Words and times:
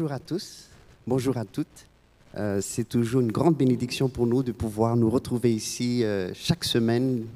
Bonjour 0.00 0.14
à 0.14 0.18
tous, 0.18 0.70
bonjour 1.06 1.36
à 1.36 1.44
toutes. 1.44 1.86
Euh, 2.34 2.62
c'est 2.62 2.88
toujours 2.88 3.20
une 3.20 3.30
grande 3.30 3.54
bénédiction 3.54 4.08
pour 4.08 4.26
nous 4.26 4.42
de 4.42 4.50
pouvoir 4.50 4.96
nous 4.96 5.10
retrouver 5.10 5.52
ici 5.52 6.04
euh, 6.04 6.32
chaque 6.32 6.64
semaine 6.64 7.26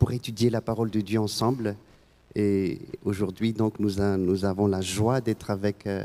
pour 0.00 0.10
étudier 0.10 0.50
la 0.50 0.60
parole 0.60 0.90
de 0.90 1.00
Dieu 1.00 1.20
ensemble. 1.20 1.76
Et 2.34 2.80
aujourd'hui, 3.04 3.52
donc, 3.52 3.78
nous, 3.78 4.00
avons 4.00 4.66
la 4.66 4.80
joie 4.80 5.20
d'être 5.20 5.50
avec 5.50 5.86
euh, 5.86 6.04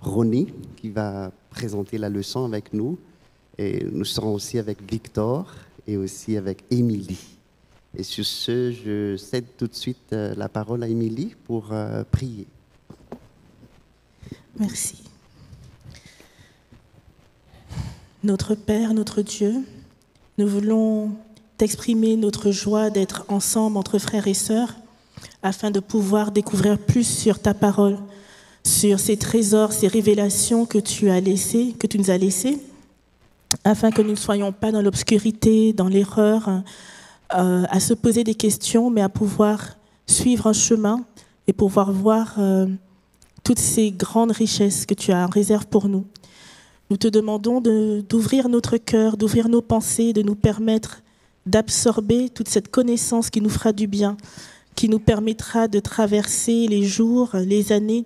Ronnie 0.00 0.54
qui 0.76 0.88
va 0.88 1.32
présenter 1.50 1.98
la 1.98 2.08
leçon 2.08 2.44
avec 2.44 2.72
nous. 2.72 2.96
Et 3.58 3.84
nous 3.90 4.04
serons 4.04 4.34
aussi 4.34 4.56
avec 4.56 4.78
Victor 4.88 5.52
et 5.84 5.96
aussi 5.96 6.36
avec 6.36 6.62
Émilie. 6.70 7.36
Et 7.96 8.04
sur 8.04 8.24
ce, 8.24 8.70
je 8.70 9.16
cède 9.16 9.46
tout 9.58 9.66
de 9.66 9.74
suite 9.74 10.12
euh, 10.12 10.32
la 10.36 10.48
parole 10.48 10.84
à 10.84 10.86
Émilie 10.86 11.34
pour 11.44 11.74
prier. 12.12 12.46
Merci. 14.56 15.09
Notre 18.22 18.54
Père, 18.54 18.92
notre 18.92 19.22
Dieu, 19.22 19.64
nous 20.36 20.46
voulons 20.46 21.12
t'exprimer 21.56 22.16
notre 22.16 22.50
joie 22.50 22.90
d'être 22.90 23.24
ensemble 23.28 23.78
entre 23.78 23.98
frères 23.98 24.26
et 24.26 24.34
sœurs 24.34 24.74
afin 25.42 25.70
de 25.70 25.80
pouvoir 25.80 26.30
découvrir 26.30 26.76
plus 26.76 27.04
sur 27.04 27.38
ta 27.38 27.54
parole, 27.54 27.96
sur 28.62 29.00
ces 29.00 29.16
trésors, 29.16 29.72
ces 29.72 29.88
révélations 29.88 30.66
que 30.66 30.76
tu 30.76 31.06
nous 31.06 32.10
as 32.10 32.18
laissées, 32.18 32.58
afin 33.64 33.90
que 33.90 34.02
nous 34.02 34.10
ne 34.10 34.16
soyons 34.16 34.52
pas 34.52 34.70
dans 34.70 34.82
l'obscurité, 34.82 35.72
dans 35.72 35.88
l'erreur, 35.88 36.62
euh, 37.34 37.64
à 37.70 37.80
se 37.80 37.94
poser 37.94 38.22
des 38.22 38.34
questions, 38.34 38.90
mais 38.90 39.00
à 39.00 39.08
pouvoir 39.08 39.78
suivre 40.06 40.46
un 40.46 40.52
chemin 40.52 41.06
et 41.46 41.54
pouvoir 41.54 41.90
voir 41.90 42.34
euh, 42.36 42.66
toutes 43.44 43.58
ces 43.58 43.92
grandes 43.92 44.32
richesses 44.32 44.84
que 44.84 44.92
tu 44.92 45.10
as 45.10 45.24
en 45.24 45.30
réserve 45.30 45.66
pour 45.68 45.88
nous. 45.88 46.04
Nous 46.90 46.96
te 46.96 47.08
demandons 47.08 47.60
de- 47.60 48.04
d'ouvrir 48.08 48.48
notre 48.48 48.76
cœur, 48.76 49.16
d'ouvrir 49.16 49.48
nos 49.48 49.62
pensées, 49.62 50.12
de 50.12 50.22
nous 50.22 50.34
permettre 50.34 51.02
d'absorber 51.46 52.28
toute 52.28 52.48
cette 52.48 52.68
connaissance 52.70 53.30
qui 53.30 53.40
nous 53.40 53.48
fera 53.48 53.72
du 53.72 53.86
bien, 53.86 54.16
qui 54.74 54.88
nous 54.88 54.98
permettra 54.98 55.68
de 55.68 55.78
traverser 55.80 56.66
les 56.68 56.82
jours, 56.84 57.30
les 57.34 57.72
années, 57.72 58.04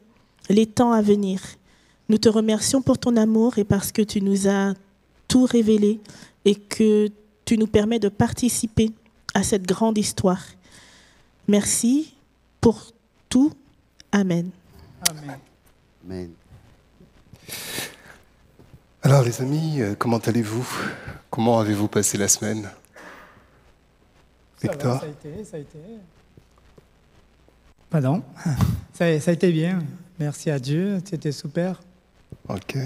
les 0.50 0.66
temps 0.66 0.92
à 0.92 1.00
venir. 1.02 1.40
Nous 2.10 2.18
te 2.18 2.28
remercions 2.28 2.82
pour 2.82 2.98
ton 2.98 3.16
amour 3.16 3.58
et 3.58 3.64
parce 3.64 3.90
que 3.90 4.02
tu 4.02 4.20
nous 4.20 4.46
as 4.48 4.74
tout 5.28 5.46
révélé 5.46 6.00
et 6.44 6.54
que 6.54 7.08
tu 7.46 7.56
nous 7.56 7.66
permets 7.66 7.98
de 7.98 8.08
participer 8.10 8.90
à 9.32 9.42
cette 9.42 9.66
grande 9.66 9.96
histoire. 9.96 10.42
Merci 11.48 12.14
pour 12.60 12.82
tout. 13.30 13.50
Amen. 14.12 14.50
Amen. 15.08 15.38
Amen. 16.04 16.30
Alors 19.04 19.22
les 19.22 19.40
amis, 19.42 19.80
euh, 19.82 19.94
comment 19.98 20.16
allez-vous? 20.18 20.66
Comment 21.30 21.58
avez-vous 21.58 21.88
passé 21.88 22.16
la 22.16 22.28
semaine? 22.28 22.68
Ça 24.56 24.72
va, 24.72 25.00
ça 25.00 25.04
a 25.04 25.08
été, 25.08 25.44
ça 25.44 25.56
a 25.58 25.60
été. 25.60 25.78
Pardon? 27.90 28.22
Ça, 28.94 29.04
a- 29.06 29.20
ça 29.20 29.30
a 29.30 29.34
été 29.34 29.52
bien. 29.52 29.82
Merci 30.18 30.50
à 30.50 30.58
Dieu, 30.58 31.00
c'était 31.04 31.32
super. 31.32 31.82
Ok. 32.48 32.76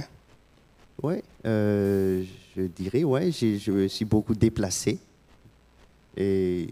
Oui, 1.03 1.23
euh, 1.47 2.25
je 2.56 2.62
dirais, 2.62 3.05
ouais, 3.05 3.31
je 3.31 3.71
me 3.71 3.87
suis 3.87 4.05
beaucoup 4.05 4.35
déplacé 4.35 4.99
et 6.17 6.69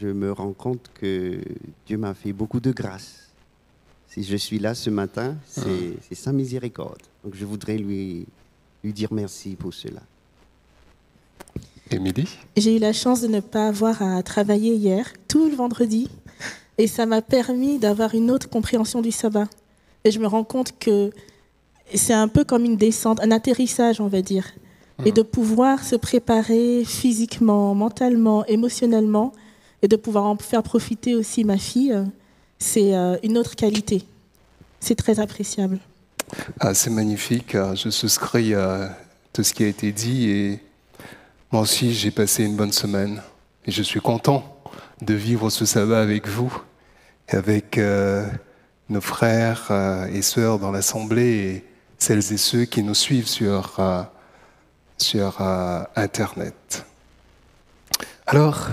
je 0.00 0.08
me 0.08 0.30
rends 0.32 0.52
compte 0.52 0.90
que 0.92 1.40
Dieu 1.86 1.96
m'a 1.96 2.12
fait 2.12 2.34
beaucoup 2.34 2.60
de 2.60 2.72
grâce. 2.72 3.30
Si 4.08 4.22
je 4.22 4.36
suis 4.36 4.58
là 4.58 4.74
ce 4.74 4.90
matin, 4.90 5.36
c'est 5.46 5.94
c'est 6.06 6.14
sa 6.14 6.32
miséricorde. 6.32 7.00
Donc 7.24 7.34
je 7.34 7.44
voudrais 7.46 7.78
lui, 7.78 8.26
lui 8.82 8.92
dire 8.92 9.12
merci 9.12 9.56
pour 9.56 9.74
cela. 9.74 10.00
Émilie? 11.90 12.28
J'ai 12.56 12.76
eu 12.76 12.78
la 12.78 12.92
chance 12.92 13.20
de 13.20 13.28
ne 13.28 13.40
pas 13.40 13.68
avoir 13.68 14.02
à 14.02 14.22
travailler 14.22 14.74
hier, 14.74 15.12
tout 15.28 15.48
le 15.48 15.54
vendredi, 15.54 16.08
et 16.78 16.86
ça 16.86 17.06
m'a 17.06 17.22
permis 17.22 17.78
d'avoir 17.78 18.14
une 18.14 18.30
autre 18.30 18.48
compréhension 18.48 19.00
du 19.00 19.12
sabbat. 19.12 19.48
Et 20.04 20.10
je 20.10 20.18
me 20.18 20.26
rends 20.26 20.44
compte 20.44 20.78
que 20.78 21.10
c'est 21.94 22.12
un 22.12 22.28
peu 22.28 22.44
comme 22.44 22.64
une 22.64 22.76
descente, 22.76 23.20
un 23.20 23.30
atterrissage, 23.30 24.00
on 24.00 24.08
va 24.08 24.20
dire, 24.20 24.52
et 25.04 25.12
de 25.12 25.22
pouvoir 25.22 25.84
se 25.84 25.94
préparer 25.94 26.84
physiquement, 26.84 27.74
mentalement, 27.74 28.44
émotionnellement, 28.46 29.32
et 29.82 29.88
de 29.88 29.96
pouvoir 29.96 30.24
en 30.24 30.36
faire 30.36 30.62
profiter 30.62 31.14
aussi 31.14 31.44
ma 31.44 31.58
fille, 31.58 31.92
euh, 31.92 32.04
c'est 32.58 32.96
euh, 32.96 33.16
une 33.22 33.36
autre 33.36 33.54
qualité. 33.56 34.04
C'est 34.80 34.94
très 34.94 35.20
appréciable. 35.20 35.78
Ah, 36.60 36.74
c'est 36.74 36.90
magnifique. 36.90 37.54
Ah, 37.54 37.74
Je 37.74 37.90
souscris 37.90 38.54
à 38.54 38.96
tout 39.32 39.42
ce 39.42 39.52
qui 39.54 39.64
a 39.64 39.68
été 39.68 39.92
dit 39.92 40.30
et 40.30 40.60
moi 41.52 41.62
aussi 41.62 41.92
j'ai 41.92 42.10
passé 42.10 42.44
une 42.44 42.56
bonne 42.56 42.72
semaine 42.72 43.22
et 43.66 43.70
je 43.70 43.82
suis 43.82 44.00
content 44.00 44.58
de 45.02 45.14
vivre 45.14 45.50
ce 45.50 45.66
sabbat 45.66 46.00
avec 46.00 46.26
vous 46.26 46.52
et 47.28 47.36
avec 47.36 47.78
euh, 47.78 48.26
nos 48.88 49.00
frères 49.00 49.66
euh, 49.70 50.06
et 50.06 50.22
sœurs 50.22 50.58
dans 50.58 50.72
l'assemblée 50.72 51.36
et 51.36 51.64
celles 51.98 52.32
et 52.32 52.38
ceux 52.38 52.64
qui 52.64 52.82
nous 52.82 52.94
suivent 52.94 53.28
sur, 53.28 53.78
euh, 53.78 54.02
sur 54.98 55.40
Internet. 55.96 56.84
Alors, 58.26 58.68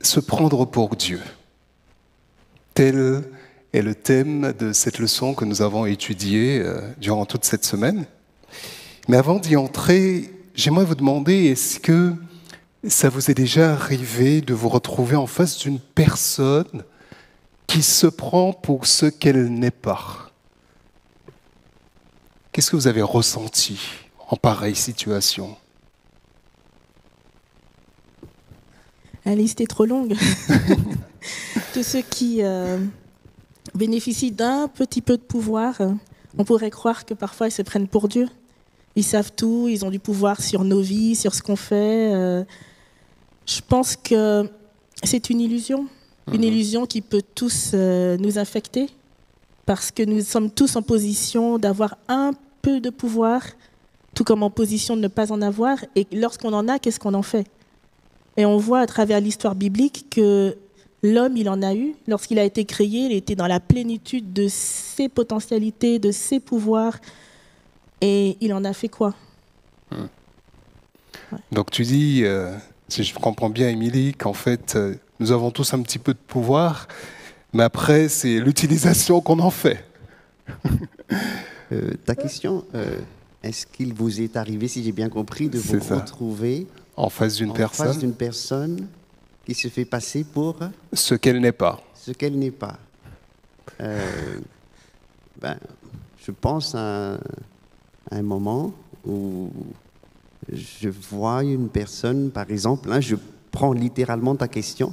se 0.00 0.20
prendre 0.20 0.64
pour 0.64 0.96
Dieu. 0.96 1.20
Tel 2.74 3.24
est 3.76 3.82
le 3.82 3.94
thème 3.94 4.54
de 4.58 4.72
cette 4.72 4.98
leçon 4.98 5.34
que 5.34 5.44
nous 5.44 5.60
avons 5.60 5.84
étudiée 5.84 6.60
euh, 6.60 6.80
durant 6.98 7.26
toute 7.26 7.44
cette 7.44 7.64
semaine. 7.64 8.06
Mais 9.06 9.18
avant 9.18 9.38
d'y 9.38 9.54
entrer, 9.56 10.32
j'aimerais 10.54 10.86
vous 10.86 10.94
demander, 10.94 11.44
est-ce 11.46 11.78
que 11.78 12.14
ça 12.88 13.10
vous 13.10 13.30
est 13.30 13.34
déjà 13.34 13.74
arrivé 13.74 14.40
de 14.40 14.54
vous 14.54 14.70
retrouver 14.70 15.16
en 15.16 15.26
face 15.26 15.58
d'une 15.58 15.78
personne 15.78 16.84
qui 17.66 17.82
se 17.82 18.06
prend 18.06 18.54
pour 18.54 18.86
ce 18.86 19.06
qu'elle 19.06 19.52
n'est 19.52 19.70
pas? 19.70 20.30
Qu'est-ce 22.52 22.70
que 22.70 22.76
vous 22.76 22.88
avez 22.88 23.02
ressenti 23.02 23.78
en 24.30 24.36
pareille 24.36 24.74
situation? 24.74 25.54
La 29.26 29.34
liste 29.34 29.60
est 29.60 29.66
trop 29.66 29.84
longue. 29.84 30.16
Tous 31.74 31.82
ceux 31.82 32.02
qui 32.02 32.42
euh, 32.42 32.78
bénéficient 33.76 34.32
d'un 34.32 34.68
petit 34.68 35.02
peu 35.02 35.16
de 35.16 35.22
pouvoir, 35.22 35.80
on 36.38 36.44
pourrait 36.44 36.70
croire 36.70 37.04
que 37.04 37.14
parfois 37.14 37.48
ils 37.48 37.52
se 37.52 37.62
prennent 37.62 37.88
pour 37.88 38.08
Dieu. 38.08 38.28
Ils 38.94 39.04
savent 39.04 39.32
tout, 39.32 39.68
ils 39.68 39.84
ont 39.84 39.90
du 39.90 39.98
pouvoir 39.98 40.40
sur 40.40 40.64
nos 40.64 40.80
vies, 40.80 41.14
sur 41.14 41.34
ce 41.34 41.42
qu'on 41.42 41.56
fait. 41.56 42.12
euh. 42.14 42.44
je 43.46 43.60
pense 43.66 43.96
que 43.96 44.48
c'est 45.02 45.28
une 45.30 45.40
illusion, 45.40 45.86
une 46.32 46.42
illusion 46.42 46.86
qui 46.86 47.02
peut 47.02 47.22
tous 47.34 47.72
euh, 47.74 48.16
nous 48.18 48.38
infecter, 48.38 48.88
parce 49.66 49.90
que 49.90 50.02
nous 50.02 50.22
sommes 50.22 50.50
tous 50.50 50.76
en 50.76 50.82
position 50.82 51.58
d'avoir 51.58 51.98
un 52.08 52.32
peu 52.62 52.80
de 52.80 52.90
pouvoir, 52.90 53.42
tout 54.14 54.24
comme 54.24 54.42
en 54.42 54.50
position 54.50 54.96
de 54.96 55.02
ne 55.02 55.08
pas 55.08 55.30
en 55.30 55.42
avoir. 55.42 55.78
Et 55.94 56.06
lorsqu'on 56.12 56.52
en 56.52 56.66
a, 56.68 56.78
qu'est-ce 56.78 56.98
qu'on 56.98 57.14
en 57.14 57.22
fait? 57.22 57.46
Et 58.38 58.46
on 58.46 58.56
voit 58.56 58.80
à 58.80 58.86
travers 58.86 59.20
l'histoire 59.20 59.54
biblique 59.54 60.06
que 60.10 60.56
l'homme, 61.12 61.36
il 61.36 61.48
en 61.48 61.62
a 61.62 61.74
eu. 61.74 61.94
Lorsqu'il 62.06 62.38
a 62.38 62.44
été 62.44 62.64
créé, 62.64 63.06
il 63.06 63.12
était 63.12 63.34
dans 63.34 63.46
la 63.46 63.60
plénitude 63.60 64.32
de 64.32 64.46
ses 64.48 65.08
potentialités, 65.08 65.98
de 65.98 66.10
ses 66.10 66.40
pouvoirs. 66.40 66.98
Et 68.00 68.36
il 68.40 68.52
en 68.52 68.64
a 68.64 68.72
fait 68.72 68.88
quoi? 68.88 69.14
Donc 71.52 71.70
tu 71.70 71.82
dis, 71.82 72.22
euh, 72.24 72.54
si 72.88 73.04
je 73.04 73.14
comprends 73.14 73.50
bien, 73.50 73.68
Émilie, 73.68 74.14
qu'en 74.14 74.32
fait, 74.32 74.76
euh, 74.76 74.94
nous 75.18 75.32
avons 75.32 75.50
tous 75.50 75.72
un 75.74 75.82
petit 75.82 75.98
peu 75.98 76.12
de 76.12 76.18
pouvoir, 76.18 76.88
mais 77.52 77.62
après, 77.62 78.08
c'est 78.08 78.38
l'utilisation 78.38 79.20
qu'on 79.20 79.38
en 79.38 79.50
fait. 79.50 79.84
Euh, 81.72 81.94
ta 82.04 82.14
question, 82.14 82.64
euh, 82.76 82.96
est-ce 83.42 83.66
qu'il 83.66 83.92
vous 83.92 84.20
est 84.20 84.36
arrivé, 84.36 84.68
si 84.68 84.84
j'ai 84.84 84.92
bien 84.92 85.08
compris, 85.08 85.48
de 85.48 85.58
vous 85.58 85.80
retrouver 85.80 86.68
En 86.96 87.10
face 87.10 87.34
d'une 87.34 87.52
personne 88.14 88.86
qui 89.46 89.54
se 89.54 89.68
fait 89.68 89.84
passer 89.84 90.24
pour 90.24 90.58
ce 90.92 91.14
qu'elle 91.14 91.40
n'est 91.40 91.52
pas. 91.52 91.80
ce 91.94 92.10
qu'elle 92.10 92.36
n'est 92.36 92.50
pas. 92.50 92.76
Euh, 93.80 94.38
ben, 95.40 95.56
je 96.18 96.32
pense 96.32 96.74
à, 96.74 97.14
à 97.14 97.18
un 98.10 98.22
moment 98.22 98.72
où 99.06 99.50
je 100.52 100.88
vois 100.88 101.44
une 101.44 101.68
personne, 101.68 102.32
par 102.32 102.50
exemple, 102.50 102.90
hein, 102.90 103.00
je 103.00 103.14
prends 103.52 103.72
littéralement 103.72 104.34
ta 104.34 104.48
question, 104.48 104.92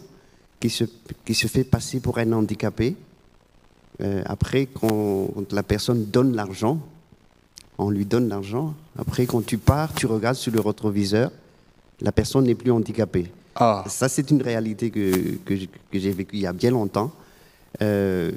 qui 0.59 0.69
se, 0.69 0.83
qui 1.25 1.33
se 1.33 1.47
fait 1.47 1.63
passer 1.63 1.99
pour 1.99 2.19
un 2.19 2.31
handicapé. 2.31 2.95
Euh, 4.01 4.21
après, 4.25 4.67
quand, 4.67 5.29
quand 5.33 5.51
la 5.51 5.63
personne 5.63 6.05
donne 6.05 6.35
l'argent, 6.35 6.79
on 7.79 7.89
lui 7.89 8.05
donne 8.05 8.29
l'argent. 8.29 8.75
Après, 8.99 9.25
quand 9.25 9.43
tu 9.43 9.57
pars, 9.57 9.93
tu 9.93 10.05
regardes 10.05 10.35
sur 10.35 10.51
le 10.51 10.61
rétroviseur, 10.61 11.31
la 12.01 12.11
personne 12.11 12.45
n'est 12.45 12.55
plus 12.55 12.71
handicapée. 12.71 13.31
Ah, 13.55 13.83
Ça, 13.87 14.09
c'est 14.09 14.29
une 14.31 14.41
réalité 14.41 14.89
que, 14.89 15.35
que 15.45 15.55
j'ai 15.99 16.11
vécue 16.11 16.37
il 16.37 16.41
y 16.41 16.47
a 16.47 16.53
bien 16.53 16.71
longtemps. 16.71 17.11
Euh, 17.81 18.31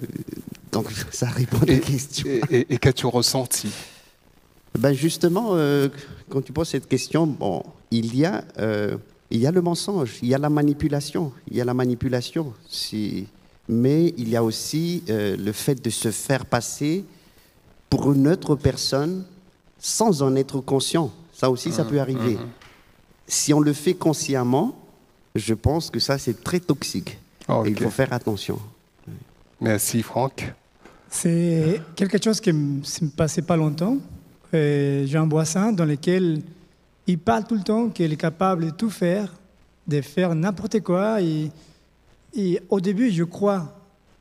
Donc 0.72 0.90
ça 1.10 1.26
répond 1.28 1.58
à 1.62 1.66
la 1.66 1.78
question. 1.78 2.26
Et, 2.50 2.66
et 2.70 2.78
qu'as-tu 2.78 3.06
ressenti? 3.06 3.68
Ben 4.78 4.92
justement, 4.92 5.50
euh, 5.52 5.88
quand 6.28 6.42
tu 6.42 6.52
poses 6.52 6.68
cette 6.68 6.86
question, 6.88 7.26
bon, 7.26 7.62
il 7.90 8.14
y 8.14 8.26
a, 8.26 8.44
euh, 8.58 8.96
il 9.30 9.40
y 9.40 9.46
a 9.46 9.50
le 9.50 9.62
mensonge, 9.62 10.16
il 10.22 10.28
y 10.28 10.34
a 10.34 10.38
la 10.38 10.50
manipulation, 10.50 11.32
il 11.50 11.56
y 11.56 11.60
a 11.60 11.64
la 11.64 11.72
manipulation. 11.74 12.52
Si- 12.68 13.26
mais 13.68 14.14
il 14.16 14.28
y 14.28 14.36
a 14.36 14.44
aussi 14.44 15.02
le 15.08 15.50
fait 15.50 15.74
de 15.84 15.90
se 15.90 16.12
faire 16.12 16.46
passer 16.46 17.04
pour 17.90 18.12
une 18.12 18.28
autre 18.28 18.54
personne 18.54 19.24
sans 19.78 20.22
en 20.22 20.36
être 20.36 20.60
conscient. 20.60 21.10
Ça 21.32 21.50
aussi, 21.50 21.72
ça 21.72 21.84
peut 21.84 21.98
arriver. 21.98 22.38
Si 23.26 23.52
on 23.52 23.58
le 23.60 23.72
fait 23.72 23.94
consciemment, 23.94 24.76
je 25.38 25.54
pense 25.54 25.90
que 25.90 25.98
ça, 26.00 26.18
c'est 26.18 26.42
très 26.42 26.60
toxique. 26.60 27.18
Ah, 27.48 27.62
Et 27.64 27.70
il 27.70 27.78
faut 27.78 27.90
faire 27.90 28.12
attention. 28.12 28.58
Merci 29.60 30.02
Franck. 30.02 30.52
C'est 31.08 31.80
quelque 31.94 32.22
chose 32.22 32.40
qui 32.40 32.52
ne 32.52 32.58
me 33.06 33.08
passait 33.16 33.42
pas 33.42 33.56
longtemps. 33.56 33.96
Euh, 34.52 35.04
J'ai 35.06 35.16
un 35.18 35.26
boissin 35.26 35.72
dans 35.72 35.84
lequel 35.84 36.42
il 37.06 37.18
parle 37.18 37.44
tout 37.44 37.54
le 37.54 37.62
temps 37.62 37.88
qu'il 37.88 38.12
est 38.12 38.16
capable 38.16 38.66
de 38.66 38.70
tout 38.70 38.90
faire, 38.90 39.32
de 39.86 40.00
faire 40.00 40.34
n'importe 40.34 40.80
quoi. 40.80 41.22
Et, 41.22 41.50
et 42.34 42.60
au 42.68 42.80
début, 42.80 43.10
je 43.10 43.24
crois. 43.24 43.72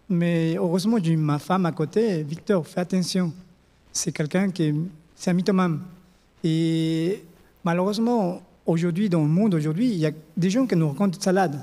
Mais 0.08 0.56
heureusement, 0.58 0.98
j'ai 1.02 1.16
ma 1.16 1.40
femme 1.40 1.66
à 1.66 1.72
côté. 1.72 2.22
Victor, 2.24 2.66
fais 2.66 2.82
attention. 2.82 3.34
C'est 3.92 4.12
quelqu'un 4.12 4.52
qui 4.52 4.64
est, 4.64 4.76
c'est 5.16 5.32
un 5.32 5.34
mythomane. 5.34 5.80
Et 6.44 7.24
malheureusement, 7.64 8.42
aujourd'hui, 8.66 9.10
dans 9.10 9.22
le 9.22 9.28
monde 9.28 9.54
aujourd'hui, 9.54 9.88
il 9.88 9.98
y 9.98 10.06
a 10.06 10.12
des 10.36 10.50
gens 10.50 10.66
qui 10.66 10.76
nous 10.76 10.88
racontent 10.88 11.18
de 11.18 11.22
salade. 11.22 11.60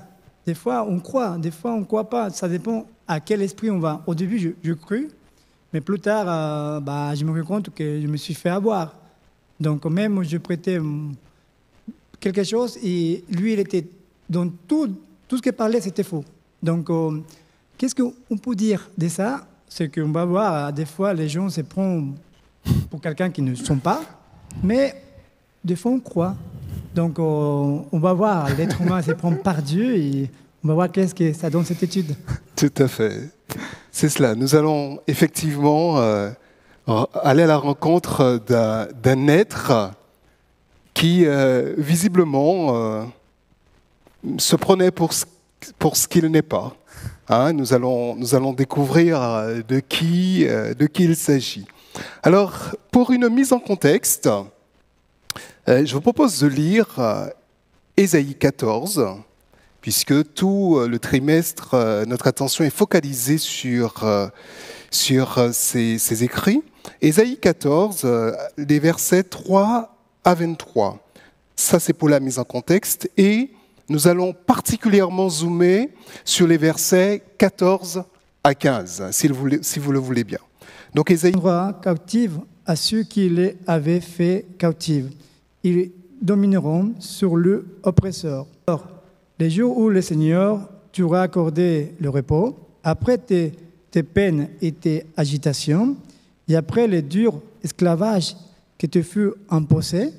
Des 0.47 0.55
fois, 0.55 0.85
on 0.89 0.99
croit, 0.99 1.39
des 1.39 1.51
fois, 1.51 1.73
on 1.73 1.81
ne 1.81 1.85
croit 1.85 2.09
pas. 2.09 2.31
Ça 2.31 2.49
dépend 2.49 2.87
à 3.07 3.21
quel 3.21 3.43
esprit 3.43 3.71
on 3.71 3.79
va. 3.79 4.03
Au 4.07 4.15
début, 4.15 4.39
je, 4.39 4.51
je 4.63 4.73
crus, 4.73 5.09
mais 5.73 5.81
plus 5.81 6.01
tard, 6.01 6.27
euh, 6.29 6.81
bah, 6.81 7.15
je 7.15 7.25
me 7.25 7.33
rends 7.33 7.47
compte 7.47 7.71
que 7.71 8.01
je 8.01 8.07
me 8.07 8.17
suis 8.17 8.35
fait 8.35 8.51
avoir. 8.51 8.95
Donc, 9.61 9.85
même, 9.87 10.23
je 10.23 10.39
prêtais 10.39 10.79
hum, 10.79 11.15
quelque 12.19 12.45
chose 12.45 12.79
et 12.83 13.25
lui, 13.31 13.53
il 13.53 13.61
était 13.61 13.87
dans 14.29 14.49
tout, 14.49 14.89
tout 15.29 15.37
ce 15.37 15.43
qu'il 15.43 15.53
parlait, 15.53 15.81
c'était 15.81 16.03
faux. 16.03 16.25
Donc, 16.63 16.91
euh, 16.91 17.21
qu'est-ce 17.79 17.95
qu'on 17.95 18.37
peut 18.37 18.55
dire 18.55 18.89
de 18.97 19.09
ça? 19.09 19.47
C'est 19.69 19.89
qu'on 19.89 20.11
va 20.11 20.25
voir, 20.25 20.67
euh, 20.67 20.73
des 20.73 20.85
fois, 20.85 21.15
les 21.15 21.29
gens 21.29 21.49
se 21.49 21.61
prennent 21.63 22.15
pour 22.91 23.01
quelqu'un 23.01 23.31
qui 23.31 23.43
ne 23.43 23.55
sont 23.55 23.79
pas, 23.79 24.03
mais 24.63 25.03
des 25.65 25.77
fois, 25.77 25.93
on 25.93 26.01
croit. 26.01 26.37
Donc, 26.95 27.19
on 27.19 27.99
va 27.99 28.13
voir, 28.13 28.49
l'être 28.57 28.81
humain 28.81 29.01
se 29.03 29.13
prend 29.13 29.33
par 29.33 29.63
Dieu 29.63 29.97
et 29.97 30.31
on 30.65 30.69
va 30.69 30.75
voir 30.75 30.93
qu'est-ce 30.93 31.15
que 31.15 31.33
ça 31.33 31.51
donne 31.51 31.65
cette 31.65 31.83
étude. 31.83 32.15
Tout 32.55 32.73
à 32.79 32.87
fait. 32.87 33.31
C'est 33.91 34.09
cela. 34.09 34.35
Nous 34.35 34.55
allons 34.55 35.01
effectivement 35.07 35.99
euh, 35.99 36.31
aller 37.15 37.43
à 37.43 37.47
la 37.47 37.57
rencontre 37.57 38.41
d'un 38.47 39.29
être 39.29 39.91
qui, 40.95 41.25
euh, 41.27 41.75
visiblement, 41.79 42.77
euh, 42.77 43.05
se 44.39 44.55
prenait 44.55 44.91
pour 44.91 45.13
ce, 45.13 45.25
pour 45.79 45.97
ce 45.97 46.07
qu'il 46.07 46.27
n'est 46.27 46.43
pas. 46.43 46.77
Hein, 47.29 47.53
nous, 47.53 47.75
allons, 47.75 48.15
nous 48.15 48.35
allons 48.35 48.53
découvrir 48.53 49.21
de 49.67 49.81
qui, 49.81 50.45
de 50.45 50.87
qui 50.87 51.05
il 51.05 51.17
s'agit. 51.17 51.67
Alors, 52.23 52.77
pour 52.91 53.11
une 53.11 53.29
mise 53.29 53.53
en 53.53 53.59
contexte, 53.59 54.29
je 55.67 55.93
vous 55.93 56.01
propose 56.01 56.41
de 56.41 56.47
lire 56.47 56.87
euh, 56.99 57.27
Ésaïe 57.97 58.35
14, 58.35 59.05
puisque 59.81 60.33
tout 60.35 60.77
euh, 60.79 60.89
le 60.89 60.99
trimestre, 60.99 61.75
euh, 61.75 62.05
notre 62.05 62.27
attention 62.27 62.65
est 62.65 62.71
focalisée 62.71 63.39
sur, 63.39 64.05
euh, 64.05 64.29
sur 64.91 65.39
euh, 65.39 65.51
ces, 65.53 65.99
ces 65.99 66.25
écrits. 66.25 66.63
Ésaïe 67.01 67.39
14, 67.39 68.03
euh, 68.05 68.33
les 68.57 68.79
versets 68.79 69.23
3 69.23 69.97
à 70.25 70.35
23. 70.35 70.99
Ça, 71.57 71.79
c'est 71.79 71.93
pour 71.93 72.09
la 72.09 72.19
mise 72.21 72.39
en 72.39 72.45
contexte. 72.45 73.09
Et 73.17 73.51
nous 73.89 74.09
allons 74.09 74.33
particulièrement 74.33 75.29
zoomer 75.29 75.91
sur 76.25 76.47
les 76.47 76.57
versets 76.57 77.23
14 77.39 78.05
à 78.45 78.55
15, 78.55 79.11
si 79.13 79.29
vous, 79.29 79.47
le- 79.47 79.63
si 79.63 79.79
vous 79.79 79.93
le 79.93 79.99
voulez 80.01 80.25
bien. 80.25 80.39
Donc, 80.95 81.11
Ésaïe 81.11 81.35
captive 81.83 82.41
à 82.67 82.77
ceux 82.77 83.03
qui 83.03 83.29
les 83.29 83.57
avaient 83.67 84.01
fait 84.01 84.47
captives. 84.59 85.11
Ils 85.65 85.91
domineront 86.21 86.93
sur 86.99 87.37
le 87.37 87.67
oppresseur. 87.83 88.47
Or, 88.67 88.87
les 89.39 89.51
jours 89.51 89.77
où 89.77 89.89
le 89.89 90.01
Seigneur 90.01 90.69
t'aura 90.93 91.23
accordé 91.23 91.95
le 92.01 92.09
repos, 92.09 92.57
après 92.85 93.19
tes, 93.19 93.53
tes 93.91 94.03
peines 94.03 94.49
et 94.61 94.73
tes 94.73 95.07
agitations, 95.17 95.97
et 96.49 96.57
après 96.57 96.87
le 96.87 97.03
dur 97.03 97.41
esclavage 97.63 98.37
que 98.79 98.87
te 98.87 99.03
fut 99.03 99.33
imposé. 99.49 100.13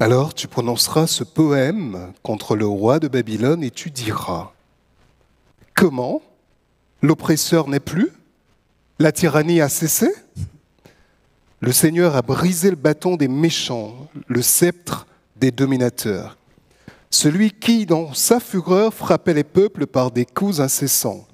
Alors 0.00 0.34
tu 0.34 0.48
prononceras 0.48 1.06
ce 1.06 1.24
poème 1.24 2.12
contre 2.22 2.56
le 2.56 2.66
roi 2.66 2.98
de 2.98 3.08
Babylone 3.08 3.62
et 3.62 3.70
tu 3.70 3.90
diras 3.90 4.52
Comment? 5.74 6.22
L'oppresseur 7.02 7.68
n'est 7.68 7.80
plus 7.80 8.10
La 8.98 9.12
tyrannie 9.12 9.60
a 9.60 9.68
cessé 9.68 10.08
Le 11.60 11.72
Seigneur 11.72 12.16
a 12.16 12.22
brisé 12.22 12.70
le 12.70 12.76
bâton 12.76 13.16
des 13.16 13.28
méchants, 13.28 14.08
le 14.28 14.42
sceptre 14.42 15.06
des 15.36 15.50
dominateurs. 15.50 16.36
Celui 17.10 17.50
qui, 17.50 17.86
dans 17.86 18.14
sa 18.14 18.40
fureur, 18.40 18.92
frappait 18.92 19.34
les 19.34 19.44
peuples 19.44 19.86
par 19.86 20.10
des 20.10 20.24
coups 20.24 20.60
incessants. 20.60 21.26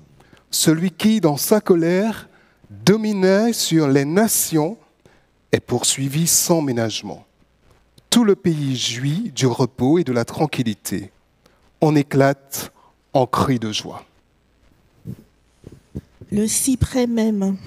Celui 0.50 0.90
qui, 0.90 1.20
dans 1.20 1.36
sa 1.36 1.60
colère, 1.60 2.28
dominait 2.70 3.52
sur 3.52 3.88
les 3.88 4.04
nations 4.04 4.76
est 5.50 5.60
poursuivi 5.60 6.26
sans 6.26 6.62
ménagement. 6.62 7.24
Tout 8.10 8.24
le 8.24 8.36
pays 8.36 8.76
jouit 8.76 9.32
du 9.34 9.46
repos 9.46 9.98
et 9.98 10.04
de 10.04 10.12
la 10.12 10.24
tranquillité. 10.24 11.10
On 11.80 11.96
éclate 11.96 12.72
en 13.12 13.26
cris 13.26 13.58
de 13.58 13.72
joie. 13.72 14.04
Le 16.32 16.46
cyprès 16.46 17.06
même, 17.06 17.58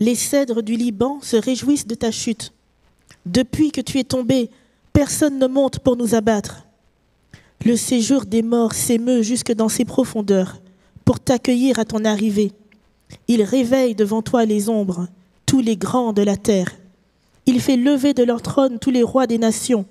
les 0.00 0.16
cèdres 0.16 0.64
du 0.64 0.74
Liban 0.74 1.20
se 1.22 1.36
réjouissent 1.36 1.86
de 1.86 1.94
ta 1.94 2.10
chute. 2.10 2.52
Depuis 3.26 3.70
que 3.70 3.80
tu 3.80 4.00
es 4.00 4.02
tombé, 4.02 4.50
personne 4.92 5.38
ne 5.38 5.46
monte 5.46 5.78
pour 5.78 5.96
nous 5.96 6.16
abattre. 6.16 6.66
Le 7.64 7.76
séjour 7.76 8.24
des 8.24 8.42
morts 8.42 8.72
s'émeut 8.72 9.22
jusque 9.22 9.52
dans 9.52 9.68
ses 9.68 9.84
profondeurs 9.84 10.60
pour 11.04 11.20
t'accueillir 11.20 11.78
à 11.78 11.84
ton 11.84 12.04
arrivée. 12.04 12.50
Il 13.28 13.44
réveille 13.44 13.94
devant 13.94 14.20
toi 14.20 14.46
les 14.46 14.68
ombres, 14.68 15.06
tous 15.46 15.60
les 15.60 15.76
grands 15.76 16.12
de 16.12 16.22
la 16.22 16.36
terre. 16.36 16.72
Il 17.46 17.60
fait 17.60 17.76
lever 17.76 18.14
de 18.14 18.24
leur 18.24 18.42
trône 18.42 18.80
tous 18.80 18.90
les 18.90 19.04
rois 19.04 19.28
des 19.28 19.38
nations. 19.38 19.86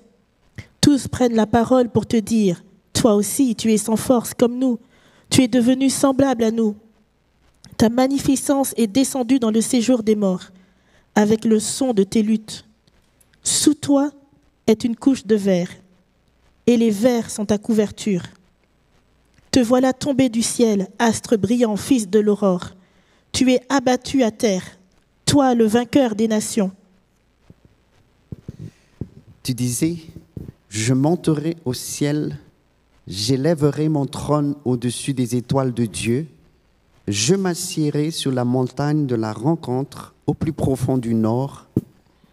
Tous 0.82 1.08
prennent 1.08 1.34
la 1.34 1.46
parole 1.46 1.88
pour 1.88 2.04
te 2.04 2.18
dire, 2.18 2.62
toi 2.92 3.14
aussi 3.14 3.56
tu 3.56 3.72
es 3.72 3.78
sans 3.78 3.96
force 3.96 4.34
comme 4.34 4.58
nous, 4.58 4.78
tu 5.30 5.42
es 5.42 5.48
devenu 5.48 5.88
semblable 5.88 6.44
à 6.44 6.50
nous. 6.50 6.76
Ta 7.82 7.88
magnificence 7.88 8.74
est 8.76 8.86
descendue 8.86 9.40
dans 9.40 9.50
le 9.50 9.60
séjour 9.60 10.04
des 10.04 10.14
morts, 10.14 10.52
avec 11.16 11.44
le 11.44 11.58
son 11.58 11.92
de 11.92 12.04
tes 12.04 12.22
luttes. 12.22 12.64
Sous 13.42 13.74
toi 13.74 14.12
est 14.68 14.84
une 14.84 14.94
couche 14.94 15.26
de 15.26 15.34
verre, 15.34 15.68
et 16.68 16.76
les 16.76 16.92
vers 16.92 17.28
sont 17.28 17.44
ta 17.44 17.58
couverture. 17.58 18.22
Te 19.50 19.58
voilà 19.58 19.92
tombé 19.92 20.28
du 20.28 20.42
ciel, 20.42 20.86
astre 21.00 21.36
brillant, 21.36 21.76
fils 21.76 22.08
de 22.08 22.20
l'aurore. 22.20 22.68
Tu 23.32 23.50
es 23.50 23.60
abattu 23.68 24.22
à 24.22 24.30
terre, 24.30 24.62
toi 25.26 25.56
le 25.56 25.66
vainqueur 25.66 26.14
des 26.14 26.28
nations. 26.28 26.70
Tu 29.42 29.54
disais, 29.54 29.96
je 30.68 30.94
monterai 30.94 31.56
au 31.64 31.74
ciel, 31.74 32.38
j'élèverai 33.08 33.88
mon 33.88 34.06
trône 34.06 34.54
au-dessus 34.64 35.14
des 35.14 35.34
étoiles 35.34 35.74
de 35.74 35.86
Dieu, 35.86 36.28
je 37.12 37.34
m'assiérai 37.34 38.10
sur 38.10 38.32
la 38.32 38.46
montagne 38.46 39.04
de 39.04 39.14
la 39.14 39.34
rencontre 39.34 40.14
au 40.26 40.32
plus 40.32 40.54
profond 40.54 40.96
du 40.96 41.12
nord, 41.12 41.66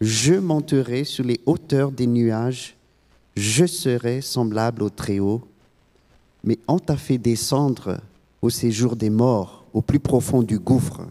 je 0.00 0.32
monterai 0.32 1.04
sur 1.04 1.22
les 1.22 1.38
hauteurs 1.44 1.92
des 1.92 2.06
nuages, 2.06 2.78
je 3.36 3.66
serai 3.66 4.22
semblable 4.22 4.82
au 4.82 4.88
Très-Haut, 4.88 5.42
mais 6.44 6.58
on 6.66 6.78
t'a 6.78 6.96
fait 6.96 7.18
descendre 7.18 8.00
au 8.40 8.48
séjour 8.48 8.96
des 8.96 9.10
morts, 9.10 9.66
au 9.74 9.82
plus 9.82 10.00
profond 10.00 10.42
du 10.42 10.58
gouffre. 10.58 11.02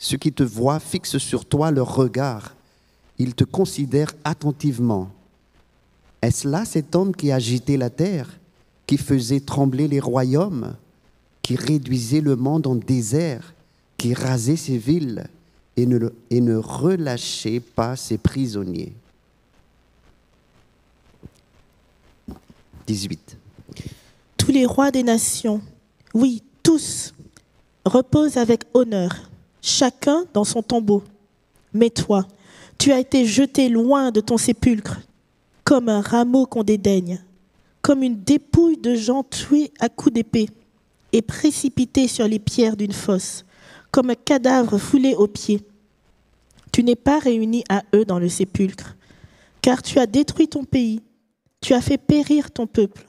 Ceux 0.00 0.18
qui 0.18 0.32
te 0.32 0.42
voient 0.42 0.80
fixent 0.80 1.18
sur 1.18 1.44
toi 1.44 1.70
leur 1.70 1.94
regard, 1.94 2.56
ils 3.18 3.36
te 3.36 3.44
considèrent 3.44 4.14
attentivement. 4.24 5.10
Est-ce 6.22 6.48
là 6.48 6.64
cet 6.64 6.96
homme 6.96 7.14
qui 7.14 7.30
agitait 7.30 7.76
la 7.76 7.90
terre, 7.90 8.40
qui 8.84 8.98
faisait 8.98 9.38
trembler 9.38 9.86
les 9.86 10.00
royaumes, 10.00 10.74
qui 11.44 11.56
réduisait 11.56 12.22
le 12.22 12.36
monde 12.36 12.66
en 12.66 12.74
désert, 12.74 13.52
qui 13.98 14.14
rasait 14.14 14.56
ses 14.56 14.78
villes 14.78 15.26
et 15.76 15.84
ne, 15.84 16.08
et 16.30 16.40
ne 16.40 16.56
relâchait 16.56 17.60
pas 17.60 17.96
ses 17.96 18.16
prisonniers 18.16 18.94
18. 22.86 23.36
Tous 24.38 24.52
les 24.52 24.64
rois 24.64 24.90
des 24.90 25.02
nations 25.02 25.60
Oui, 26.14 26.42
tous 26.62 27.12
reposent 27.84 28.38
avec 28.38 28.64
honneur, 28.72 29.14
chacun 29.60 30.24
dans 30.32 30.44
son 30.44 30.62
tombeau. 30.62 31.02
Mais 31.74 31.90
toi, 31.90 32.26
tu 32.78 32.90
as 32.90 33.00
été 33.00 33.26
jeté 33.26 33.68
loin 33.68 34.12
de 34.12 34.20
ton 34.20 34.38
sépulcre, 34.38 34.98
comme 35.62 35.90
un 35.90 36.00
rameau 36.00 36.46
qu'on 36.46 36.64
dédaigne, 36.64 37.22
comme 37.82 38.02
une 38.02 38.22
dépouille 38.22 38.78
de 38.78 38.94
gens 38.94 39.24
tués 39.24 39.70
à 39.78 39.90
coups 39.90 40.14
d'épée 40.14 40.48
et 41.14 41.22
précipités 41.22 42.08
sur 42.08 42.26
les 42.26 42.40
pierres 42.40 42.76
d'une 42.76 42.92
fosse, 42.92 43.44
comme 43.92 44.10
un 44.10 44.16
cadavre 44.16 44.78
foulé 44.78 45.14
aux 45.14 45.28
pieds. 45.28 45.64
Tu 46.72 46.82
n'es 46.82 46.96
pas 46.96 47.20
réuni 47.20 47.62
à 47.68 47.84
eux 47.94 48.04
dans 48.04 48.18
le 48.18 48.28
sépulcre, 48.28 48.96
car 49.62 49.80
tu 49.80 50.00
as 50.00 50.06
détruit 50.06 50.48
ton 50.48 50.64
pays, 50.64 51.02
tu 51.60 51.72
as 51.72 51.80
fait 51.80 51.98
périr 51.98 52.50
ton 52.50 52.66
peuple. 52.66 53.06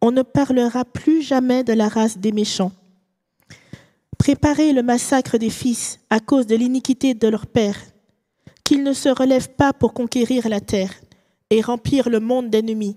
On 0.00 0.10
ne 0.10 0.22
parlera 0.22 0.84
plus 0.84 1.22
jamais 1.22 1.62
de 1.62 1.72
la 1.72 1.88
race 1.88 2.18
des 2.18 2.32
méchants. 2.32 2.72
Préparez 4.18 4.72
le 4.72 4.82
massacre 4.82 5.38
des 5.38 5.50
fils 5.50 6.00
à 6.10 6.18
cause 6.18 6.48
de 6.48 6.56
l'iniquité 6.56 7.14
de 7.14 7.28
leur 7.28 7.46
père, 7.46 7.78
qu'ils 8.64 8.82
ne 8.82 8.92
se 8.92 9.08
relèvent 9.08 9.54
pas 9.54 9.72
pour 9.72 9.94
conquérir 9.94 10.48
la 10.48 10.60
terre 10.60 10.94
et 11.50 11.60
remplir 11.60 12.08
le 12.08 12.18
monde 12.18 12.50
d'ennemis. 12.50 12.96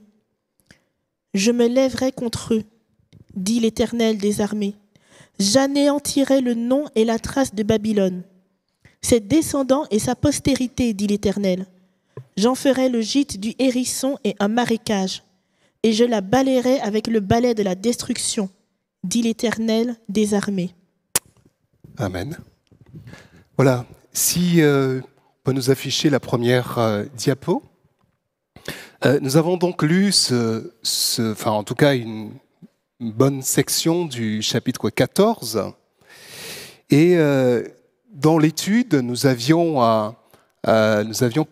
Je 1.35 1.51
me 1.51 1.67
lèverai 1.67 2.11
contre 2.11 2.55
eux, 2.55 2.63
dit 3.37 3.59
l'Éternel 3.59 4.17
des 4.17 4.41
armées. 4.41 4.75
J'anéantirai 5.39 6.41
le 6.41 6.55
nom 6.55 6.85
et 6.95 7.05
la 7.05 7.19
trace 7.19 7.53
de 7.53 7.63
Babylone. 7.63 8.23
Ses 9.01 9.19
descendants 9.19 9.85
et 9.91 9.99
sa 9.99 10.15
postérité, 10.15 10.93
dit 10.93 11.07
l'Éternel. 11.07 11.67
J'en 12.35 12.55
ferai 12.55 12.89
le 12.89 13.01
gîte 13.01 13.39
du 13.39 13.53
hérisson 13.59 14.17
et 14.23 14.35
un 14.39 14.47
marécage, 14.47 15.23
et 15.83 15.93
je 15.93 16.03
la 16.03 16.21
balayerai 16.21 16.79
avec 16.79 17.07
le 17.07 17.19
balai 17.19 17.53
de 17.53 17.63
la 17.63 17.75
destruction, 17.75 18.49
dit 19.03 19.21
l'Éternel 19.21 19.95
des 20.09 20.33
armées. 20.33 20.73
Amen. 21.97 22.37
Voilà, 23.55 23.85
si 24.13 24.61
euh, 24.61 25.01
on 25.01 25.43
peut 25.43 25.51
nous 25.53 25.69
afficher 25.69 26.09
la 26.09 26.19
première 26.19 26.77
euh, 26.77 27.05
diapo. 27.15 27.63
Euh, 29.05 29.19
nous 29.21 29.37
avons 29.37 29.57
donc 29.57 29.83
lu, 29.83 30.11
ce, 30.11 30.73
ce, 30.81 31.31
enfin 31.31 31.51
en 31.51 31.63
tout 31.63 31.75
cas 31.75 31.95
une, 31.95 32.31
bonne 32.99 33.41
section 33.41 34.05
du 34.05 34.41
chapitre 34.41 34.89
14. 34.89 35.71
Et 36.89 37.17
euh, 37.17 37.63
dans 38.11 38.37
l'étude, 38.39 38.95
nous 38.95 39.27
avions, 39.27 40.05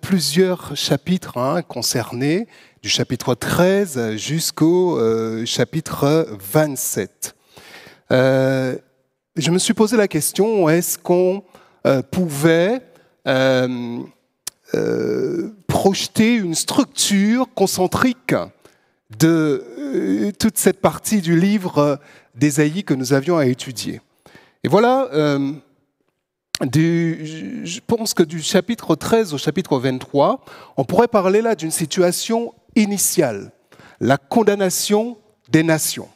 plusieurs 0.02 0.76
chapitres 0.76 1.38
hein, 1.38 1.62
concernés, 1.62 2.48
du 2.82 2.90
chapitre 2.90 3.36
13 3.36 4.16
jusqu'au 4.16 5.00
euh, 5.00 5.46
chapitre 5.46 6.28
27. 6.40 7.36
Euh, 8.12 8.78
je 9.36 9.52
me 9.52 9.58
suis 9.60 9.74
posé 9.74 9.98
la 9.98 10.08
question, 10.08 10.70
est-ce 10.70 10.98
qu'on 10.98 11.44
euh, 11.86 12.02
pouvait 12.02 12.82
projeter 15.68 16.36
une 16.36 16.54
structure 16.54 17.48
concentrique 17.56 18.36
de 19.20 19.64
euh, 19.78 20.32
toute 20.40 20.58
cette 20.58 20.82
partie 20.82 21.22
du 21.22 21.40
livre 21.40 22.00
d'Ésaïe 22.36 22.84
que 22.84 22.94
nous 22.94 23.14
avions 23.14 23.38
à 23.38 23.46
étudier. 23.46 24.02
Et 24.64 24.68
voilà, 24.68 25.08
euh, 25.14 25.54
je 26.62 27.80
pense 27.86 28.14
que 28.14 28.24
du 28.24 28.42
chapitre 28.42 28.96
13 28.96 29.34
au 29.34 29.38
chapitre 29.38 29.78
23, 29.78 30.44
on 30.78 30.84
pourrait 30.84 31.08
parler 31.08 31.42
là 31.42 31.56
d'une 31.56 31.72
situation 31.72 32.54
initiale, 32.76 33.52
la 34.00 34.18
condamnation 34.18 35.18
des 35.50 35.64
nations. 35.64 36.10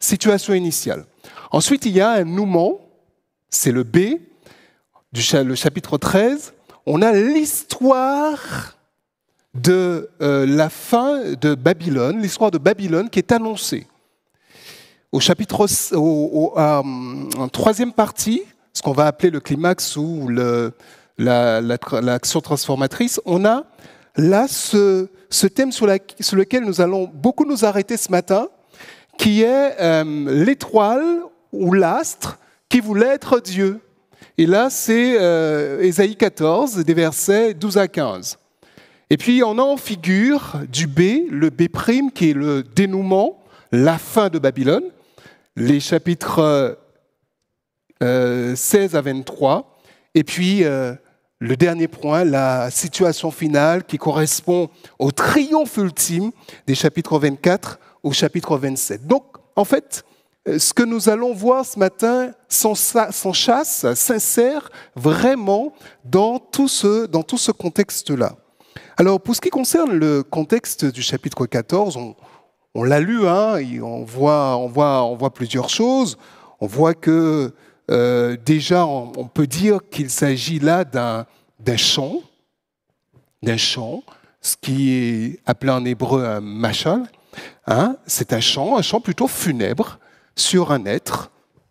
Situation 0.00 0.54
initiale. 0.54 1.04
Ensuite, 1.50 1.86
il 1.86 1.92
y 1.92 2.00
a 2.00 2.10
un 2.10 2.24
nouement, 2.24 2.80
c'est 3.48 3.72
le 3.72 3.82
B, 3.82 4.18
du 5.12 5.22
le 5.44 5.54
chapitre 5.54 5.98
13. 5.98 6.52
On 6.84 7.02
a 7.02 7.12
l'histoire 7.12 8.75
de 9.62 10.10
euh, 10.20 10.46
la 10.46 10.68
fin 10.68 11.20
de 11.40 11.54
Babylone, 11.54 12.20
l'histoire 12.20 12.50
de 12.50 12.58
Babylone 12.58 13.08
qui 13.08 13.18
est 13.18 13.32
annoncée. 13.32 13.86
Au 15.12 15.20
chapitre, 15.20 15.66
euh, 15.92 16.56
en 16.56 17.48
troisième 17.48 17.92
partie, 17.92 18.42
ce 18.72 18.82
qu'on 18.82 18.92
va 18.92 19.06
appeler 19.06 19.30
le 19.30 19.40
climax 19.40 19.96
ou 19.96 20.28
l'action 20.28 22.00
la, 22.00 22.18
transformatrice, 22.42 23.20
on 23.24 23.44
a 23.44 23.64
là 24.16 24.46
ce, 24.48 25.08
thème 25.54 25.72
sur, 25.72 25.86
lequel 25.86 26.64
nous 26.64 26.80
allons 26.80 27.10
beaucoup 27.12 27.44
nous 27.44 27.64
arrêter 27.64 27.96
ce 27.96 28.10
matin, 28.10 28.48
qui 29.16 29.42
est 29.42 29.80
euh, 29.80 30.44
l'étoile 30.44 31.20
ou 31.52 31.72
l'astre 31.72 32.38
qui 32.68 32.80
voulait 32.80 33.14
être 33.14 33.40
Dieu. 33.40 33.80
Et 34.36 34.44
là, 34.44 34.68
c'est 34.68 35.16
Ésaïe 35.80 36.16
14, 36.16 36.84
des 36.84 36.94
versets 36.94 37.54
12 37.54 37.78
à 37.78 37.88
15. 37.88 38.36
Et 39.08 39.16
puis 39.16 39.44
on 39.44 39.58
a 39.58 39.62
en 39.62 39.76
figure 39.76 40.56
du 40.68 40.88
B, 40.88 41.30
le 41.30 41.50
B' 41.50 41.68
qui 42.12 42.30
est 42.30 42.32
le 42.32 42.64
dénouement, 42.64 43.38
la 43.70 43.98
fin 43.98 44.28
de 44.30 44.40
Babylone, 44.40 44.82
les 45.54 45.78
chapitres 45.78 46.76
euh, 48.02 48.56
16 48.56 48.96
à 48.96 49.00
23, 49.02 49.78
et 50.16 50.24
puis 50.24 50.64
euh, 50.64 50.92
le 51.38 51.56
dernier 51.56 51.86
point, 51.86 52.24
la 52.24 52.68
situation 52.72 53.30
finale 53.30 53.84
qui 53.84 53.96
correspond 53.96 54.70
au 54.98 55.12
triomphe 55.12 55.76
ultime 55.76 56.32
des 56.66 56.74
chapitres 56.74 57.16
24 57.16 57.78
au 58.02 58.10
chapitre 58.10 58.58
27. 58.58 59.06
Donc 59.06 59.22
en 59.54 59.64
fait, 59.64 60.04
ce 60.46 60.74
que 60.74 60.82
nous 60.82 61.08
allons 61.08 61.32
voir 61.32 61.64
ce 61.64 61.78
matin 61.78 62.32
s'enchasse, 62.48 63.86
s'insère 63.94 64.68
vraiment 64.96 65.72
dans 66.04 66.40
tout 66.40 66.68
ce, 66.68 67.06
dans 67.06 67.22
tout 67.22 67.38
ce 67.38 67.52
contexte-là. 67.52 68.36
Alors, 68.98 69.20
pour 69.20 69.36
ce 69.36 69.42
qui 69.42 69.50
concerne 69.50 69.92
le 69.92 70.22
contexte 70.22 70.86
du 70.86 71.02
chapitre 71.02 71.44
14, 71.44 71.98
on, 72.74 72.82
l'a 72.82 72.98
lu, 72.98 73.28
hein, 73.28 73.58
on, 73.82 74.04
voit, 74.04 74.56
on, 74.56 74.68
voit, 74.68 75.04
on 75.04 75.16
voit 75.16 75.34
plusieurs 75.34 75.68
choses. 75.68 76.16
On 76.60 76.66
voit 76.66 76.94
que 76.94 77.52
euh, 77.90 78.38
déjà, 78.42 78.86
on, 78.86 79.12
on, 79.18 79.26
peut 79.26 79.46
dire 79.46 79.80
qu'il 79.90 80.08
s'agit 80.08 80.60
là 80.60 80.84
d'un 80.84 81.26
chant, 81.76 82.22
d'un 83.42 83.58
chant, 83.58 84.02
ce 84.40 84.56
qui 84.56 84.92
est 84.92 85.40
appelé 85.44 85.72
en 85.72 85.84
hébreu 85.84 86.24
un 86.24 86.40
machal. 86.40 87.02
Hein, 87.66 87.96
C'est 88.06 88.32
un 88.32 88.40
chant, 88.40 88.78
un 88.78 88.82
chant 88.82 89.02
plutôt 89.02 89.28
funèbre 89.28 89.98
sur 90.36 90.72
un 90.72 90.86
être, 90.86 91.30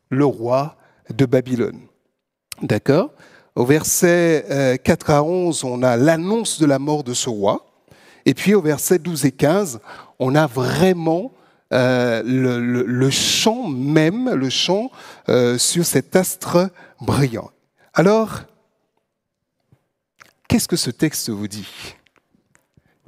le 0.09 0.25
roi 0.25 0.75
de 1.11 1.25
Babylone. 1.25 1.79
D'accord? 2.61 3.09
Au 3.55 3.65
verset 3.65 4.79
4 4.83 5.09
à 5.09 5.23
11, 5.23 5.63
on 5.63 5.81
a 5.83 5.97
l'annonce 5.97 6.59
de 6.59 6.65
la 6.65 6.79
mort 6.79 7.03
de 7.03 7.13
ce 7.13 7.29
roi. 7.29 7.65
Et 8.25 8.33
puis 8.33 8.53
au 8.53 8.61
verset 8.61 8.99
12 8.99 9.25
et 9.25 9.31
15, 9.31 9.79
on 10.19 10.35
a 10.35 10.47
vraiment 10.47 11.31
euh, 11.73 12.21
le, 12.23 13.09
chant 13.09 13.67
même, 13.67 14.29
le 14.29 14.49
chant 14.49 14.91
euh, 15.29 15.57
sur 15.57 15.85
cet 15.85 16.15
astre 16.15 16.69
brillant. 17.01 17.51
Alors, 17.93 18.41
qu'est-ce 20.47 20.67
que 20.67 20.75
ce 20.75 20.91
texte 20.91 21.29
vous 21.29 21.47
dit? 21.47 21.67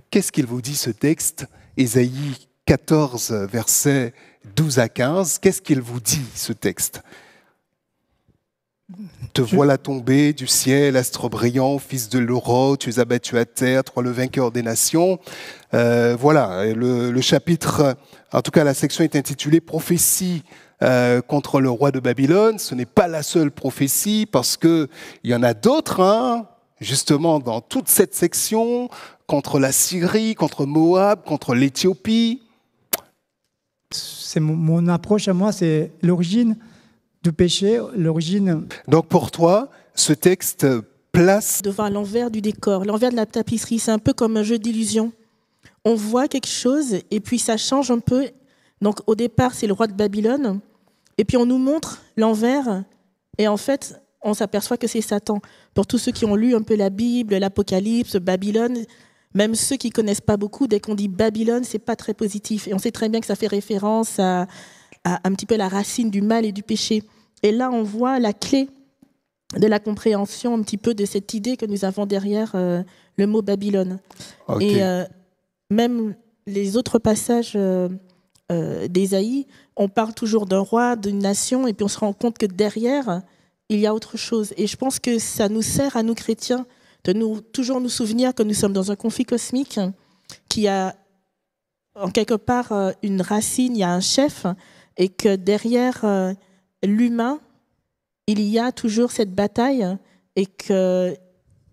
Qu'est-ce 0.09 0.31
qu'il 0.31 0.45
vous 0.45 0.61
dit 0.61 0.75
ce 0.75 0.89
texte? 0.89 1.45
Ésaïe 1.77 2.47
14, 2.65 3.31
verset 3.51 4.13
12 4.55 4.79
à 4.79 4.89
15, 4.89 5.37
qu'est-ce 5.39 5.61
qu'il 5.61 5.81
vous 5.81 5.99
dit 5.99 6.25
ce 6.35 6.53
texte? 6.53 7.01
Te 9.37 9.41
voilà 9.43 9.77
tombé 9.77 10.33
du 10.33 10.47
ciel, 10.47 10.97
astre 10.97 11.29
brillant, 11.29 11.77
fils 11.77 12.09
de 12.09 12.17
l'euro, 12.17 12.75
tu 12.75 12.89
es 12.89 12.97
abattu 12.97 13.37
à 13.37 13.45
terre, 13.45 13.83
toi 13.83 14.01
le 14.01 14.09
vainqueur 14.09 14.51
des 14.51 14.63
nations. 14.63 15.19
Euh, 15.75 16.17
voilà, 16.19 16.65
le, 16.73 17.11
le, 17.11 17.21
chapitre, 17.21 17.95
en 18.33 18.41
tout 18.41 18.49
cas 18.49 18.63
la 18.63 18.73
section 18.73 19.03
est 19.03 19.15
intitulée 19.15 19.61
Prophétie 19.61 20.41
euh, 20.81 21.21
contre 21.21 21.61
le 21.61 21.69
roi 21.69 21.91
de 21.91 21.99
Babylone. 21.99 22.57
Ce 22.57 22.73
n'est 22.73 22.87
pas 22.87 23.07
la 23.07 23.21
seule 23.21 23.51
prophétie 23.51 24.25
parce 24.25 24.57
que 24.57 24.87
il 25.23 25.29
y 25.29 25.35
en 25.35 25.43
a 25.43 25.53
d'autres, 25.53 25.99
hein, 26.01 26.47
justement 26.81 27.39
dans 27.39 27.61
toute 27.61 27.89
cette 27.89 28.15
section 28.15 28.89
contre 29.27 29.59
la 29.59 29.71
Syrie, 29.71 30.33
contre 30.33 30.65
Moab, 30.65 31.23
contre 31.23 31.53
l'Éthiopie. 31.53 32.41
C'est 33.91 34.39
mon, 34.39 34.55
mon 34.55 34.87
approche 34.87 35.27
à 35.27 35.33
moi, 35.33 35.51
c'est 35.51 35.91
l'origine 36.01 36.57
du 37.23 37.33
péché, 37.33 37.79
l'origine. 37.95 38.67
Donc 38.87 39.07
pour 39.07 39.31
toi, 39.31 39.69
ce 39.95 40.13
texte 40.13 40.67
place 41.11 41.61
devant 41.61 41.89
l'envers 41.89 42.29
du 42.31 42.41
décor, 42.41 42.85
l'envers 42.85 43.11
de 43.11 43.15
la 43.15 43.25
tapisserie, 43.25 43.79
c'est 43.79 43.91
un 43.91 43.99
peu 43.99 44.13
comme 44.13 44.37
un 44.37 44.43
jeu 44.43 44.59
d'illusion. 44.59 45.11
On 45.83 45.95
voit 45.95 46.27
quelque 46.27 46.47
chose 46.47 46.97
et 47.09 47.19
puis 47.19 47.39
ça 47.39 47.57
change 47.57 47.91
un 47.91 47.99
peu. 47.99 48.29
Donc 48.81 48.99
au 49.07 49.15
départ, 49.15 49.53
c'est 49.53 49.67
le 49.67 49.73
roi 49.73 49.87
de 49.87 49.93
Babylone 49.93 50.59
et 51.17 51.25
puis 51.25 51.37
on 51.37 51.45
nous 51.45 51.57
montre 51.57 52.01
l'envers 52.15 52.83
et 53.37 53.47
en 53.47 53.57
fait, 53.57 53.99
on 54.21 54.33
s'aperçoit 54.33 54.77
que 54.77 54.87
c'est 54.87 55.01
Satan. 55.01 55.39
Pour 55.73 55.87
tous 55.87 55.97
ceux 55.97 56.11
qui 56.11 56.25
ont 56.25 56.35
lu 56.35 56.55
un 56.55 56.61
peu 56.61 56.75
la 56.75 56.89
Bible, 56.89 57.35
l'Apocalypse, 57.37 58.17
Babylone, 58.17 58.83
même 59.33 59.55
ceux 59.55 59.77
qui 59.77 59.89
connaissent 59.89 60.21
pas 60.21 60.37
beaucoup, 60.37 60.67
dès 60.67 60.79
qu'on 60.79 60.95
dit 60.95 61.07
Babylone, 61.07 61.63
c'est 61.63 61.79
pas 61.79 61.95
très 61.95 62.13
positif 62.13 62.67
et 62.67 62.73
on 62.73 62.79
sait 62.79 62.91
très 62.91 63.09
bien 63.09 63.19
que 63.19 63.27
ça 63.27 63.35
fait 63.35 63.47
référence 63.47 64.19
à 64.19 64.47
un 65.05 65.33
petit 65.33 65.45
peu 65.45 65.55
la 65.55 65.69
racine 65.69 66.09
du 66.09 66.21
mal 66.21 66.45
et 66.45 66.51
du 66.51 66.63
péché. 66.63 67.03
Et 67.43 67.51
là, 67.51 67.71
on 67.71 67.83
voit 67.83 68.19
la 68.19 68.33
clé 68.33 68.69
de 69.55 69.67
la 69.67 69.79
compréhension 69.79 70.53
un 70.53 70.61
petit 70.61 70.77
peu 70.77 70.93
de 70.93 71.05
cette 71.05 71.33
idée 71.33 71.55
que 71.55 71.65
nous 71.65 71.85
avons 71.85 72.05
derrière 72.05 72.51
euh, 72.55 72.83
le 73.17 73.27
mot 73.27 73.41
Babylone. 73.41 73.99
Et 74.59 74.83
euh, 74.83 75.05
même 75.69 76.15
les 76.45 76.75
autres 76.75 76.99
passages 76.99 77.53
euh, 77.55 77.87
d'Ésaïe, 78.89 79.47
on 79.75 79.87
parle 79.87 80.13
toujours 80.13 80.45
d'un 80.45 80.59
roi, 80.59 80.95
d'une 80.95 81.19
nation, 81.19 81.67
et 81.67 81.73
puis 81.73 81.85
on 81.85 81.89
se 81.89 81.99
rend 81.99 82.13
compte 82.13 82.37
que 82.37 82.45
derrière, 82.45 83.21
il 83.69 83.79
y 83.79 83.87
a 83.87 83.93
autre 83.93 84.17
chose. 84.17 84.53
Et 84.57 84.67
je 84.67 84.75
pense 84.75 84.99
que 84.99 85.19
ça 85.19 85.49
nous 85.49 85.61
sert 85.61 85.95
à 85.95 86.03
nous 86.03 86.15
chrétiens 86.15 86.65
de 87.03 87.13
nous, 87.13 87.39
toujours 87.39 87.79
nous 87.79 87.89
souvenir 87.89 88.33
que 88.33 88.43
nous 88.43 88.53
sommes 88.53 88.73
dans 88.73 88.91
un 88.91 88.95
conflit 88.95 89.25
cosmique 89.25 89.79
qui 90.49 90.67
a 90.67 90.95
en 91.95 92.11
quelque 92.11 92.35
part 92.35 92.71
une 93.01 93.21
racine, 93.21 93.75
il 93.75 93.79
y 93.79 93.83
a 93.83 93.91
un 93.91 94.01
chef, 94.01 94.45
et 94.97 95.09
que 95.09 95.35
derrière 95.35 96.05
l'humain, 96.83 97.39
il 98.27 98.41
y 98.41 98.59
a 98.59 98.71
toujours 98.71 99.11
cette 99.11 99.33
bataille 99.33 99.85
et 100.35 100.45
que 100.45 101.15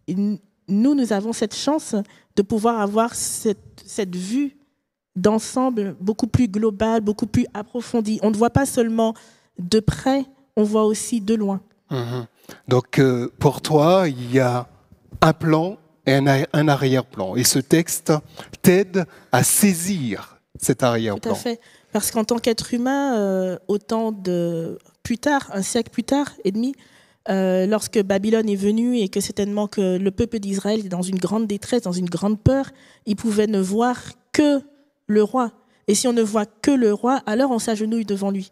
nous, 0.08 0.38
nous 0.68 1.12
avons 1.12 1.32
cette 1.32 1.54
chance 1.54 1.94
de 2.36 2.42
pouvoir 2.42 2.80
avoir 2.80 3.14
cette, 3.14 3.82
cette 3.84 4.14
vue 4.16 4.56
d'ensemble 5.16 5.96
beaucoup 6.00 6.26
plus 6.26 6.48
globale, 6.48 7.00
beaucoup 7.00 7.26
plus 7.26 7.46
approfondie. 7.54 8.18
On 8.22 8.30
ne 8.30 8.36
voit 8.36 8.50
pas 8.50 8.66
seulement 8.66 9.14
de 9.58 9.80
près, 9.80 10.24
on 10.56 10.64
voit 10.64 10.84
aussi 10.84 11.20
de 11.20 11.34
loin. 11.34 11.60
Mhm. 11.90 12.26
Donc 12.68 12.98
euh, 12.98 13.32
pour 13.38 13.60
toi, 13.60 14.08
il 14.08 14.32
y 14.32 14.40
a 14.40 14.68
un 15.20 15.32
plan 15.32 15.78
et 16.06 16.14
un, 16.14 16.68
arrière-plan. 16.68 17.36
Et 17.36 17.44
ce 17.44 17.58
texte 17.58 18.12
t'aide 18.60 19.06
à 19.32 19.42
saisir 19.42 20.38
cet 20.56 20.82
arrière-plan. 20.82 21.32
Tout 21.32 21.38
à 21.38 21.40
fait. 21.40 21.60
Parce 21.94 22.10
qu'en 22.10 22.24
tant 22.24 22.40
qu'être 22.40 22.74
humain, 22.74 23.16
euh, 23.16 23.56
autant 23.68 24.10
de 24.10 24.80
plus 25.04 25.16
tard, 25.16 25.48
un 25.54 25.62
siècle 25.62 25.90
plus 25.90 26.02
tard 26.02 26.32
et 26.42 26.50
demi, 26.50 26.74
euh, 27.28 27.66
lorsque 27.66 28.02
Babylone 28.02 28.48
est 28.48 28.56
venue 28.56 28.98
et 28.98 29.08
que 29.08 29.20
certainement 29.20 29.68
que 29.68 29.96
le 29.96 30.10
peuple 30.10 30.40
d'Israël 30.40 30.80
est 30.80 30.88
dans 30.88 31.02
une 31.02 31.20
grande 31.20 31.46
détresse, 31.46 31.82
dans 31.82 31.92
une 31.92 32.10
grande 32.10 32.42
peur, 32.42 32.72
il 33.06 33.14
pouvait 33.14 33.46
ne 33.46 33.60
voir 33.60 33.96
que 34.32 34.60
le 35.06 35.22
roi. 35.22 35.52
Et 35.86 35.94
si 35.94 36.08
on 36.08 36.12
ne 36.12 36.20
voit 36.20 36.46
que 36.46 36.72
le 36.72 36.92
roi, 36.92 37.22
alors 37.26 37.52
on 37.52 37.60
s'agenouille 37.60 38.04
devant 38.04 38.32
lui. 38.32 38.50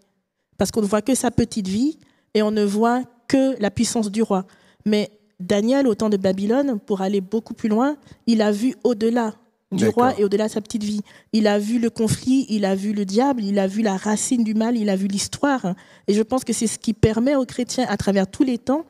Parce 0.57 0.71
qu'on 0.71 0.81
ne 0.81 0.87
voit 0.87 1.03
que 1.03 1.17
sa 1.17 1.33
petite 1.33 1.67
vie 1.67 1.99
et 2.35 2.43
on 2.43 2.53
ne 2.53 2.63
voit 2.63 3.03
que 3.27 3.61
la 3.61 3.73
puissance 3.73 4.13
du 4.13 4.23
roi. 4.23 4.47
Mais 4.87 5.11
Daniel, 5.41 5.89
au 5.89 5.97
temps 5.97 6.11
de 6.11 6.17
Babylone, 6.17 6.79
pour 6.79 7.01
aller 7.01 7.21
beaucoup 7.21 7.55
plus 7.55 7.69
loin, 7.69 7.97
il 8.29 8.41
a 8.41 8.53
vu 8.53 8.77
au-delà 8.85 9.35
du 9.73 9.89
roi 9.89 10.19
et 10.19 10.25
au-delà 10.25 10.47
de 10.47 10.53
sa 10.53 10.61
petite 10.61 10.85
vie. 10.85 11.01
Il 11.33 11.47
a 11.47 11.59
vu 11.59 11.79
le 11.79 11.91
conflit, 11.91 12.47
il 12.49 12.65
a 12.65 12.75
vu 12.75 12.93
le 12.93 13.05
diable, 13.05 13.43
il 13.43 13.59
a 13.59 13.67
vu 13.67 13.83
la 13.83 13.97
racine 13.97 14.45
du 14.45 14.55
mal, 14.55 14.77
il 14.77 14.91
a 14.91 14.97
vu 14.97 15.07
l'histoire. 15.07 15.75
Et 16.09 16.15
je 16.15 16.23
pense 16.23 16.45
que 16.45 16.53
c'est 16.53 16.67
ce 16.67 16.79
qui 16.79 16.93
permet 16.93 17.35
aux 17.35 17.47
chrétiens, 17.47 17.87
à 17.89 17.97
travers 17.97 18.27
tous 18.27 18.45
les 18.45 18.59
temps, 18.59 18.85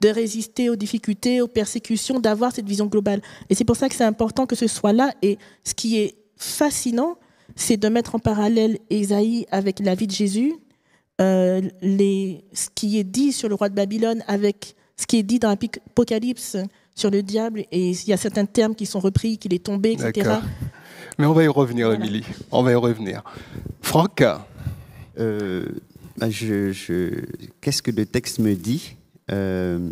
de 0.00 0.08
résister 0.08 0.70
aux 0.70 0.76
difficultés, 0.76 1.40
aux 1.40 1.48
persécutions, 1.48 2.20
d'avoir 2.20 2.52
cette 2.52 2.66
vision 2.66 2.86
globale. 2.86 3.20
Et 3.50 3.54
c'est 3.54 3.64
pour 3.64 3.76
ça 3.76 3.88
que 3.88 3.94
c'est 3.94 4.04
important 4.04 4.46
que 4.46 4.56
ce 4.56 4.66
soit 4.66 4.92
là. 4.92 5.12
Et 5.22 5.38
ce 5.64 5.74
qui 5.74 5.98
est 5.98 6.16
fascinant, 6.36 7.16
c'est 7.56 7.76
de 7.76 7.88
mettre 7.88 8.14
en 8.14 8.18
parallèle 8.18 8.78
Ésaïe 8.90 9.46
avec 9.50 9.80
la 9.80 9.94
vie 9.94 10.06
de 10.06 10.12
Jésus, 10.12 10.54
euh, 11.20 11.62
les, 11.82 12.44
ce 12.52 12.68
qui 12.74 12.98
est 12.98 13.04
dit 13.04 13.32
sur 13.32 13.48
le 13.48 13.56
roi 13.56 13.68
de 13.68 13.74
Babylone 13.74 14.22
avec 14.28 14.76
ce 14.96 15.06
qui 15.06 15.18
est 15.18 15.22
dit 15.22 15.38
dans 15.38 15.48
l'Apocalypse 15.48 16.56
sur 16.98 17.10
le 17.10 17.22
diable 17.22 17.64
et 17.70 17.90
il 17.90 18.08
y 18.08 18.12
a 18.12 18.16
certains 18.16 18.44
termes 18.44 18.74
qui 18.74 18.86
sont 18.86 19.00
repris, 19.00 19.38
qu'il 19.38 19.54
est 19.54 19.64
tombé, 19.64 19.92
etc. 19.92 20.36
Mais 21.18 21.26
on 21.26 21.32
va 21.32 21.44
y 21.44 21.48
revenir, 21.48 21.92
Émilie. 21.92 22.24
On 22.50 22.62
va 22.62 22.72
y 22.72 22.74
revenir. 22.74 23.22
Franck 23.82 24.24
euh, 25.18 25.66
bah, 26.16 26.30
je, 26.30 27.24
Qu'est-ce 27.60 27.82
que 27.82 27.90
le 27.90 28.06
texte 28.06 28.38
me 28.38 28.54
dit? 28.54 28.96
Euh, 29.30 29.90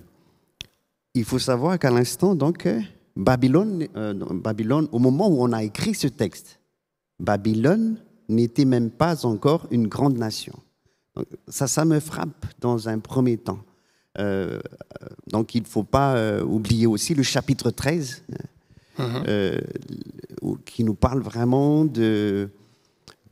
Il 1.15 1.25
faut 1.25 1.39
savoir 1.39 1.79
qu'à 1.79 1.91
l'instant, 1.91 2.35
donc, 2.35 2.69
Babylone, 3.17 3.87
euh, 3.97 4.15
Babylone, 4.33 4.89
au 4.93 4.99
moment 4.99 5.29
où 5.29 5.43
on 5.43 5.53
a 5.53 5.63
écrit 5.63 5.95
ce 5.95 6.07
texte, 6.09 6.61
Babylone 7.19 7.97
n'était 8.29 8.65
même 8.65 8.91
pas 8.91 9.25
encore 9.25 9.67
une 9.71 9.89
grande 9.89 10.19
nation. 10.19 10.55
ça, 11.49 11.67
ça 11.67 11.85
me 11.85 11.99
frappe 11.99 12.47
dans 12.61 12.89
un 12.89 12.99
premier 12.99 13.37
temps. 13.37 13.61
Euh, 14.19 14.61
donc 15.27 15.55
il 15.55 15.63
ne 15.63 15.67
faut 15.67 15.83
pas 15.83 16.17
euh, 16.17 16.43
oublier 16.43 16.87
aussi 16.87 17.15
le 17.15 17.23
chapitre 17.23 17.71
13, 17.71 18.23
mhm. 18.99 19.07
euh, 19.29 19.59
qui 20.65 20.85
nous 20.85 20.95
parle 20.95 21.21
vraiment 21.21 21.85
de, 21.85 22.49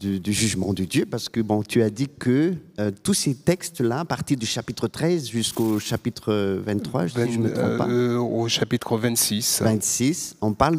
du, 0.00 0.32
jugement 0.32 0.74
de 0.74 0.84
Dieu, 0.84 1.06
parce 1.06 1.28
que 1.28 1.40
bon, 1.40 1.62
tu 1.62 1.82
as 1.82 1.90
dit 1.90 2.08
que 2.18 2.54
tous 3.02 3.14
ces 3.14 3.34
textes-là, 3.34 4.00
à 4.00 4.04
partir 4.04 4.36
du 4.36 4.46
chapitre 4.46 4.88
13 4.88 5.28
jusqu'au 5.28 5.78
chapitre 5.78 6.60
23, 6.64 7.08
si 7.08 7.14
je 7.14 7.38
ne 7.38 7.44
me 7.44 7.52
trompe 7.52 7.78
pas. 7.78 7.88
au 7.88 8.48
chapitre 8.48 8.96
26. 8.96 9.62
26, 9.62 10.36
on 10.40 10.52
parle 10.52 10.78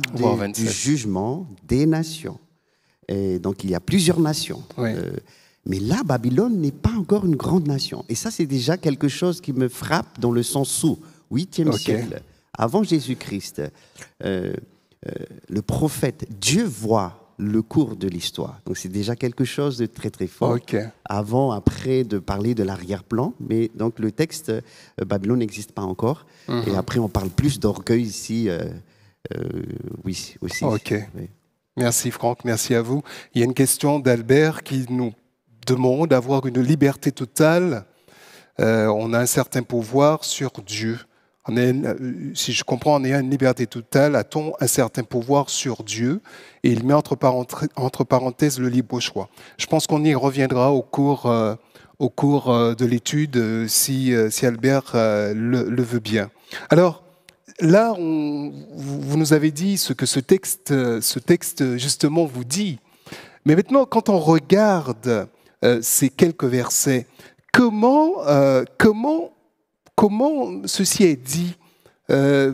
du 0.54 0.68
jugement 0.68 1.48
des 1.68 1.86
nations. 1.86 2.40
Et 3.08 3.40
donc 3.40 3.64
il 3.64 3.70
y 3.70 3.76
a 3.76 3.80
plusieurs 3.80 4.20
nations. 4.20 4.64
Mais 5.66 5.80
là, 5.80 6.04
Babylone 6.04 6.58
n'est 6.58 6.72
pas 6.72 6.92
encore 6.92 7.26
une 7.26 7.36
grande 7.36 7.68
nation. 7.68 8.06
Et 8.08 8.16
ça, 8.16 8.30
c'est 8.30 8.46
déjà 8.46 8.78
quelque 8.78 9.08
chose 9.08 9.42
qui 9.42 9.52
me 9.52 9.68
frappe 9.68 10.20
dans 10.20 10.32
le 10.32 10.44
sens 10.44 10.84
où, 10.84 11.00
8e 11.32 11.76
siècle, 11.78 12.22
avant 12.58 12.84
Jésus-Christ, 12.84 13.62
euh, 14.24 14.54
euh, 15.08 15.12
le 15.50 15.62
prophète, 15.62 16.28
Dieu 16.40 16.64
voit 16.64 17.34
le 17.38 17.62
cours 17.62 17.98
de 17.98 18.08
l'histoire. 18.08 18.62
Donc 18.66 18.78
c'est 18.78 18.90
déjà 18.90 19.16
quelque 19.16 19.44
chose 19.44 19.78
de 19.78 19.88
très 19.88 20.10
très 20.10 20.28
fort. 20.28 20.58
Avant, 21.04 21.52
après, 21.52 22.06
de 22.06 22.18
parler 22.18 22.56
de 22.56 22.64
l'arrière-plan, 22.64 23.34
mais 23.42 23.70
donc 23.76 24.00
le 24.00 24.12
texte 24.12 24.50
euh, 24.50 24.62
Babylone 25.06 25.40
n'existe 25.40 25.74
pas 25.74 25.82
encore. 25.82 26.26
Mhm. 26.48 26.64
Et 26.68 26.76
après, 26.78 27.00
on 27.00 27.10
parle 27.10 27.30
plus 27.30 27.60
d'orgueil 27.60 28.04
ici. 28.04 28.50
oui, 30.06 30.36
aussi. 30.42 30.64
Ok. 30.64 30.94
Merci 31.78 32.10
Franck, 32.10 32.46
merci 32.46 32.74
à 32.74 32.82
vous. 32.82 33.04
Il 33.34 33.40
y 33.40 33.42
a 33.42 33.46
une 33.46 33.54
question 33.54 34.00
d'Albert 34.00 34.64
qui 34.64 34.86
nous 34.90 35.12
demande 35.66 36.10
d'avoir 36.10 36.46
une 36.46 36.62
liberté 36.62 37.12
totale. 37.12 37.86
Euh, 38.60 38.88
on 38.88 39.14
a 39.14 39.20
un 39.20 39.26
certain 39.26 39.64
pouvoir 39.64 40.24
sur 40.24 40.52
Dieu. 40.66 40.98
Euh, 41.50 41.96
si 42.34 42.54
je 42.54 42.64
comprends, 42.64 43.00
on 43.00 43.04
a 43.04 43.20
une 43.20 43.30
liberté 43.30 43.68
totale, 43.68 44.16
a-t-on 44.16 44.54
un 44.60 44.68
certain 44.68 45.04
pouvoir 45.04 45.50
sur 45.50 45.84
Dieu? 45.84 46.22
Et 46.64 46.72
il 46.72 46.84
met 46.84 46.94
entre, 46.94 47.16
parenthèses, 48.04 48.60
le 48.60 48.70
libre 48.70 49.00
choix. 49.00 49.30
Je 49.58 49.66
pense 49.68 49.86
qu'on 49.86 50.04
y 50.04 50.16
reviendra 50.16 50.72
au 50.72 50.82
cours, 50.82 51.28
euh, 51.28 51.56
au 52.00 52.10
cours 52.10 52.76
de 52.76 52.86
l'étude 52.86 53.68
si, 53.68 54.14
si 54.30 54.46
Albert 54.46 54.92
le, 54.94 55.82
veut 55.82 56.00
bien. 56.00 56.30
Alors, 56.70 57.04
là, 57.60 57.94
vous 57.98 59.18
nous 59.18 59.34
avez 59.34 59.52
dit 59.52 59.78
ce 59.78 59.94
que 59.94 60.06
ce 60.06 60.20
texte, 60.20 60.74
ce 61.00 61.20
texte 61.20 61.78
justement 61.78 62.26
vous 62.26 62.44
dit. 62.44 62.80
Mais 63.46 63.56
maintenant, 63.56 63.86
quand 63.86 64.10
on 64.10 64.18
regarde 64.18 65.28
euh, 65.66 65.80
ces 65.82 66.10
quelques 66.10 66.44
versets. 66.44 67.08
Comment, 67.52 68.24
euh, 68.28 68.64
comment, 68.78 69.32
comment 69.96 70.62
ceci 70.66 71.06
est 71.06 71.16
dit 71.16 71.58
euh, 72.12 72.54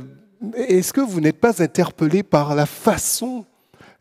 Est-ce 0.56 0.94
que 0.94 1.02
vous 1.02 1.20
n'êtes 1.20 1.40
pas 1.40 1.62
interpellé 1.62 2.24
par 2.24 2.56
la 2.56 2.66
façon 2.66 3.46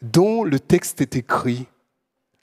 dont 0.01 0.44
le 0.44 0.61
texte 0.61 1.01
est 1.01 1.16
écrit? 1.16 1.66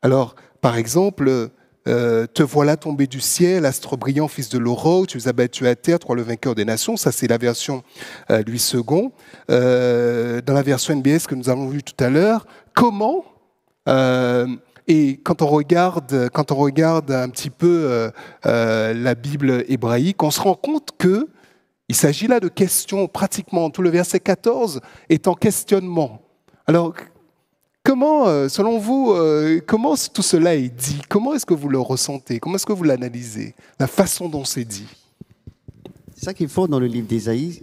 Alors, 0.01 0.36
par 0.60 0.75
exemple, 0.77 1.49
te 1.86 2.43
voilà 2.43 2.75
tombé 2.75 3.08
du 3.08 3.21
ciel, 3.21 3.65
astre 3.65 3.95
brillant, 3.95 4.27
fils 4.27 4.49
de 4.49 4.58
l'aurore, 4.58 5.08
tu 5.08 5.17
es 5.19 5.30
abattu 5.30 5.67
à 5.67 5.75
terre, 5.75 5.99
toi 5.99 6.17
le 6.17 6.21
vainqueur 6.21 6.53
des 6.53 6.65
nations. 6.65 6.97
Ça, 6.97 7.13
c'est 7.13 7.27
la 7.27 7.38
version 7.38 7.82
Louis 8.30 8.62
II. 8.73 9.10
dans 9.47 10.53
la 10.53 10.62
version 10.63 10.93
NBS 10.93 11.27
que 11.27 11.36
nous 11.36 11.47
avons 11.47 11.69
vue 11.69 11.84
tout 11.84 12.03
à 12.03 12.10
l'heure, 12.10 12.45
comment 12.75 13.23
et 14.88 15.19
quand 15.23 15.41
on 15.41 15.47
regarde, 15.47 16.30
quand 16.34 16.52
on 16.52 16.56
regarde 16.56 17.12
un 17.12 17.30
petit 17.30 17.50
peu 17.50 17.67
euh, 17.67 18.10
euh, 18.45 18.93
la 18.93 19.15
Bible 19.15 19.65
hébraïque, 19.67 20.23
on 20.23 20.32
se 20.32 20.39
rend 20.39 20.56
compte 20.56 20.91
que 20.97 21.28
il 21.89 21.95
s'agit 21.95 22.28
là 22.28 22.39
de 22.39 22.47
questions 22.47 23.08
pratiquement. 23.08 23.69
Tout 23.69 23.82
le 23.82 23.89
verset 23.89 24.19
14 24.19 24.82
est 25.10 25.28
en 25.28 25.36
questionnement. 25.36 26.21
Alors, 26.65 26.93
comment, 27.84 28.28
euh, 28.28 28.50
selon 28.50 28.78
vous, 28.78 29.13
comment 29.67 29.95
tout 30.13 30.21
cela 30.21 30.56
est 30.56 30.69
dit? 30.69 31.02
Comment 31.10 31.34
est-ce 31.34 31.45
que 31.45 31.54
vous 31.54 31.69
le 31.69 31.80
ressentez? 31.80 32.39
Comment 32.39 32.56
est-ce 32.56 32.65
que 32.65 32.73
vous 32.73 32.84
l'analysez? 32.84 33.56
La 33.80 33.88
façon 33.88 34.28
dont 34.28 34.43
c'est 34.43 34.65
dit 34.65 34.88
C'est 36.15 36.26
ça 36.26 36.34
qu'il 36.34 36.50
faut 36.50 36.67
dans 36.67 36.80
le 36.80 36.88
livre 36.88 37.08
d'Ésaïe. 37.08 37.62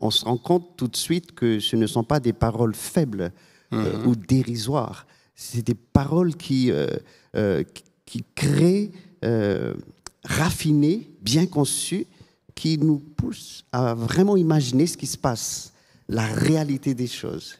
on 0.00 0.10
se 0.10 0.24
rend 0.24 0.38
compte 0.38 0.76
tout 0.76 0.88
de 0.88 0.96
suite 0.96 1.34
que 1.34 1.60
ce 1.60 1.76
ne 1.76 1.86
sont 1.86 2.04
pas 2.04 2.20
des 2.20 2.32
paroles 2.34 2.74
faibles 2.74 3.32
mhm. 3.70 4.06
ou 4.06 4.16
dérisoires 4.16 5.06
c'est 5.42 5.66
des 5.66 5.74
paroles 5.74 6.36
qui, 6.36 6.70
euh, 6.70 6.86
euh, 7.36 7.64
qui 8.06 8.24
créent, 8.34 8.90
euh, 9.24 9.74
raffinées, 10.24 11.10
bien 11.20 11.46
conçues, 11.46 12.06
qui 12.54 12.78
nous 12.78 12.98
poussent 12.98 13.64
à 13.72 13.94
vraiment 13.94 14.36
imaginer 14.36 14.86
ce 14.86 14.96
qui 14.96 15.06
se 15.06 15.18
passe, 15.18 15.72
la 16.08 16.26
réalité 16.26 16.94
des 16.94 17.06
choses. 17.06 17.56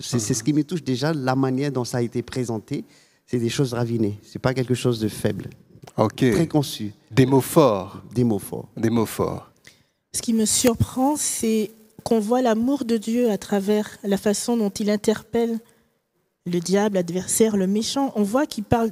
C'est 0.00 0.20
ce 0.20 0.42
qui 0.44 0.52
me 0.52 0.62
touche 0.62 0.84
déjà, 0.84 1.12
la 1.12 1.34
manière 1.34 1.72
dont 1.72 1.84
ça 1.84 1.98
a 1.98 2.02
été 2.02 2.22
présenté. 2.22 2.84
C'est 3.26 3.38
des 3.40 3.48
choses 3.48 3.72
raffinées, 3.72 4.18
ce 4.22 4.36
n'est 4.38 4.40
pas 4.40 4.54
quelque 4.54 4.74
chose 4.74 5.00
de 5.00 5.08
faible. 5.08 5.50
Ok. 5.96 6.16
très 6.16 6.46
conçu, 6.46 6.92
Des 7.10 7.26
mots 7.26 7.40
forts. 7.40 8.02
des 8.14 8.22
mots 8.24 8.38
forts. 8.38 8.68
Des 8.76 8.90
mots 8.90 9.06
forts. 9.06 9.50
Ce 10.12 10.22
qui 10.22 10.32
me 10.34 10.44
surprend, 10.44 11.16
c'est 11.16 11.70
qu'on 12.04 12.20
voit 12.20 12.42
l'amour 12.42 12.84
de 12.84 12.96
Dieu 12.96 13.30
à 13.30 13.38
travers 13.38 13.98
la 14.04 14.18
façon 14.18 14.56
dont 14.56 14.70
il 14.70 14.90
interpelle 14.90 15.58
le 16.46 16.60
diable, 16.60 16.96
l'adversaire, 16.96 17.56
le 17.56 17.66
méchant. 17.66 18.12
On 18.16 18.22
voit 18.22 18.46
qu'il 18.46 18.64
parle 18.64 18.90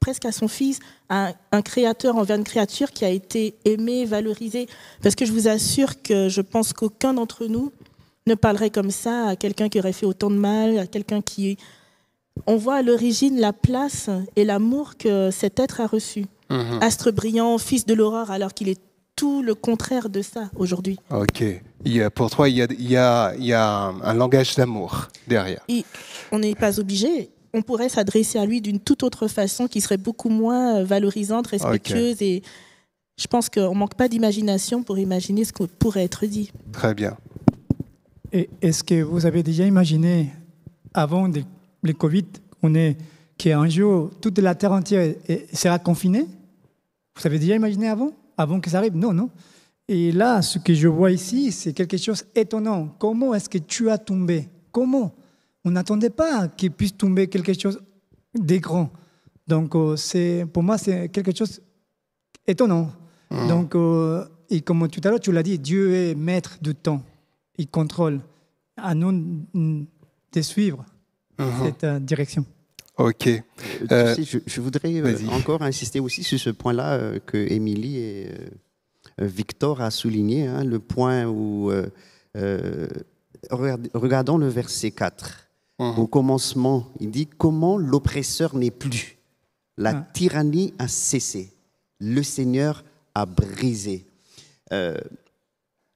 presque 0.00 0.24
à 0.24 0.32
son 0.32 0.48
fils, 0.48 0.80
à 1.08 1.28
un, 1.28 1.34
un 1.52 1.62
créateur 1.62 2.16
envers 2.16 2.36
une 2.36 2.44
créature 2.44 2.90
qui 2.90 3.04
a 3.04 3.08
été 3.10 3.54
aimée, 3.64 4.04
valorisée. 4.04 4.66
Parce 5.02 5.14
que 5.14 5.24
je 5.24 5.32
vous 5.32 5.48
assure 5.48 6.02
que 6.02 6.28
je 6.28 6.40
pense 6.40 6.72
qu'aucun 6.72 7.14
d'entre 7.14 7.46
nous 7.46 7.72
ne 8.26 8.34
parlerait 8.34 8.70
comme 8.70 8.90
ça 8.90 9.28
à 9.28 9.36
quelqu'un 9.36 9.68
qui 9.68 9.78
aurait 9.78 9.92
fait 9.92 10.06
autant 10.06 10.30
de 10.30 10.36
mal, 10.36 10.78
à 10.78 10.86
quelqu'un 10.86 11.20
qui... 11.20 11.56
On 12.46 12.56
voit 12.56 12.76
à 12.76 12.82
l'origine 12.82 13.38
la 13.38 13.52
place 13.52 14.08
et 14.36 14.44
l'amour 14.44 14.96
que 14.96 15.30
cet 15.30 15.60
être 15.60 15.80
a 15.80 15.86
reçu. 15.86 16.24
Mhm. 16.50 16.78
Astre 16.80 17.12
brillant, 17.12 17.58
fils 17.58 17.84
de 17.84 17.94
l'aurore, 17.94 18.30
alors 18.30 18.54
qu'il 18.54 18.68
est 18.68 18.80
tout 19.16 19.42
le 19.42 19.54
contraire 19.54 20.08
de 20.08 20.22
ça 20.22 20.50
aujourd'hui. 20.56 20.98
Ok. 21.10 21.42
Il 21.84 21.92
y 21.96 22.02
a- 22.02 22.10
pour 22.10 22.30
toi, 22.30 22.48
il 22.48 22.56
y 22.56 22.62
a, 22.62 22.66
il 22.70 22.88
y 22.90 22.96
a- 22.96 23.34
il 23.36 23.44
y 23.44 23.52
a 23.52 23.68
un, 23.68 24.00
un 24.02 24.14
langage 24.14 24.54
d'amour 24.56 25.08
derrière. 25.26 25.60
Et 25.68 25.84
on 26.30 26.38
n'est 26.38 26.54
pas 26.54 26.78
obligé. 26.80 27.30
On 27.54 27.62
pourrait 27.62 27.88
s'adresser 27.90 28.38
à 28.38 28.46
lui 28.46 28.60
d'une 28.62 28.80
toute 28.80 29.02
autre 29.02 29.28
façon 29.28 29.66
qui 29.68 29.80
serait 29.80 29.98
beaucoup 29.98 30.30
moins 30.30 30.78
euh, 30.78 30.84
valorisante, 30.84 31.48
respectueuse. 31.48 32.22
Et 32.22 32.42
je 33.20 33.26
pense 33.26 33.50
qu'on 33.50 33.74
manque 33.74 33.94
pas 33.94 34.08
d'imagination 34.08 34.82
pour 34.82 34.98
imaginer 34.98 35.44
ce 35.44 35.52
que 35.52 35.64
pourrait 35.64 36.04
être 36.04 36.24
dit. 36.26 36.50
Très 36.72 36.94
bien. 36.94 37.16
Et 38.32 38.48
est-ce 38.62 38.82
que 38.82 39.02
vous 39.02 39.26
avez 39.26 39.42
déjà 39.42 39.66
imaginé, 39.66 40.30
avant 40.94 41.28
le 41.82 41.92
Covid, 41.92 42.24
on 42.62 42.74
est, 42.74 42.96
qu'un 43.36 43.68
jour, 43.68 44.10
toute 44.22 44.38
la 44.38 44.54
Terre 44.54 44.72
entière 44.72 45.14
sera 45.52 45.78
confinée? 45.78 46.26
Vous 47.20 47.26
avez 47.26 47.38
déjà 47.38 47.54
imaginé 47.56 47.88
avant? 47.88 48.12
Avant 48.36 48.60
que 48.60 48.70
ça 48.70 48.78
arrive 48.78 48.96
Non, 48.96 49.12
non. 49.12 49.30
Et 49.88 50.12
là, 50.12 50.42
ce 50.42 50.58
que 50.58 50.74
je 50.74 50.88
vois 50.88 51.10
ici, 51.10 51.52
c'est 51.52 51.72
quelque 51.72 51.96
chose 51.96 52.24
d'étonnant. 52.34 52.88
Comment 52.98 53.34
est-ce 53.34 53.48
que 53.48 53.58
tu 53.58 53.90
as 53.90 53.98
tombé? 53.98 54.48
Comment? 54.70 55.14
On 55.64 55.70
n'attendait 55.70 56.10
pas 56.10 56.48
qu'il 56.48 56.70
puisse 56.70 56.96
tomber 56.96 57.26
quelque 57.28 57.52
chose 57.58 57.80
de 58.38 58.56
grand. 58.58 58.90
Donc, 59.46 59.74
euh, 59.74 59.96
c'est, 59.96 60.46
pour 60.52 60.62
moi, 60.62 60.78
c'est 60.78 61.08
quelque 61.08 61.36
chose 61.36 61.60
étonnant. 62.46 62.90
Donc, 63.48 63.74
euh, 63.74 64.24
et 64.50 64.60
comme 64.60 64.88
tout 64.88 65.00
à 65.04 65.08
l'heure, 65.10 65.20
tu 65.20 65.32
l'as 65.32 65.42
dit, 65.42 65.58
Dieu 65.58 65.94
est 65.94 66.14
maître 66.14 66.58
du 66.60 66.74
temps. 66.74 67.02
Il 67.58 67.68
contrôle. 67.68 68.20
À 68.76 68.94
nous 68.94 69.12
de 69.52 70.40
suivre 70.42 70.84
Mhm. 71.38 71.46
cette 71.64 71.84
euh, 71.84 71.98
direction. 71.98 72.44
Ok. 72.98 73.26
Euh, 73.26 73.40
tu 73.88 73.94
Euh, 73.94 74.14
sais, 74.14 74.22
je, 74.24 74.38
je 74.46 74.60
voudrais 74.60 74.94
euh, 75.00 75.16
encore 75.30 75.62
insister 75.62 75.98
aussi 76.00 76.22
sur 76.22 76.38
ce 76.38 76.50
point-là 76.50 76.92
euh, 76.94 77.18
que 77.24 77.36
Émilie 77.38 77.96
et 77.98 78.28
Victor 79.18 79.80
a 79.80 79.90
souligné, 79.90 80.46
hein, 80.46 80.62
le 80.64 80.78
point 80.78 81.26
où, 81.26 81.70
regardons 83.50 84.38
le 84.38 84.48
verset 84.48 84.90
4. 84.90 85.48
Mhm. 85.78 85.98
Au 85.98 86.06
commencement, 86.06 86.88
il 87.00 87.10
dit 87.10 87.26
comment 87.26 87.76
l'oppresseur 87.78 88.54
n'est 88.54 88.70
plus. 88.70 89.16
La 89.76 89.90
Ah. 89.90 90.06
tyrannie 90.12 90.74
a 90.78 90.86
cessé. 90.88 91.50
Le 91.98 92.22
Seigneur 92.22 92.84
a 93.14 93.26
brisé. 93.26 94.06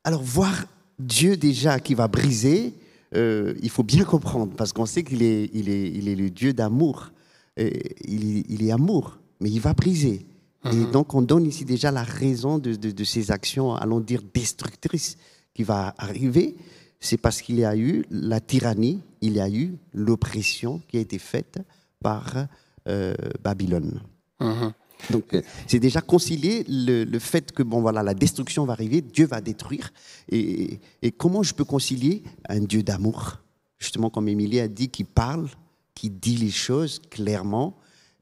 Alors, 0.05 0.23
voir 0.23 0.65
Dieu 0.99 1.37
déjà 1.37 1.79
qui 1.81 1.95
va 1.95 2.09
briser, 2.09 2.73
euh, 3.17 3.55
il 3.63 3.71
faut 3.71 3.83
bien 3.83 4.05
comprendre, 4.05 4.53
parce 4.57 4.73
qu'on 4.73 4.87
sait 4.87 5.03
qu'il 5.03 5.23
est, 5.23 5.51
il 5.53 5.69
est, 5.69 5.89
il 5.91 6.09
est 6.09 6.15
le 6.17 6.31
Dieu 6.31 6.53
d'amour. 6.53 7.11
Et 7.57 7.97
Il, 8.07 8.39
est- 8.39 8.45
il 8.51 8.63
est 8.67 8.71
amour, 8.71 9.19
mais 9.41 9.51
il 9.51 9.61
va 9.61 9.73
briser. 9.73 10.27
Et 10.73 10.85
donc, 10.93 11.15
on 11.15 11.23
donne 11.23 11.47
ici 11.47 11.65
déjà 11.65 11.91
la 11.93 12.03
raison 12.03 12.59
de, 12.59 12.75
de- 12.75 12.91
de 12.91 13.05
ces 13.05 13.31
actions, 13.31 13.75
allons 13.75 14.01
dire, 14.01 14.21
destructrices 14.35 15.17
qui 15.55 15.63
va 15.63 15.95
arriver. 15.97 16.57
C'est 17.01 17.19
parce 17.19 17.41
qu'il 17.43 17.57
y 17.61 17.65
a 17.65 17.77
eu 17.77 18.05
la 18.11 18.41
tyrannie, 18.41 19.01
il 19.21 19.35
y 19.35 19.41
a 19.41 19.49
eu 19.49 19.77
l'oppression 19.95 20.81
qui 20.89 20.97
a 20.97 21.01
été 21.01 21.19
faite 21.19 21.59
par 22.03 22.47
euh, 22.89 23.15
Babylone. 23.45 24.01
Mhm. 24.41 24.73
Donc, 25.11 25.35
euh, 25.35 25.43
c'est 25.67 25.79
déjà 25.79 26.01
concilier 26.01 26.65
le, 26.69 27.05
le 27.05 27.19
fait 27.19 27.53
que 27.53 27.63
bon, 27.63 27.81
voilà, 27.81 28.03
la 28.03 28.15
destruction 28.15 28.65
va 28.65 28.73
arriver, 28.73 29.01
Dieu 29.03 29.27
va 29.27 29.41
détruire. 29.41 29.93
Et, 30.31 30.81
et 31.03 31.13
comment 31.13 31.43
je 31.43 31.55
peux 31.55 31.65
concilier 31.65 32.23
un 32.49 32.61
Dieu 32.61 32.83
d'amour? 32.83 33.39
Justement, 33.79 34.11
comme 34.11 34.29
Émilie 34.29 34.61
a 34.61 34.69
dit, 34.69 34.89
qui 34.89 35.05
parle, 35.05 35.49
qui 35.95 36.11
dit 36.11 36.37
les 36.37 36.51
choses 36.51 37.01
clairement, 37.11 37.77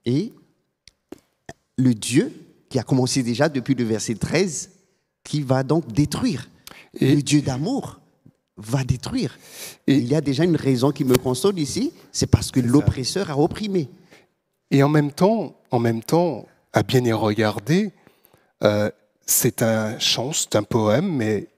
et 0.04 0.32
le 1.76 1.94
Dieu 1.94 2.32
qui 2.68 2.78
a 2.78 2.82
commencé 2.82 3.22
déjà 3.22 3.48
depuis 3.48 3.74
le 3.74 3.84
verset 3.84 4.14
13, 4.14 4.70
qui 5.22 5.40
va 5.42 5.62
donc 5.62 5.90
détruire. 5.92 6.48
Et- 7.00 7.14
le 7.14 7.22
Dieu 7.22 7.40
d'amour 7.40 8.00
va 8.56 8.84
détruire. 8.84 9.38
Et- 9.86 9.96
Il 9.96 10.06
y 10.06 10.14
a 10.14 10.20
déjà 10.20 10.44
une 10.44 10.56
raison 10.56 10.90
qui 10.92 11.04
me 11.04 11.16
console 11.16 11.58
ici, 11.58 11.92
c'est 12.12 12.26
parce 12.26 12.50
que 12.50 12.60
l'oppresseur 12.60 13.30
a 13.30 13.38
opprimé. 13.38 13.88
Et 14.70 14.82
en 14.82 14.88
même 14.88 15.12
temps, 15.12 15.56
en 15.70 15.78
même 15.78 16.02
temps, 16.02 16.46
à 16.74 16.82
bien 16.82 17.02
y 17.04 17.12
regarder, 17.12 17.92
euh, 18.62 18.90
c'est 19.24 19.62
un 19.62 19.98
chant, 19.98 20.32
c'est 20.34 20.54
un 20.56 20.62
poème, 20.62 21.10
mais 21.10 21.48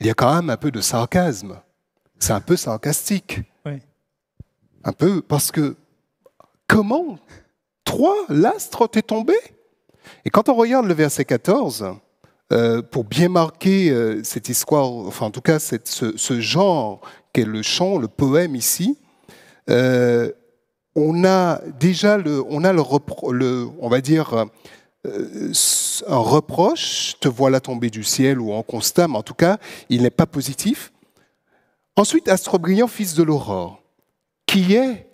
il 0.00 0.06
y 0.06 0.10
a 0.10 0.14
quand 0.14 0.34
même 0.34 0.50
un 0.50 0.56
peu 0.58 0.70
de 0.70 0.80
sarcasme. 0.82 1.58
C'est 2.18 2.32
un 2.34 2.40
peu 2.42 2.56
sarcastique. 2.56 3.40
Ouais. 3.64 3.80
Un 4.84 4.92
peu, 4.92 5.22
parce 5.22 5.50
que 5.50 5.76
comment 6.66 7.18
Trois, 7.84 8.16
l'astre 8.28 8.86
t'est 8.86 9.02
tombé? 9.02 9.34
Et 10.24 10.30
quand 10.30 10.48
on 10.48 10.54
regarde 10.54 10.86
le 10.86 10.94
verset 10.94 11.24
14, 11.24 11.94
euh, 12.52 12.82
pour 12.82 13.04
bien 13.04 13.28
marquer 13.28 13.90
euh, 13.90 14.22
cette 14.22 14.48
histoire, 14.48 14.90
enfin 14.90 15.26
en 15.26 15.30
tout 15.30 15.40
cas 15.40 15.58
cette- 15.58 15.88
ce, 15.88 16.16
ce 16.16 16.40
genre 16.40 17.00
qu'est 17.32 17.44
le 17.44 17.62
chant, 17.62 17.98
le 17.98 18.06
poème 18.08 18.54
ici, 18.54 18.98
euh, 19.70 20.30
on 20.96 21.24
a 21.24 21.60
déjà 21.78 22.16
le, 22.16 22.42
on 22.48 22.64
a 22.64 22.72
le, 22.72 23.68
on 23.80 23.88
va 23.88 24.00
dire, 24.00 24.46
euh, 25.06 25.52
un 26.06 26.16
reproche, 26.16 27.16
te 27.20 27.28
voilà 27.28 27.60
tombé 27.60 27.90
du 27.90 28.02
ciel 28.02 28.40
ou 28.40 28.52
en 28.52 28.62
constat, 28.62 29.08
mais 29.08 29.16
en 29.16 29.22
tout 29.22 29.34
cas, 29.34 29.58
il 29.88 30.02
n'est 30.02 30.10
pas 30.10 30.26
positif. 30.26 30.92
Ensuite, 31.96 32.28
astre 32.28 32.58
brillant, 32.58 32.88
fils 32.88 33.14
de 33.14 33.22
l'aurore, 33.22 33.82
qui 34.46 34.74
est 34.74 35.08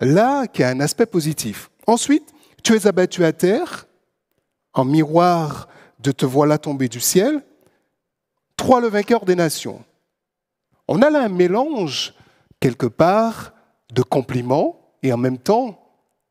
là, 0.00 0.46
qui 0.46 0.62
a 0.62 0.68
un 0.68 0.80
aspect 0.80 1.06
positif. 1.06 1.70
Ensuite, 1.86 2.32
tu 2.62 2.74
es 2.74 2.86
abattu 2.86 3.24
à 3.24 3.32
terre, 3.32 3.86
en 4.72 4.84
miroir 4.84 5.68
de 6.00 6.12
te 6.12 6.26
voilà 6.26 6.58
tombé 6.58 6.88
du 6.88 7.00
ciel. 7.00 7.42
Trois, 8.56 8.80
le 8.80 8.88
vainqueur 8.88 9.24
des 9.24 9.36
nations. 9.36 9.84
On 10.86 11.02
a 11.02 11.10
là 11.10 11.22
un 11.22 11.28
mélange, 11.28 12.14
quelque 12.60 12.86
part, 12.86 13.52
de 13.92 14.02
compliments 14.02 14.83
et 15.04 15.12
en 15.12 15.18
même 15.18 15.38
temps 15.38 15.78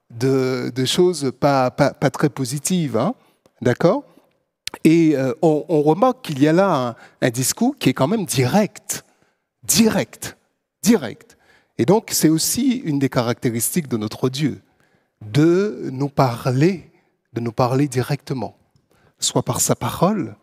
de, 0.09 0.71
choses 0.86 1.31
pas, 1.39 1.69
très 1.69 2.29
positives. 2.29 2.97
hein. 2.97 3.15
D'accord? 3.62 4.03
Et 4.83 5.15
euh, 5.15 5.33
on, 5.41 5.81
remarque 5.83 6.23
qu'il 6.23 6.41
y 6.41 6.47
a 6.47 6.53
là 6.53 6.75
un, 6.75 6.95
un 7.21 7.29
discours 7.29 7.77
qui 7.77 7.89
est 7.89 7.93
quand 7.93 8.07
même 8.07 8.25
direct. 8.25 9.05
Direct. 9.63 10.36
Direct. 10.81 11.38
Et 11.77 11.86
donc, 11.86 12.09
c'est 12.12 12.29
aussi 12.29 12.77
une 12.77 12.99
des 12.99 13.09
caractéristiques 13.09 13.88
de 13.88 13.97
notre 13.97 14.29
Dieu, 14.29 14.62
de 15.21 15.89
nous 15.91 16.09
parler, 16.09 16.91
de 17.33 17.39
nous 17.39 17.51
parler 17.51 17.88
directement, 17.88 18.57
soit 19.19 19.43
par 19.43 19.62
sa 19.62 19.75
parole, 19.75 20.36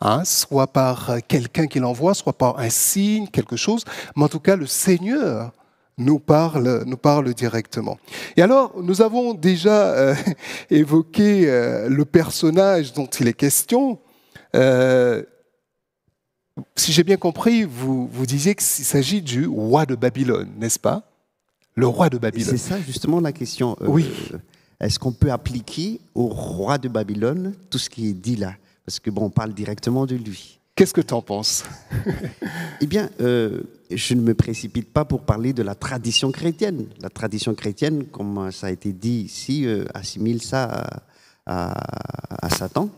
hein, 0.00 0.24
soit 0.24 0.66
par 0.66 1.18
quelqu'un 1.28 1.66
qui 1.66 1.78
l'envoie, 1.78 2.14
soit 2.14 2.36
par 2.36 2.58
un 2.58 2.70
signe, 2.70 3.28
quelque 3.28 3.56
chose, 3.56 3.84
mais 4.16 4.24
en 4.24 4.28
tout 4.28 4.40
cas, 4.40 4.56
le 4.56 4.66
Seigneur 4.66 5.52
nous 5.98 6.18
parle, 6.18 6.84
nous 6.86 6.96
parle 6.96 7.32
directement. 7.34 7.98
Et 8.36 8.42
alors, 8.42 8.72
nous 8.82 9.02
avons 9.02 9.34
déjà 9.34 9.90
euh, 9.90 10.14
évoqué 10.70 11.50
euh, 11.50 11.88
le 11.88 12.04
personnage 12.04 12.92
dont 12.92 13.06
il 13.06 13.28
est 13.28 13.34
question. 13.34 13.98
Euh, 14.54 15.22
si 16.74 16.92
j'ai 16.92 17.04
bien 17.04 17.16
compris, 17.16 17.64
vous, 17.64 18.08
vous 18.08 18.26
disiez 18.26 18.54
qu'il 18.54 18.84
s'agit 18.84 19.22
du 19.22 19.46
roi 19.46 19.86
de 19.86 19.94
Babylone, 19.94 20.48
n'est-ce 20.58 20.78
pas? 20.78 21.02
Le 21.74 21.86
roi 21.86 22.08
de 22.08 22.18
Babylone. 22.18 22.50
C'est 22.50 22.56
ça 22.56 22.80
justement 22.80 23.20
la 23.20 23.32
question. 23.32 23.76
Oui. 23.80 24.06
Est-ce 24.80 24.98
qu'on 24.98 25.12
peut 25.12 25.30
appliquer 25.30 26.00
au 26.14 26.26
roi 26.26 26.78
de 26.78 26.88
Babylone 26.88 27.54
tout 27.70 27.78
ce 27.78 27.90
qui 27.90 28.08
est 28.08 28.12
dit 28.12 28.36
là? 28.36 28.54
Parce 28.84 29.00
que 29.00 29.10
bon, 29.10 29.26
on 29.26 29.30
parle 29.30 29.52
directement 29.52 30.06
de 30.06 30.16
lui. 30.16 30.58
Qu'est-ce 30.74 30.94
que 30.94 31.00
tu 31.00 31.14
en 31.14 31.22
penses? 31.22 31.64
Eh 32.80 32.86
bien, 32.86 33.10
euh, 33.20 33.62
je 33.90 34.14
ne 34.14 34.20
me 34.20 34.34
précipite 34.34 34.92
pas 34.92 35.04
pour 35.04 35.22
parler 35.22 35.52
de 35.52 35.62
la 35.62 35.74
tradition 35.74 36.30
chrétienne. 36.32 36.86
La 37.00 37.08
tradition 37.10 37.54
chrétienne, 37.54 38.04
comme 38.06 38.50
ça 38.52 38.66
a 38.68 38.70
été 38.70 38.92
dit 38.92 39.20
ici, 39.22 39.66
euh, 39.66 39.84
assimile 39.94 40.42
ça 40.42 40.64
à, 41.46 41.72
à- 41.72 42.46
à 42.46 42.50
Satan. 42.50 42.90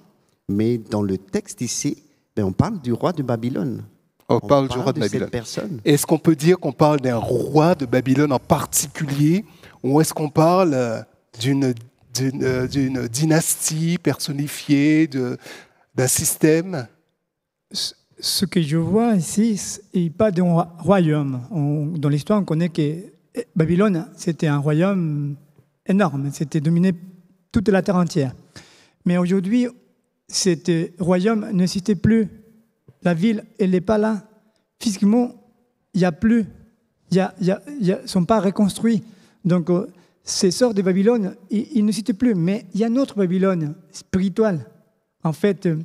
Mais 0.49 0.79
dans 0.79 1.03
le 1.03 1.17
texte 1.19 1.61
ici, 1.61 1.97
ben, 2.35 2.45
on 2.45 2.53
parle 2.53 2.81
du 2.81 2.93
roi 2.93 3.13
de 3.13 3.23
Babylone. 3.23 3.83
On 4.29 4.41
parle 4.41 4.69
du 4.69 4.79
roi 4.79 4.93
de 4.93 5.01
Babylone. 5.01 5.29
personne. 5.31 5.81
Est-ce 5.85 6.07
qu'on 6.07 6.19
peut 6.19 6.37
dire 6.37 6.59
qu'on 6.59 6.73
parle 6.73 7.01
d'un 7.01 7.17
roi 7.17 7.75
de 7.75 7.85
Babylone 7.87 8.33
en 8.33 8.39
particulier 8.39 9.45
ou 9.83 10.01
est-ce 10.01 10.13
qu'on 10.15 10.29
parle 10.31 10.73
euh, 10.75 11.01
d'une 11.41 11.75
d'une 12.15 12.43
euh, 12.45 12.67
d'une 12.67 13.07
dynastie 13.09 13.99
personnifiée, 14.03 15.07
de- 15.09 15.37
d'un 15.95 16.07
système? 16.09 16.87
Ce 18.21 18.45
que 18.45 18.61
je 18.61 18.77
vois 18.77 19.15
ici, 19.15 19.59
il 19.95 20.13
pas 20.13 20.31
d'un 20.31 20.43
roi- 20.45 20.75
royaume. 20.79 21.41
On- 21.51 21.87
dans 21.87 22.09
l'histoire, 22.09 22.41
on 22.41 22.45
connaît 22.45 22.69
que 22.69 22.83
eh, 22.83 23.47
Babylone, 23.57 24.07
c'était 24.17 24.47
un 24.49 24.59
royaume 24.59 25.37
énorme. 25.87 26.31
C'était 26.33 26.61
dominé 26.61 26.93
toute 27.53 27.69
la 27.69 27.83
terre 27.83 27.97
entière. 27.97 28.35
Mais 29.07 29.17
aujourd'hui, 29.17 29.69
cet 30.29 30.71
royaume 30.99 31.47
ne 31.47 31.53
n'existait 31.53 31.95
plus. 31.95 32.29
La 33.03 33.15
ville, 33.15 33.45
elle 33.59 33.71
n'est 33.71 33.81
pas 33.81 33.97
là. 33.99 34.23
Physiquement, 34.79 35.33
il 35.95 36.01
n'y 36.01 36.05
a 36.05 36.13
plus. 36.13 36.45
A- 37.17 37.19
a- 37.23 37.53
a- 37.53 37.61
Ils 37.81 37.99
ne 38.03 38.07
sont 38.07 38.25
pas 38.25 38.41
reconstruits. 38.41 39.03
Donc, 39.45 39.71
euh, 39.71 39.87
ces 40.23 40.51
sorts 40.51 40.75
de 40.75 40.83
Babylone, 40.83 41.35
ils, 41.51 41.67
ils 41.75 41.85
n'existent 41.85 42.13
plus. 42.13 42.35
Mais 42.35 42.67
il 42.75 42.81
y 42.81 42.85
a 42.85 42.89
une 42.89 42.99
autre 42.99 43.17
Babylone 43.17 43.75
spirituelle, 43.91 44.67
en 45.25 45.33
fait, 45.33 45.65
euh, 45.67 45.79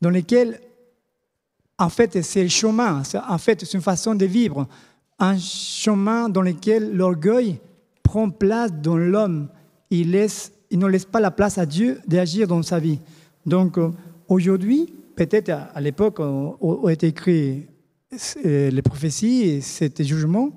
dans 0.00 0.10
laquelle 0.10 0.58
en 1.78 1.88
fait, 1.88 2.22
c'est 2.22 2.42
le 2.42 2.48
chemin. 2.48 3.02
En 3.28 3.38
fait, 3.38 3.60
c'est 3.60 3.74
une 3.74 3.82
façon 3.82 4.14
de 4.14 4.26
vivre. 4.26 4.66
Un 5.18 5.38
chemin 5.38 6.28
dans 6.28 6.42
lequel 6.42 6.92
l'orgueil 6.92 7.58
prend 8.02 8.30
place 8.30 8.72
dans 8.72 8.96
l'homme. 8.96 9.48
Il, 9.90 10.12
laisse, 10.12 10.52
il 10.70 10.78
ne 10.78 10.86
laisse 10.86 11.04
pas 11.04 11.20
la 11.20 11.30
place 11.30 11.58
à 11.58 11.66
Dieu 11.66 12.00
d'agir 12.06 12.46
dans 12.46 12.62
sa 12.62 12.78
vie. 12.78 13.00
Donc, 13.46 13.78
euh, 13.78 13.90
aujourd'hui, 14.28 14.92
peut-être 15.16 15.50
à, 15.50 15.80
l'époque 15.80 16.18
où 16.18 16.56
ont 16.60 16.88
été 16.88 17.08
écrits 17.08 17.66
euh, 18.44 18.70
les 18.70 18.82
prophéties 18.82 19.42
et 19.42 19.60
cet 19.60 20.02
jugement, 20.02 20.50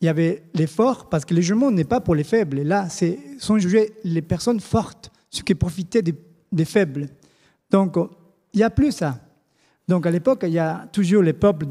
il 0.00 0.06
y 0.06 0.08
avait 0.08 0.42
les 0.54 0.66
forts, 0.66 1.08
parce 1.08 1.24
que 1.24 1.34
le 1.34 1.40
jugement 1.40 1.70
n'est 1.70 1.84
pas 1.84 2.00
pour 2.00 2.14
les 2.14 2.24
faibles. 2.24 2.60
Là, 2.62 2.88
c'est 2.90 3.18
sont 3.38 3.58
jugés 3.58 3.94
les 4.04 4.20
personnes 4.20 4.60
fortes, 4.60 5.10
ceux 5.30 5.42
qui 5.42 5.54
profitaient 5.54 6.02
des, 6.02 6.14
des 6.52 6.64
faibles. 6.66 7.08
Donc, 7.70 7.96
euh, 7.96 8.06
il 8.52 8.58
n'y 8.58 8.62
a 8.62 8.70
plus 8.70 8.92
ça. 8.92 9.18
Donc 9.88 10.06
à 10.06 10.10
l'époque, 10.10 10.40
il 10.44 10.52
y 10.52 10.58
a 10.58 10.86
toujours 10.92 11.22
les 11.22 11.32
peuples 11.32 11.66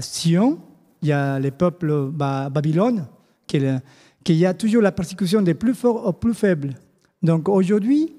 Sion, 0.00 0.58
il 1.02 1.08
y 1.08 1.12
a 1.12 1.38
les 1.38 1.50
peuples 1.50 2.10
Babylone, 2.10 3.06
qu'il 3.46 3.80
y 4.28 4.46
a 4.46 4.54
toujours 4.54 4.82
la 4.82 4.92
persécution 4.92 5.42
des 5.42 5.54
plus 5.54 5.74
forts 5.74 6.06
aux 6.06 6.12
plus 6.12 6.34
faibles. 6.34 6.74
Donc 7.22 7.48
aujourd'hui, 7.48 8.14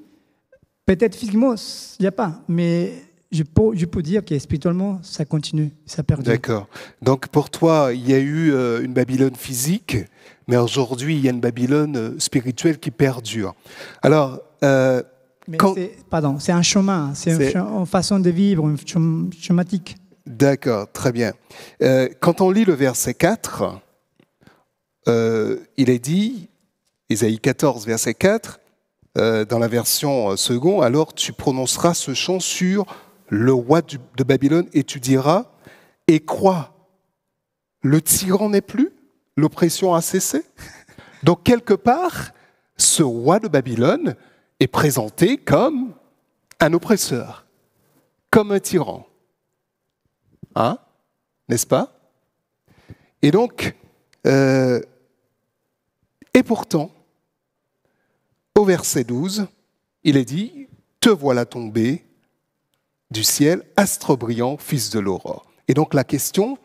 peut-être 0.86 1.16
physiquement, 1.16 1.56
il 2.00 2.04
n'y 2.04 2.08
a 2.08 2.12
pas, 2.12 2.42
mais 2.48 2.94
je 3.32 3.44
peux, 3.44 3.76
je 3.76 3.86
peux 3.86 4.02
dire 4.02 4.26
que 4.26 4.38
spirituellement, 4.40 5.00
ça 5.04 5.24
continue, 5.26 5.72
ça 5.86 6.04
perdure. 6.04 6.34
D'accord. 6.34 6.68
Donc 7.02 7.28
pour 7.28 7.50
toi, 7.50 7.92
il 7.94 8.10
y 8.10 8.14
a 8.14 8.20
eu 8.20 8.52
euh, 8.52 8.84
une 8.84 8.94
Babylone 8.94 9.36
physique, 9.36 9.98
mais 10.48 10.58
aujourd'hui, 10.58 11.16
il 11.16 11.24
y 11.24 11.28
a 11.28 11.32
une 11.32 11.40
Babylone 11.40 11.96
euh, 11.96 12.20
spirituelle 12.20 12.80
qui 12.80 12.92
perdure. 12.92 13.54
Alors, 14.02 14.42
euh, 14.64 15.04
Mais 15.50 15.58
Quand- 15.58 15.74
c'est, 15.74 15.92
pardon, 16.10 16.38
c'est 16.40 16.52
un 16.52 16.62
chemin, 16.62 17.14
c'est 17.16 17.54
une, 17.54 17.86
façon 17.86 18.20
de 18.20 18.30
vivre, 18.30 18.68
une 18.68 19.30
schématique. 19.38 19.98
D'accord, 20.26 20.92
très 20.92 21.12
bien. 21.12 21.34
Euh, 21.82 22.08
quand 22.20 22.40
on 22.42 22.52
lit 22.52 22.66
le 22.66 22.74
verset 22.74 23.16
4, 23.16 23.80
euh, 25.08 25.58
il 25.78 25.90
est 25.90 26.00
dit, 26.00 26.50
Ésaïe 27.10 27.40
14, 27.40 27.86
verset 27.88 28.14
4, 28.14 28.60
euh, 29.18 29.44
dans 29.46 29.58
la 29.60 29.68
version 29.68 30.38
second, 30.38 30.82
alors 30.82 31.14
tu 31.14 31.34
prononceras 31.34 31.94
ce 31.96 32.14
chant 32.14 32.40
sur 32.40 32.86
le 33.30 33.52
roi 33.54 33.82
du- 33.82 33.98
de 34.18 34.24
Babylone 34.24 34.68
et 34.74 34.84
tu 34.84 35.00
diras, 35.00 35.46
et 36.08 36.20
quoi 36.20 36.74
Le 37.82 38.02
tyran 38.02 38.50
n'est 38.50 38.62
plus 38.62 38.92
L'oppression 39.36 39.94
a 39.96 40.02
cessé? 40.02 40.44
Donc 41.24 41.44
quelque 41.44 41.74
part, 41.74 42.32
ce 42.78 43.02
roi 43.04 43.40
de 43.40 43.48
Babylone 43.48 44.16
est 44.60 44.68
présenté 44.68 45.38
comme 45.38 45.94
un 46.60 46.74
oppresseur, 46.74 47.46
comme 48.30 48.52
un 48.52 48.60
tyran. 48.60 49.08
Hein? 50.56 50.78
N'est-ce 51.48 51.68
pas? 51.68 51.94
Et 53.22 53.32
donc, 53.32 53.76
euh, 54.28 54.82
et 56.34 56.44
pourtant, 56.44 56.92
au 58.58 58.66
verset 58.66 59.04
12, 59.04 59.48
il 60.04 60.18
est 60.18 60.26
dit, 60.26 60.68
Te 61.00 61.10
voilà 61.10 61.46
tombé 61.46 62.06
du 63.12 63.24
ciel, 63.24 63.64
astre 63.76 64.16
brillant, 64.16 64.58
fils 64.58 64.90
de 64.90 65.00
l'aurore. 65.00 65.46
Et 65.68 65.74
donc 65.74 65.94
la 65.94 66.04
question, 66.04 66.58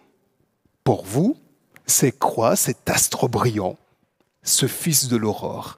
pour 0.82 1.04
vous, 1.04 1.36
c'est 1.86 2.12
quoi 2.12 2.56
cet 2.56 2.88
astre 2.88 3.28
brillant, 3.28 3.78
ce 4.42 4.66
fils 4.66 5.08
de 5.08 5.16
l'aurore? 5.16 5.76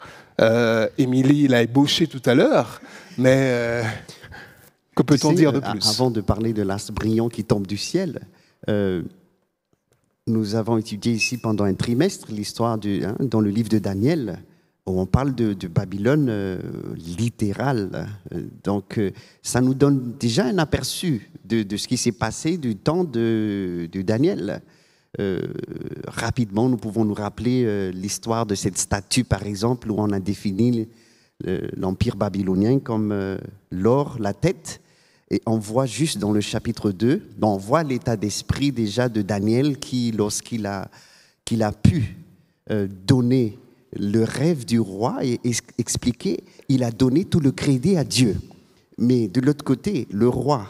Émilie 0.99 1.49
l'a 1.49 1.63
ébauché 1.63 2.07
tout 2.07 2.23
à 2.27 2.35
l'heure, 2.35 2.81
mais 3.19 3.37
euh, 3.39 3.83
que 4.95 5.03
Tu 5.03 5.07
peut-on 5.07 5.31
sais, 5.31 5.37
dire 5.37 5.53
de 5.53 5.59
euh, 5.59 5.71
plus? 5.73 5.89
Avant 5.89 6.11
de 6.11 6.21
parler 6.21 6.53
de 6.53 6.63
l'astre 6.63 6.93
brillant 6.93 7.29
qui 7.29 7.45
tombe 7.45 7.67
du 7.67 7.77
ciel, 7.77 8.21
euh, 8.69 9.03
nous 10.27 10.55
avons 10.57 10.77
étudié 10.77 11.13
ici 11.13 11.39
pendant 11.39 11.65
un 11.65 11.75
trimestre 11.75 12.29
l'histoire 12.31 12.79
du- 12.79 13.05
hein, 13.05 13.17
dans 13.21 13.41
le 13.41 13.51
livre 13.51 13.69
de 13.69 13.79
Daniel, 13.79 14.41
où 14.87 15.01
on 15.01 15.07
parle 15.07 15.35
de, 15.35 15.53
de 15.53 15.69
Babylone 15.69 16.27
euh, 16.29 16.59
littérale. 16.97 18.09
Euh, 18.35 18.43
Donc, 18.65 18.99
euh, 18.99 19.11
ça 19.43 19.61
nous 19.61 19.75
donne 19.75 20.15
déjà 20.19 20.45
un 20.47 20.59
aperçu 20.59 21.31
de, 21.45 21.63
de 21.63 21.77
ce 21.77 21.89
qui 21.89 21.97
s'est 21.97 22.13
passé 22.13 22.57
du 22.57 22.77
temps 22.77 23.05
de, 23.05 23.89
de 23.91 24.03
Daniel. 24.03 24.61
Euh, 25.19 25.41
rapidement, 26.07 26.69
nous 26.69 26.77
pouvons 26.77 27.05
nous 27.05 27.15
rappeler 27.15 27.65
euh, 27.65 27.91
l'histoire 27.91 28.47
de 28.47 28.55
cette 28.55 28.79
statue, 28.79 29.25
par 29.25 29.45
exemple, 29.45 29.91
où 29.91 29.97
on 29.99 30.11
a 30.11 30.21
défini 30.21 30.89
l'empire 31.77 32.17
babylonien 32.17 32.79
comme 32.79 33.13
euh, 33.13 33.37
l'or, 33.71 34.17
la 34.19 34.33
tête. 34.33 34.81
Et 35.31 35.43
on 35.45 35.59
voit 35.59 35.87
juste 35.87 36.19
dans 36.19 36.33
le 36.33 36.41
chapitre 36.41 36.93
2, 36.93 37.23
ben, 37.37 37.49
on 37.49 37.57
voit 37.57 37.83
l'état 37.83 38.17
d'esprit 38.17 38.73
déjà 38.73 39.09
de 39.09 39.23
Daniel 39.23 39.79
qui, 39.79 40.13
lorsqu'il 40.13 40.67
a, 40.67 40.89
a 41.61 41.73
pu 41.73 42.17
donner 43.07 43.59
le 43.99 44.25
rêve 44.25 44.65
du 44.65 44.79
roi 44.81 45.25
et 45.25 45.41
expliquer, 45.79 46.45
il 46.69 46.85
a 46.85 46.91
donné 46.91 47.25
tout 47.25 47.41
le 47.41 47.53
crédit 47.53 47.97
à 47.97 48.05
Dieu. 48.05 48.37
Mais 48.99 49.29
de 49.29 49.41
l'autre 49.41 49.65
côté, 49.65 50.07
le 50.11 50.29
roi, 50.29 50.67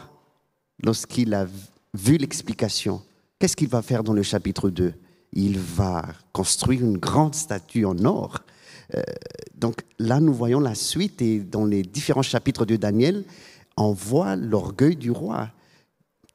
lorsqu'il 0.83 1.33
a 1.33 1.47
vu 1.93 2.17
l'explication, 2.17 3.01
qu'est-ce 3.39 3.55
qu'il 3.55 3.67
va 3.67 3.81
faire 3.81 4.03
dans 4.03 4.13
le 4.13 4.23
chapitre 4.23 4.69
2 4.69 4.93
Il 5.33 5.59
va 5.59 6.05
construire 6.31 6.81
une 6.81 6.97
grande 6.97 7.35
statue 7.35 7.85
en 7.85 7.97
or. 8.05 8.39
Euh, 8.95 9.01
donc 9.55 9.81
là, 9.99 10.19
nous 10.19 10.33
voyons 10.33 10.59
la 10.59 10.75
suite 10.75 11.21
et 11.21 11.39
dans 11.39 11.65
les 11.65 11.83
différents 11.83 12.21
chapitres 12.21 12.65
de 12.65 12.75
Daniel, 12.75 13.25
on 13.75 13.91
voit 13.91 14.35
l'orgueil 14.35 14.95
du 14.95 15.11
roi. 15.11 15.49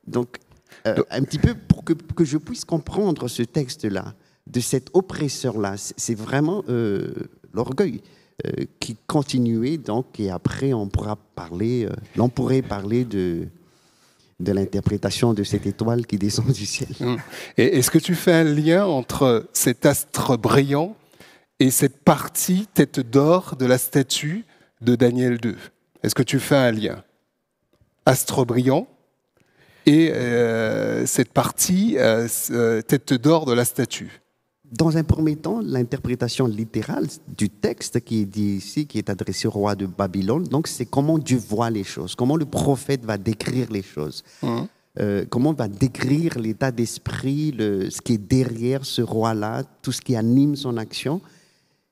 Donc, 0.06 0.38
euh, 0.86 0.96
Donc- 0.96 1.06
un 1.10 1.22
petit 1.22 1.38
peu 1.38 1.54
pour 1.54 1.84
que, 1.84 1.92
que 1.92 2.24
je 2.24 2.38
puisse 2.38 2.64
comprendre 2.64 3.28
ce 3.28 3.42
texte-là, 3.42 4.14
de 4.46 4.60
cet 4.60 4.90
oppresseur-là, 4.92 5.74
c'est 5.76 6.16
vraiment 6.16 6.64
euh, 6.68 7.12
l'orgueil 7.54 8.02
qui 8.80 8.96
continuait. 9.06 9.76
Donc, 9.76 10.18
et 10.18 10.28
après, 10.30 10.72
on 10.72 10.88
pourra 10.88 11.14
parler, 11.14 11.88
l'on 12.16 12.28
pourrait 12.28 12.62
parler 12.62 13.04
de, 13.04 13.46
de 14.42 14.52
l'interprétation 14.52 15.34
de 15.34 15.44
cette 15.44 15.66
étoile 15.66 16.06
qui 16.06 16.18
descend 16.18 16.50
du 16.52 16.66
ciel. 16.66 16.88
Hum. 17.00 17.18
Et 17.56 17.78
est-ce 17.78 17.90
que 17.90 17.98
tu 17.98 18.14
fais 18.14 18.32
un 18.32 18.44
lien 18.44 18.84
entre 18.84 19.48
cet 19.52 19.86
astre 19.86 20.36
brillant 20.36 20.96
et 21.60 21.70
cette 21.70 21.98
partie 22.02 22.66
tête 22.74 23.00
d'or 23.00 23.56
de 23.56 23.66
la 23.66 23.78
statue 23.78 24.44
de 24.80 24.96
Daniel 24.96 25.38
2 25.38 25.56
Est-ce 26.02 26.14
que 26.14 26.22
tu 26.22 26.40
fais 26.40 26.56
un 26.56 26.72
lien? 26.72 27.04
Astre 28.04 28.44
brillant 28.44 28.88
et 29.86 30.10
euh, 30.12 31.06
cette 31.06 31.32
partie 31.32 31.96
euh, 31.98 32.28
euh, 32.50 32.82
tête 32.82 33.14
d'or 33.14 33.46
de 33.46 33.52
la 33.52 33.64
statue. 33.64 34.21
Dans 34.72 34.96
un 34.96 35.04
premier 35.04 35.36
temps, 35.36 35.60
l'interprétation 35.62 36.46
littérale 36.46 37.06
du 37.36 37.50
texte 37.50 38.00
qui 38.00 38.22
est 38.22 38.24
dit 38.24 38.54
ici, 38.56 38.86
qui 38.86 38.96
est 38.98 39.10
adressé 39.10 39.46
au 39.46 39.50
roi 39.50 39.74
de 39.74 39.84
Babylone, 39.84 40.44
donc 40.44 40.66
c'est 40.66 40.86
comment 40.86 41.18
Dieu 41.18 41.36
voit 41.36 41.68
les 41.68 41.84
choses, 41.84 42.14
comment 42.14 42.36
le 42.36 42.46
prophète 42.46 43.04
va 43.04 43.18
décrire 43.18 43.70
les 43.70 43.82
choses, 43.82 44.24
Hum. 44.42 44.66
euh, 44.98 45.26
comment 45.28 45.50
on 45.50 45.54
va 45.54 45.68
décrire 45.68 46.38
l'état 46.38 46.70
d'esprit, 46.72 47.54
ce 47.58 48.00
qui 48.00 48.14
est 48.14 48.18
derrière 48.18 48.86
ce 48.86 49.02
roi-là, 49.02 49.62
tout 49.82 49.92
ce 49.92 50.00
qui 50.00 50.16
anime 50.16 50.56
son 50.56 50.78
action. 50.78 51.20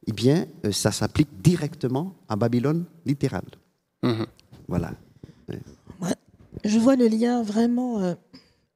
Eh 0.07 0.13
bien, 0.13 0.47
euh, 0.65 0.73
ça 0.73 0.91
s'applique 0.91 1.29
directement 1.43 2.15
à 2.29 2.35
Babylone 2.37 2.85
littérale. 3.05 3.45
Mhm. 4.03 4.25
Voilà. 4.67 4.93
Ouais. 6.01 6.15
Je 6.65 6.79
vois 6.79 6.97
le 6.97 7.07
lien 7.09 7.43
vraiment 7.43 8.01
euh, 8.01 8.15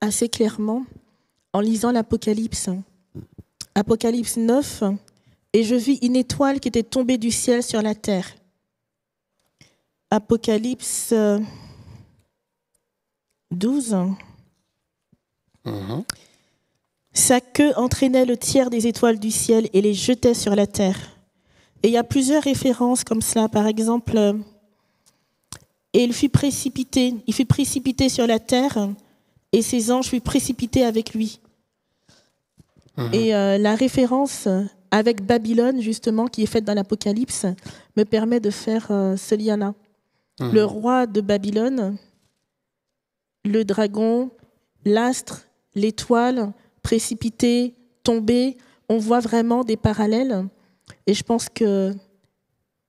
assez 0.02 0.28
clairement 0.28 0.84
en 1.54 1.60
lisant 1.60 1.90
l'Apocalypse. 1.92 2.68
Apocalypse 3.74 4.36
9, 4.36 4.84
et 5.52 5.64
je 5.64 5.74
vis 5.74 5.98
une 6.02 6.16
étoile 6.16 6.60
qui 6.60 6.68
était 6.68 6.82
tombée 6.82 7.18
du 7.18 7.30
ciel 7.30 7.62
sur 7.62 7.82
la 7.82 7.94
terre. 7.94 8.26
Apocalypse 10.10 11.10
euh, 11.12 11.40
12. 13.50 13.96
Mhm. 15.64 16.04
Sa 17.12 17.40
queue 17.40 17.72
entraînait 17.76 18.24
le 18.24 18.36
tiers 18.36 18.70
des 18.70 18.86
étoiles 18.86 19.18
du 19.18 19.30
ciel 19.30 19.68
et 19.72 19.80
les 19.80 19.94
jetait 19.94 20.34
sur 20.34 20.54
la 20.54 20.66
terre. 20.66 20.98
Et 21.82 21.88
il 21.88 21.92
y 21.92 21.96
a 21.96 22.04
plusieurs 22.04 22.42
références 22.42 23.04
comme 23.04 23.22
cela. 23.22 23.48
Par 23.48 23.66
exemple, 23.66 24.16
euh, 24.16 24.34
et 25.92 26.02
il 26.02 26.12
fut 26.12 26.28
précipité, 26.28 27.14
il 27.26 27.34
fut 27.34 27.44
précipité 27.44 28.08
sur 28.08 28.26
la 28.26 28.38
terre, 28.38 28.88
et 29.52 29.62
ses 29.62 29.92
anges 29.92 30.08
furent 30.08 30.20
précipités 30.20 30.84
avec 30.84 31.14
lui. 31.14 31.40
Et 33.12 33.34
euh, 33.34 33.58
la 33.58 33.74
référence 33.74 34.48
avec 34.90 35.26
Babylone, 35.26 35.80
justement, 35.80 36.26
qui 36.26 36.44
est 36.44 36.46
faite 36.46 36.64
dans 36.64 36.74
l'Apocalypse, 36.74 37.46
me 37.96 38.04
permet 38.04 38.38
de 38.38 38.50
faire 38.50 38.86
euh, 38.90 39.16
ce 39.16 39.34
lien-là. 39.34 39.74
Le 40.40 40.64
roi 40.64 41.06
de 41.06 41.20
Babylone, 41.20 41.96
le 43.44 43.64
dragon, 43.64 44.30
l'astre, 44.84 45.46
l'étoile, 45.74 46.52
précipité, 46.82 47.74
tombé, 48.02 48.56
on 48.88 48.98
voit 48.98 49.20
vraiment 49.20 49.64
des 49.64 49.76
parallèles. 49.76 50.46
Et 51.06 51.14
je 51.14 51.22
pense 51.22 51.48
que 51.48 51.94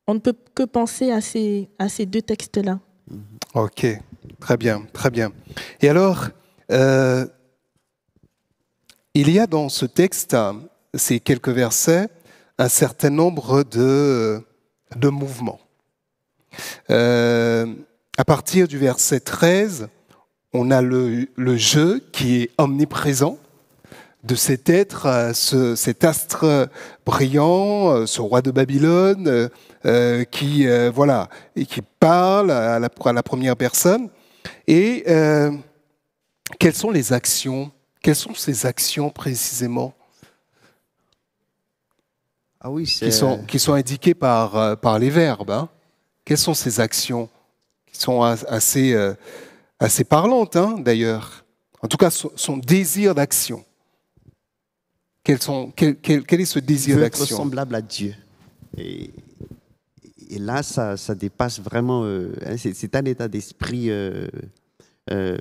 on 0.08 0.14
ne 0.14 0.20
peut 0.20 0.36
que 0.54 0.64
penser 0.64 1.12
à 1.12 1.22
ces, 1.22 1.70
à 1.80 1.90
ces 1.90 2.06
deux 2.06 2.22
textes-là. 2.22 2.80
Ok, 3.54 3.86
très 4.40 4.58
bien, 4.58 4.86
très 4.94 5.10
bien. 5.10 5.32
Et 5.82 5.90
alors, 5.90 6.28
euh, 6.72 7.26
il 9.16 9.32
y 9.32 9.40
a 9.40 9.48
dans 9.48 9.70
ce 9.70 9.86
texte, 9.86 10.36
ces 10.94 11.20
quelques 11.20 11.50
versets, 11.50 12.10
un 12.58 12.70
certain 12.70 13.10
nombre 13.10 13.64
de, 13.64 14.42
de 14.96 15.10
mouvements. 15.10 15.60
Euh, 16.90 17.66
à 18.18 18.26
partir 18.26 18.68
du 18.68 18.78
verset 18.78 19.22
13, 19.22 19.88
on 20.54 20.70
a 20.72 20.82
le, 20.82 21.28
le 21.36 21.58
jeu 21.58 22.04
qui 22.12 22.42
est 22.42 22.52
omniprésent 22.58 23.38
de 24.26 24.36
cet 24.36 24.70
être, 24.70 25.06
euh, 25.06 25.34
ce, 25.34 25.76
cet 25.76 26.04
astre 26.04 26.68
brillant, 27.06 27.92
euh, 27.92 28.06
ce 28.06 28.22
roi 28.22 28.42
de 28.42 28.52
Babylone, 28.52 29.28
euh, 29.28 29.50
euh, 29.86 30.24
qui 30.24 30.66
voilà 30.94 31.30
et 31.56 31.66
qui 31.66 31.82
parle 32.00 32.52
à 32.52 32.80
la, 32.80 32.90
à 33.06 33.14
la 33.14 33.24
première 33.24 33.56
personne. 33.56 34.10
Et 34.68 35.04
quelles 36.60 36.74
sont 36.74 36.92
les 36.92 37.14
actions 37.14 37.72
Quelles 38.06 38.16
sont 38.16 38.36
ces 38.36 38.68
actions 38.68 39.10
précisément 39.10 39.96
Ah 42.60 42.70
oui, 42.70 42.86
c'est. 42.86 43.08
qui 43.08 43.12
sont, 43.12 43.44
qui 43.46 43.58
sont 43.58 43.74
indiquées 43.74 44.14
par, 44.14 44.56
euh, 44.56 44.76
par 44.76 45.00
les 45.00 45.10
verbes 45.10 45.50
hein? 45.50 45.70
Quelles 46.24 46.38
sont 46.38 46.54
ces 46.54 46.80
actions 46.80 47.28
qui 47.88 47.98
sont 48.00 48.22
as- 48.22 48.44
assez, 48.48 48.94
euh, 48.94 49.16
assez 49.80 50.04
parlantes 50.04 50.56
hein, 50.56 50.78
d'ailleurs? 50.78 51.46
En 51.82 51.88
tout 51.88 51.98
cas, 51.98 52.12
son, 52.12 52.30
son 52.36 52.58
désir 52.58 53.16
d'action. 53.16 53.66
Quel, 55.24 55.40
quel- 55.76 56.24
quel 56.28 56.42
est 56.42 56.46
ce 56.46 56.60
désir 56.60 57.00
d'action? 57.00 57.38
semblable 57.38 57.74
à 57.74 57.82
Dieu. 57.82 58.14
Et, 58.78 59.10
et 60.30 60.38
là, 60.38 60.62
ça, 60.62 60.96
ça 60.96 61.16
dépasse 61.16 61.60
vraiment. 61.60 62.04
euh, 62.04 62.34
c'est, 62.60 62.76
c'est 62.76 62.96
un 62.96 63.06
état 63.06 63.28
d'esprit. 63.28 63.90
euh, 63.90 64.28
euh, 65.10 65.40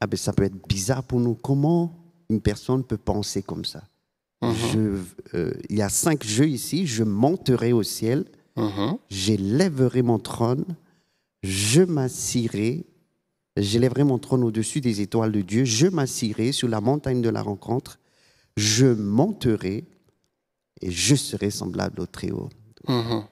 ah 0.00 0.06
ben, 0.06 0.16
ça 0.16 0.32
peut 0.32 0.44
être 0.44 0.66
bizarre 0.68 1.02
pour 1.04 1.20
nous. 1.20 1.34
Comment 1.34 1.92
une 2.28 2.40
personne 2.40 2.82
peut 2.84 2.96
penser 2.96 3.42
comme 3.42 3.64
ça? 3.64 3.82
Mhm. 4.42 4.54
Je- 4.72 5.36
euh, 5.36 5.52
Il 5.68 5.76
y 5.76 5.82
a 5.82 5.88
cinq 5.88 6.24
jeux 6.24 6.48
ici. 6.48 6.86
Je 6.86 7.04
monterai 7.04 7.72
au 7.72 7.82
ciel, 7.82 8.24
Mhm. 8.56 8.96
j'élèverai 9.10 10.02
mon 10.02 10.18
trône, 10.18 10.64
je 11.42 11.82
m'assirai, 11.82 12.84
j'élèverai 13.56 14.04
mon 14.04 14.18
trône 14.18 14.42
au-dessus 14.44 14.80
des 14.80 15.00
étoiles 15.02 15.32
de 15.32 15.42
Dieu, 15.42 15.64
je 15.64 15.86
m'assirai 15.88 16.52
sur 16.52 16.68
la 16.68 16.80
montagne 16.80 17.20
de 17.22 17.28
la 17.28 17.42
rencontre, 17.42 17.98
je 18.56 18.86
monterai 18.86 19.84
et 20.82 20.90
je 20.90 21.14
serai 21.14 21.50
semblable 21.50 22.00
au 22.00 22.06
Très-Haut. 22.06 22.48
Mhm. 22.88 23.24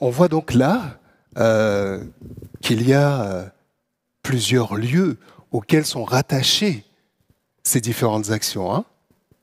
On 0.00 0.10
voit 0.10 0.28
donc 0.28 0.54
là 0.54 0.98
euh, 1.36 2.02
qu'il 2.60 2.86
y 2.88 2.92
a 2.94 3.22
euh, 3.22 3.48
plusieurs 4.28 4.76
lieux 4.76 5.16
auxquels 5.52 5.86
sont 5.86 6.04
rattachées 6.04 6.84
ces 7.62 7.80
différentes 7.80 8.30
actions, 8.30 8.74
hein, 8.74 8.84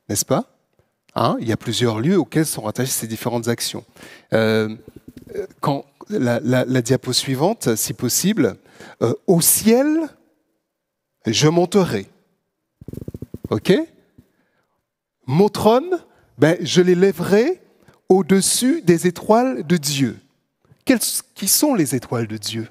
n'est-ce 0.10 0.26
pas? 0.26 0.46
Hein, 1.16 1.38
Il 1.40 1.48
y 1.48 1.52
a 1.52 1.58
plusieurs 1.58 2.00
lieux 2.00 2.20
auxquels 2.20 2.46
sont 2.46 2.62
rattachées 2.62 2.92
ces 2.92 3.08
différentes 3.08 3.48
actions. 3.48 3.84
Euh, 4.34 4.76
quand 5.60 5.86
la 6.10 6.82
diapo 6.84 7.14
suivante, 7.14 7.76
si 7.76 7.94
possible, 7.94 8.58
euh, 9.02 9.16
au 9.26 9.42
ciel, 9.42 10.08
je 11.26 11.48
monterai. 11.48 12.06
OK? 13.50 13.74
Mon 15.26 15.50
trône, 15.50 15.98
ben, 16.38 16.58
je 16.62 16.82
l'élèverai 16.82 17.60
au-dessus 18.08 18.84
des 18.84 19.08
étoiles 19.08 19.66
de 19.66 19.78
Dieu. 19.78 20.20
Quelles, 20.86 21.00
qui 21.34 21.48
sont 21.48 21.74
les 21.74 21.96
étoiles 21.96 22.28
de 22.28 22.38
Dieu? 22.38 22.68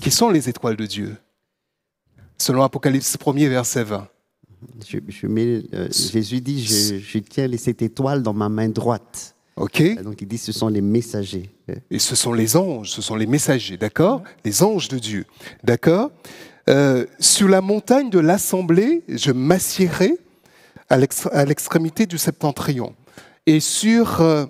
Qui 0.00 0.10
sont 0.10 0.30
les 0.30 0.48
étoiles 0.48 0.76
de 0.76 0.86
Dieu? 0.86 1.16
Selon 2.38 2.62
Apocalypse 2.62 3.16
1er, 3.16 3.48
verset 3.48 3.84
20. 3.84 4.08
Je, 4.88 4.98
je 5.08 5.26
mets, 5.26 5.62
euh, 5.74 5.88
Jésus 5.90 6.40
dit, 6.40 6.64
je, 6.64 6.98
je 6.98 7.18
tiens 7.18 7.46
les 7.46 7.58
sept 7.58 7.82
étoiles 7.82 8.22
dans 8.22 8.32
ma 8.32 8.48
main 8.48 8.68
droite. 8.68 9.34
OK 9.56 9.82
Donc 10.02 10.22
il 10.22 10.28
dit, 10.28 10.38
ce 10.38 10.52
sont 10.52 10.68
les 10.68 10.80
messagers. 10.80 11.50
Et 11.90 11.98
ce 11.98 12.16
sont 12.16 12.32
les 12.32 12.56
anges, 12.56 12.90
ce 12.90 13.02
sont 13.02 13.16
les 13.16 13.26
messagers, 13.26 13.76
d'accord? 13.76 14.22
Les 14.44 14.62
anges 14.62 14.88
de 14.88 14.98
Dieu, 14.98 15.24
d'accord? 15.62 16.10
Euh, 16.68 17.06
Sur 17.18 17.48
la 17.48 17.60
montagne 17.60 18.08
de 18.10 18.18
l'assemblée, 18.18 19.02
je 19.08 19.30
m'assierai 19.32 20.16
à 20.88 20.96
l'ex- 20.96 21.28
à 21.32 21.44
l'extrémité 21.44 22.06
du 22.06 22.18
septentrion. 22.18 22.94
Et 23.46 23.58
sur, 23.60 24.20
euh, 24.20 24.46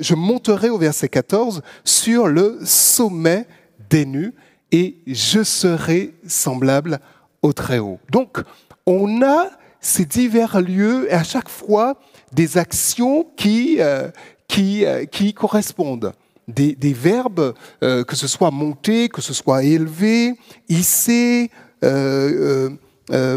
je 0.00 0.14
monterai 0.14 0.70
au 0.70 0.78
verset 0.78 1.08
14 1.08 1.62
sur 1.84 2.28
le 2.28 2.58
sommet 2.64 3.46
des 3.90 4.06
nus 4.06 4.34
et 4.72 4.96
je 5.06 5.42
serai 5.42 6.14
semblable 6.26 7.00
au 7.42 7.52
Très-Haut. 7.52 8.00
Donc, 8.10 8.38
on 8.86 9.22
a 9.22 9.50
ces 9.80 10.04
divers 10.04 10.60
lieux 10.60 11.06
et 11.10 11.14
à 11.14 11.22
chaque 11.22 11.48
fois 11.48 11.96
des 12.32 12.58
actions 12.58 13.26
qui, 13.36 13.76
euh, 13.80 14.10
qui, 14.48 14.84
euh, 14.84 15.04
qui 15.04 15.32
correspondent. 15.34 16.12
Des, 16.46 16.74
des 16.74 16.92
verbes, 16.92 17.54
euh, 17.82 18.04
que 18.04 18.16
ce 18.16 18.26
soit 18.28 18.50
monter, 18.50 19.08
que 19.08 19.22
ce 19.22 19.32
soit 19.32 19.64
élever, 19.64 20.34
hisser, 20.68 21.50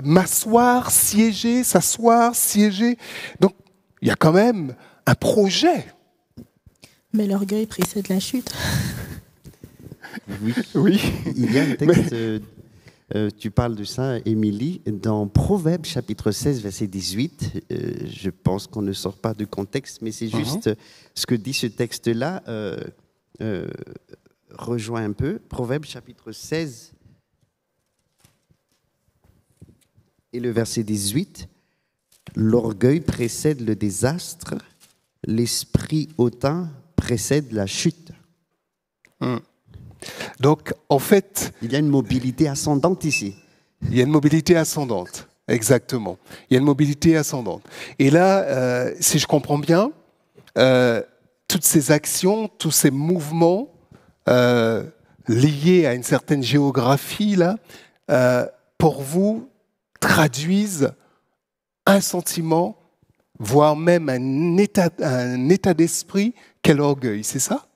m'asseoir, 0.03 0.91
siéger, 0.91 1.63
s'asseoir, 1.63 2.35
siéger. 2.35 2.97
Donc, 3.39 3.53
il 4.01 4.09
y 4.09 4.11
a 4.11 4.15
quand 4.15 4.33
même 4.33 4.75
un 5.05 5.15
projet. 5.15 5.85
Mais 7.13 7.27
l'orgueil 7.27 7.65
précède 7.65 8.09
la 8.09 8.19
chute. 8.19 8.51
Oui. 10.41 10.53
Oui. 10.75 11.01
Il 11.35 11.51
y 11.53 11.59
a 11.59 11.63
un 11.63 11.75
texte, 11.75 12.13
euh, 12.13 12.39
euh, 13.15 13.29
tu 13.37 13.51
parles 13.51 13.75
de 13.75 13.83
ça, 13.83 14.17
Émilie, 14.25 14.81
dans 14.85 15.27
Proverbes 15.27 15.85
chapitre 15.85 16.31
16, 16.31 16.61
verset 16.61 16.87
18. 16.87 17.63
euh, 17.71 17.93
je 18.07 18.29
pense 18.29 18.67
qu'on 18.67 18.81
ne 18.81 18.93
sort 18.93 19.17
pas 19.17 19.33
du 19.33 19.47
contexte, 19.47 20.01
mais 20.01 20.11
c'est 20.11 20.27
juste 20.29 20.69
ce 21.15 21.25
que 21.25 21.35
dit 21.35 21.53
ce 21.53 21.67
texte-là, 21.67 22.43
euh, 22.47 22.77
rejoint 24.51 25.03
un 25.03 25.13
peu. 25.13 25.39
Proverbes 25.49 25.85
chapitre 25.85 26.31
16 26.31 26.93
et 30.33 30.39
le 30.39 30.49
verset 30.51 30.83
18. 30.83 31.47
L'orgueil 32.35 32.99
précède 32.99 33.61
le 33.61 33.75
désastre, 33.75 34.55
l'esprit 35.25 36.09
hautain 36.17 36.69
précède 36.95 37.51
la 37.53 37.65
chute. 37.65 38.11
Donc, 40.39 40.73
en 40.89 40.99
fait, 40.99 41.53
Il 41.61 41.71
y 41.71 41.75
a 41.75 41.79
une 41.79 41.89
mobilité 41.89 42.47
ascendante 42.47 43.03
ici. 43.03 43.35
Il 43.89 43.95
y 43.97 43.99
a 43.99 44.03
une 44.03 44.11
mobilité 44.11 44.55
ascendante, 44.55 45.27
exactement. 45.47 46.17
Il 46.49 46.53
y 46.53 46.57
a 46.57 46.59
une 46.59 46.65
mobilité 46.65 47.15
ascendante. 47.15 47.63
Et 47.99 48.09
là, 48.09 48.39
euh, 48.41 48.93
si 48.99 49.19
je 49.19 49.27
comprends 49.27 49.59
bien, 49.59 49.91
euh, 50.57 51.01
toutes 51.47 51.63
ces 51.63 51.91
actions, 51.91 52.47
tous 52.47 52.71
ces 52.71 52.91
mouvements 52.91 53.69
euh, 54.27 54.83
liés 55.27 55.85
à 55.85 55.93
une 55.93 56.03
certaine 56.03 56.43
géographie, 56.43 57.35
là, 57.35 57.57
pour 58.77 59.01
vous, 59.01 59.49
traduisent 59.99 60.91
un 61.85 62.01
sentiment, 62.01 62.77
voire 63.39 63.75
même 63.75 64.09
un 64.09 64.57
état, 64.57 64.89
un 65.01 65.49
état 65.49 65.73
d'esprit, 65.73 66.33
quel 66.61 66.81
orgueil, 66.81 67.23
c'est 67.23 67.39
ça? 67.39 67.66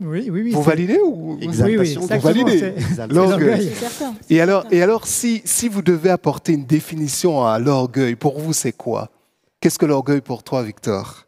Oui, 0.00 0.28
oui, 0.28 0.42
oui. 0.42 0.50
Vous 0.50 0.62
validez 0.62 0.98
ou 1.04 1.38
Exaltation, 1.40 1.66
oui, 1.66 1.76
vous 1.76 2.02
exactement, 2.02 2.32
validez. 2.32 2.74
L'orgueil. 3.10 3.72
Et 4.28 4.40
alors, 4.40 4.66
et 4.70 4.82
alors 4.82 5.06
si, 5.06 5.40
si 5.44 5.68
vous 5.68 5.82
devez 5.82 6.10
apporter 6.10 6.52
une 6.52 6.64
définition 6.64 7.46
à 7.46 7.58
l'orgueil, 7.58 8.16
pour 8.16 8.38
vous, 8.40 8.52
c'est 8.52 8.72
quoi? 8.72 9.10
Qu'est-ce 9.60 9.78
que 9.78 9.86
l'orgueil 9.86 10.20
pour 10.20 10.42
toi, 10.42 10.62
Victor? 10.64 11.24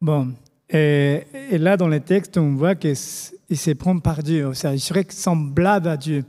Bon, 0.00 0.32
et, 0.70 1.22
et 1.50 1.58
là, 1.58 1.76
dans 1.76 1.88
le 1.88 2.00
texte, 2.00 2.38
on 2.38 2.54
voit 2.54 2.74
qu'il 2.74 2.96
se 2.96 3.72
prend 3.72 3.98
par 3.98 4.22
Dieu. 4.22 4.50
Il 4.72 4.80
serait 4.80 5.06
semblable 5.10 5.88
à 5.88 5.96
Dieu. 5.96 6.24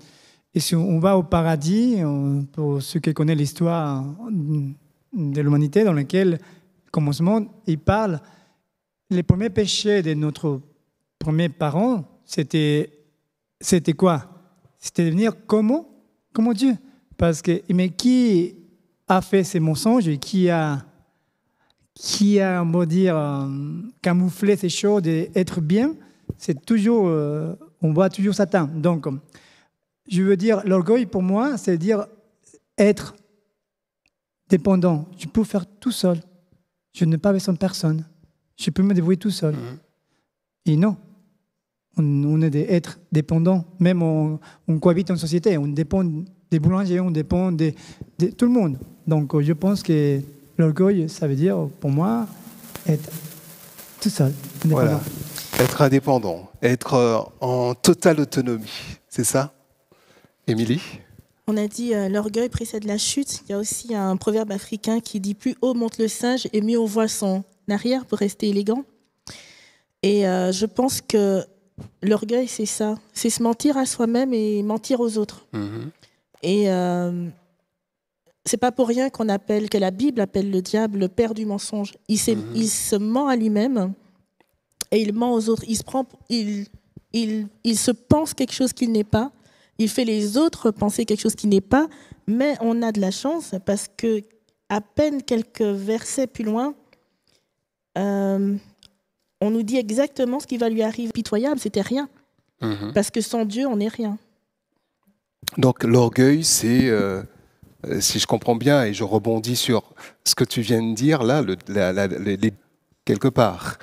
Et 0.53 0.59
si 0.59 0.76
on 0.76 0.99
va 0.99 1.18
au 1.18 1.24
paradis, 1.24 1.97
pour 2.51 2.82
ceux 2.82 2.99
qui 2.99 3.13
connaissent 3.13 3.38
l'histoire 3.38 4.03
de 5.13 5.41
l'humanité, 5.41 5.84
dans 5.84 5.93
laquelle, 5.93 6.39
au 6.88 6.91
commencement, 6.91 7.41
il 7.68 7.78
parle, 7.80 8.20
les 9.10 9.24
premiers 9.24 9.49
péchés 9.49 10.01
de 10.01 10.14
notre 10.14 10.62
premier 11.20 11.49
parent, 11.49 12.03
c'était, 12.26 12.91
c'était 13.60 13.93
quoi? 13.93 14.26
C'était 14.78 15.05
devenir 15.05 15.45
comme, 15.45 15.86
comme 16.34 16.53
Dieu? 16.53 16.76
Parce 17.18 17.41
que, 17.41 17.62
mais 17.74 17.89
qui 17.89 18.55
a 19.08 19.22
fait 19.22 19.43
ces 19.43 19.60
mensonges 19.60 20.08
et 20.08 20.18
qui 20.18 20.49
a, 20.49 20.86
qui 21.93 22.39
a, 22.39 22.62
on 22.62 22.72
va 22.72 22.86
dire, 22.86 23.18
euh, 23.18 23.47
camouflé 24.01 24.55
ces 24.55 24.70
choses 24.70 25.01
d'être 25.01 25.62
bien? 25.62 25.95
C'est 26.38 26.66
toujours, 26.66 27.08
euh, 27.08 27.55
on 27.82 27.93
voit 27.93 28.10
toujours 28.10 28.36
Satan. 28.36 28.68
Donc, 28.68 29.08
je 30.08 30.22
veux 30.22 30.38
dire, 30.38 30.62
l'orgueil 30.66 31.05
pour 31.05 31.24
moi, 31.24 31.58
c'est 31.58 31.78
dire 31.78 32.05
être 32.78 33.16
dépendant. 34.49 35.08
Je 35.18 35.28
peux 35.28 35.43
faire 35.43 35.66
tout 35.66 35.91
seul. 35.91 36.20
Je 36.93 37.05
n'ai 37.05 37.18
pas 37.18 37.32
besoin 37.32 37.53
de 37.53 37.60
personne. 37.60 38.05
Je 38.58 38.70
peux 38.70 38.84
me 38.84 38.93
débrouiller 38.93 39.18
tout 39.18 39.32
seul. 39.32 39.53
Mhm. 39.53 39.78
Et 40.66 40.76
non. 40.78 40.97
On, 41.99 42.41
est 42.43 42.51
des 42.51 42.66
êtres 42.70 42.99
dépendants. 43.12 43.66
Même 43.80 44.03
on, 44.03 44.39
on, 44.68 44.80
cohabite 44.80 45.10
en 45.10 45.16
société. 45.16 45.58
On 45.58 45.68
dépend 45.68 46.03
des 46.51 46.60
boulangers, 46.60 46.99
on 46.99 47.12
dépend 47.12 47.51
de, 47.51 47.74
tout 48.38 48.45
le 48.45 48.51
monde. 48.51 48.78
Donc 49.08 49.39
je 49.41 49.53
pense 49.53 49.84
que 49.84 50.22
l'orgueil, 50.58 51.10
ça 51.10 51.28
veut 51.28 51.36
dire 51.36 51.68
pour 51.80 51.89
moi 51.89 52.28
être 52.88 53.10
tout 54.01 54.10
seul. 54.10 54.34
Voilà. 54.66 54.99
Être 55.60 55.82
indépendant, 55.82 56.51
être 56.62 56.93
euh, 56.93 57.20
en 57.41 57.74
totale 57.74 58.20
autonomie. 58.20 58.99
C'est 59.10 59.24
ça 59.24 59.53
Émilie? 60.45 60.82
On 61.47 61.58
a 61.58 61.68
dit 61.68 61.95
euh, 61.95 62.10
l'orgueil 62.10 62.49
précède 62.49 62.84
la 62.84 62.97
chute. 62.97 63.41
Il 63.43 63.51
y 63.51 63.55
a 63.55 63.58
aussi 63.58 63.95
un 63.95 64.16
proverbe 64.18 64.51
africain 64.51 64.99
qui 64.99 65.20
dit 65.20 65.34
plus 65.34 65.55
haut 65.62 65.74
monte 65.74 65.97
le 65.97 66.08
singe 66.08 66.47
et 66.53 66.62
mieux 66.62 66.80
on 66.80 66.86
voit 66.86 67.08
son 67.08 67.43
arrière 67.70 68.05
pour 68.05 68.20
rester 68.20 68.49
élégant. 68.49 68.84
Et 70.03 70.28
euh, 70.28 70.51
je 70.51 70.65
pense 70.65 71.01
que 71.01 71.43
l'orgueil, 72.01 72.47
c'est 72.47 72.65
ça. 72.65 72.95
C'est 73.13 73.30
se 73.30 73.41
mentir 73.43 73.78
à 73.78 73.86
soi-même 73.86 74.34
et 74.34 74.63
mentir 74.63 74.99
aux 74.99 75.18
autres. 75.18 75.45
Mhm. 75.53 75.91
Et 76.43 76.70
euh, 76.72 77.30
c'est 78.45 78.57
pas 78.57 78.72
pour 78.72 78.88
rien 78.88 79.09
qu'on 79.09 79.30
appelle, 79.30 79.70
que 79.70 79.78
la 79.78 79.91
Bible 79.91 80.22
appelle 80.22 80.51
le 80.51 80.61
diable 80.61 80.99
le 80.99 81.07
père 81.07 81.34
du 81.34 81.45
mensonge. 81.45 81.93
Il, 82.07 82.20
il 82.55 82.70
se 82.70 82.95
ment 82.95 83.28
à 83.28 83.36
lui-même 83.36 83.93
et 84.91 85.01
il 85.01 85.13
ment 85.13 85.34
aux 85.34 85.49
autres. 85.49 85.63
Il 85.68 85.76
se, 85.76 85.84
prend, 85.84 86.05
il, 86.30 86.68
il, 87.11 87.47
il 87.63 87.78
se 87.78 87.91
pense 87.91 88.34
quelque 88.34 88.53
chose 88.53 88.74
qu'il 88.74 88.91
n'est 88.91 89.03
pas 89.03 89.32
il 89.80 89.89
fait 89.89 90.05
les 90.05 90.38
autres 90.38 90.72
penser 90.72 91.05
quelque 91.05 91.22
chose 91.22 91.36
qui 91.36 91.47
n'est 91.47 91.61
pas, 91.61 91.88
mais 92.28 92.55
on 92.61 92.82
a 92.82 92.91
de 92.91 92.99
la 92.99 93.11
chance 93.11 93.53
parce 93.65 93.88
que 93.95 94.24
à 94.70 94.82
peine 94.82 95.24
quelques 95.24 95.61
versets 95.61 96.28
plus 96.28 96.43
loin, 96.43 96.74
euh, 97.97 98.55
on 99.41 99.49
nous 99.49 99.63
dit 99.63 99.77
exactement 99.77 100.39
ce 100.39 100.47
qui 100.47 100.57
va 100.57 100.69
lui 100.69 100.83
arriver. 100.83 101.11
Pitoyable, 101.13 101.59
c'était 101.59 101.81
rien. 101.81 102.09
Mhm. 102.61 102.93
Parce 102.93 103.11
que 103.11 103.21
sans 103.21 103.45
Dieu, 103.45 103.67
on 103.67 103.77
n'est 103.77 103.87
rien. 103.87 104.17
Donc 105.57 105.83
l'orgueil, 105.83 106.43
c'est, 106.43 106.89
euh, 106.89 107.23
euh, 107.85 108.01
si 108.01 108.19
je 108.19 108.27
comprends 108.27 108.55
bien, 108.55 108.83
et 108.83 108.93
je 108.93 109.03
rebondis 109.03 109.55
sur 109.55 109.93
ce 110.25 110.35
que 110.35 110.43
tu 110.43 110.61
viens 110.61 110.81
de 110.81 110.93
dire 110.93 111.23
là, 111.23 111.43
quelque 113.05 113.27
part. 113.27 113.77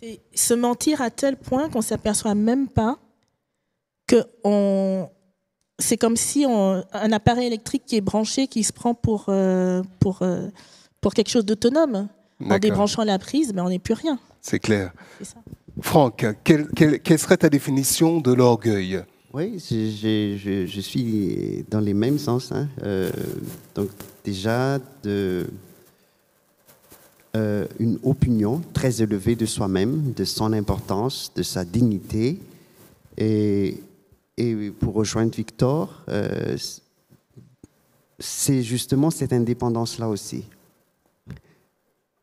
C'est 0.00 0.20
se 0.34 0.54
mentir 0.54 1.00
à 1.00 1.10
tel 1.10 1.36
point 1.36 1.68
qu'on 1.68 1.82
s'aperçoit 1.82 2.34
même 2.34 2.68
pas 2.68 2.98
que 4.06 4.24
on, 4.44 5.08
c'est 5.78 5.96
comme 5.96 6.16
si 6.16 6.44
on, 6.46 6.84
un 6.92 7.12
appareil 7.12 7.46
électrique 7.46 7.84
qui 7.86 7.96
est 7.96 8.00
branché, 8.00 8.48
qui 8.48 8.64
se 8.64 8.72
prend 8.72 8.94
pour, 8.94 9.26
euh, 9.28 9.82
pour, 10.00 10.22
euh, 10.22 10.48
pour 11.00 11.14
quelque 11.14 11.30
chose 11.30 11.44
d'autonome. 11.44 12.08
En 12.44 12.58
débranchant 12.58 13.04
la 13.04 13.18
prise, 13.18 13.48
mais 13.48 13.54
ben, 13.54 13.64
on 13.66 13.68
n'est 13.68 13.78
plus 13.78 13.94
rien. 13.94 14.18
C'est 14.40 14.60
clair. 14.60 14.92
Franck, 15.80 16.26
quelle, 16.44 16.68
quelle, 16.72 17.18
serait 17.18 17.36
ta 17.36 17.48
définition 17.48 18.20
de 18.20 18.32
l'orgueil? 18.32 19.02
Oui, 19.32 19.58
je, 19.58 20.66
je, 20.66 20.80
suis 20.80 21.64
dans 21.68 21.80
les 21.80 21.94
mêmes 21.94 22.18
sens. 22.18 22.50
Hein. 22.52 22.68
Euh, 22.82 23.10
donc 23.74 23.88
déjà, 24.24 24.78
de, 25.02 25.46
une 27.78 27.98
opinion 28.02 28.62
très 28.72 29.02
élevée 29.02 29.36
de 29.36 29.46
soi-même, 29.46 30.12
de 30.12 30.24
son 30.24 30.52
importance, 30.52 31.32
de 31.34 31.42
sa 31.42 31.64
dignité. 31.64 32.40
Et 33.16 33.80
et 34.38 34.70
pour 34.70 34.94
rejoindre 34.94 35.34
Victor, 35.34 36.04
euh, 36.08 36.56
c'est 38.20 38.62
justement 38.62 39.10
cette 39.10 39.32
indépendance-là 39.32 40.08
aussi. 40.08 40.44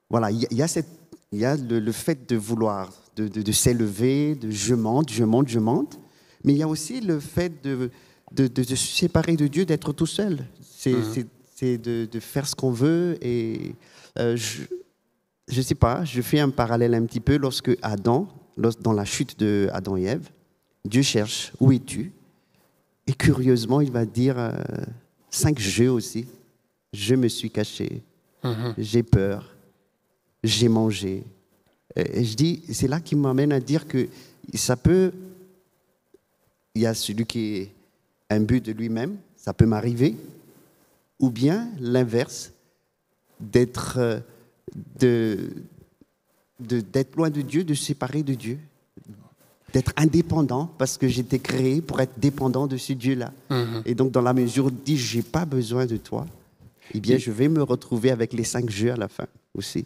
Voilà, 0.10 0.32
il 0.32 0.48
y, 0.52 0.62
a, 0.62 0.68
cette, 0.68 0.88
y 1.32 1.46
a 1.46 1.56
le, 1.56 1.92
fait 1.92 2.30
de 2.30 2.36
vouloir, 2.36 2.92
de, 3.16 3.52
s'élever, 3.52 4.36
de 4.36 4.52
je 4.52 4.76
monte, 4.76 5.12
je 5.12 5.24
monte, 5.24 5.48
je 5.48 5.60
monte, 5.60 6.00
mais 6.44 6.54
il 6.54 6.58
y 6.58 6.64
a 6.64 6.68
aussi 6.68 7.02
le 7.02 7.20
fait 7.20 7.64
de, 7.64 7.90
de, 8.32 8.64
se 8.64 8.76
séparer 8.76 9.36
de 9.36 9.48
Dieu, 9.48 9.66
d'être 9.66 9.94
tout 9.94 10.06
seul. 10.06 10.46
C'est 10.62 10.94
mhm. 10.94 12.08
de, 12.08 12.20
faire 12.20 12.48
ce 12.48 12.56
qu'on 12.56 12.72
veut. 12.72 13.18
Et 13.22 13.76
euh, 14.20 14.36
je 14.36 15.58
ne 15.58 15.62
sais 15.62 15.76
pas, 15.76 16.06
je 16.06 16.22
fais 16.22 16.40
un 16.40 16.50
parallèle 16.50 16.94
un 16.94 17.06
petit 17.06 17.20
peu 17.20 17.38
lorsque 17.38 17.76
Adam, 17.82 18.28
dans 18.82 18.94
la 18.94 19.06
chute 19.06 19.40
de 19.40 19.70
Adam 19.74 19.98
et 19.98 20.04
Ève, 20.04 20.30
Dieu 20.86 21.02
cherche, 21.02 21.52
où 21.60 21.72
es-tu 21.72 22.14
Et 23.08 23.14
curieusement, 23.14 23.82
il 23.82 23.92
va 23.92 24.06
dire 24.06 24.38
euh, 24.38 24.52
cinq 25.30 25.60
jeux 25.60 25.92
aussi. 25.92 26.28
Je 26.94 27.16
me 27.16 27.28
suis 27.28 27.50
caché, 27.50 28.04
mhm. 28.44 28.76
j'ai 28.78 29.04
peur, 29.04 29.55
j'ai 30.46 30.68
mangé. 30.68 31.24
Et 31.96 32.24
je 32.24 32.36
dis, 32.36 32.64
c'est 32.72 32.88
là 32.88 33.00
qui 33.00 33.16
m'amène 33.16 33.52
à 33.52 33.60
dire 33.60 33.88
que 33.88 34.08
ça 34.54 34.76
peut, 34.76 35.12
il 36.74 36.82
y 36.82 36.86
a 36.86 36.94
celui 36.94 37.26
qui 37.26 37.56
est 37.56 37.72
un 38.30 38.42
but 38.42 38.64
de 38.64 38.72
lui-même, 38.72 39.18
ça 39.36 39.54
peut 39.54 39.66
m'arriver, 39.66 40.16
ou 41.20 41.30
bien 41.30 41.70
l'inverse, 41.80 42.52
d'être 43.40 43.96
euh, 43.98 44.20
de, 45.00 45.52
d'être 46.60 47.16
loin 47.16 47.30
de 47.30 47.42
Dieu, 47.42 47.64
de 47.64 47.74
séparer 47.74 48.24
de 48.24 48.34
Dieu, 48.34 48.60
d'être 49.74 49.92
indépendant 49.98 50.70
parce 50.78 50.98
que 50.98 51.08
j'étais 51.08 51.40
créé 51.40 51.82
pour 51.82 52.00
être 52.00 52.18
dépendant 52.18 52.66
de 52.68 52.78
ce 52.78 52.94
Dieu-là. 52.94 53.34
Mhm. 53.50 53.84
Et 53.86 53.96
donc, 53.96 54.12
dans 54.12 54.22
la 54.22 54.34
mesure 54.34 54.66
où 54.66 54.72
dit 54.72 54.98
j'ai 54.98 55.22
pas 55.22 55.46
besoin 55.46 55.86
de 55.86 55.98
toi, 55.98 56.26
eh 56.94 57.00
bien, 57.00 57.18
je 57.18 57.32
vais 57.32 57.50
me 57.50 57.62
retrouver 57.62 58.12
avec 58.12 58.32
les 58.34 58.44
cinq 58.44 58.70
jeux 58.70 58.92
à 58.92 58.96
la 58.96 59.08
fin 59.08 59.26
aussi. 59.54 59.86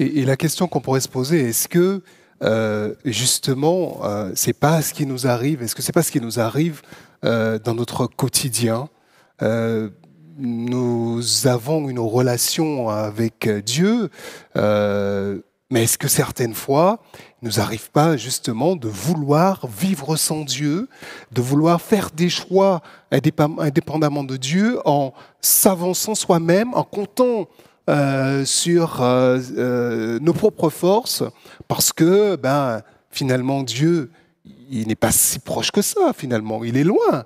Et, 0.00 0.24
la 0.24 0.36
question 0.36 0.66
qu'on 0.66 0.80
pourrait 0.80 1.00
se 1.00 1.08
poser, 1.08 1.48
est-ce 1.48 1.68
que 1.68 2.02
euh, 2.42 2.94
justement, 3.04 4.00
euh, 4.02 4.32
c'est 4.34 4.52
pas 4.52 4.82
ce 4.82 4.92
qui 4.92 5.06
nous 5.06 5.26
arrive 5.26 5.62
Est-ce 5.62 5.74
que 5.74 5.82
c'est 5.82 5.92
pas 5.92 6.02
ce 6.02 6.10
qui 6.10 6.20
nous 6.20 6.40
arrive 6.40 6.82
euh, 7.24 7.58
dans 7.58 7.74
notre 7.74 8.06
quotidien 8.06 8.88
euh, 9.42 9.88
Nous 10.36 11.46
avons 11.46 11.88
une 11.88 12.00
relation 12.00 12.88
avec 12.88 13.48
Dieu, 13.64 14.10
mais 15.70 15.84
est-ce 15.84 15.96
que 15.96 16.08
certaines 16.08 16.54
fois, 16.54 17.00
nous 17.40 17.60
arrive 17.60 17.90
pas 17.90 18.16
justement 18.16 18.74
de 18.74 18.88
vouloir 18.88 19.66
vivre 19.66 20.16
sans 20.16 20.44
Dieu, 20.44 20.88
de 21.30 21.42
vouloir 21.42 21.80
faire 21.80 22.10
des 22.10 22.30
choix 22.30 22.80
indépendamment 23.10 24.24
de 24.24 24.36
Dieu 24.36 24.80
en 24.84 25.12
s'avançant 25.40 26.14
soi-même, 26.14 26.74
en 26.74 26.84
comptant 26.84 27.48
euh, 27.90 28.46
sur 28.46 29.02
euh, 29.02 29.38
euh, 29.58 30.18
nos 30.18 30.32
propres 30.32 30.70
forces, 30.70 31.22
parce 31.68 31.92
que 31.92 32.34
ben, 32.36 32.80
finalement 33.10 33.62
Dieu, 33.62 34.10
il 34.70 34.88
n'est 34.88 34.94
pas 34.94 35.12
si 35.12 35.38
proche 35.38 35.70
que 35.70 35.82
ça, 35.82 36.12
finalement, 36.16 36.64
il 36.64 36.78
est 36.78 36.84
loin. 36.84 37.24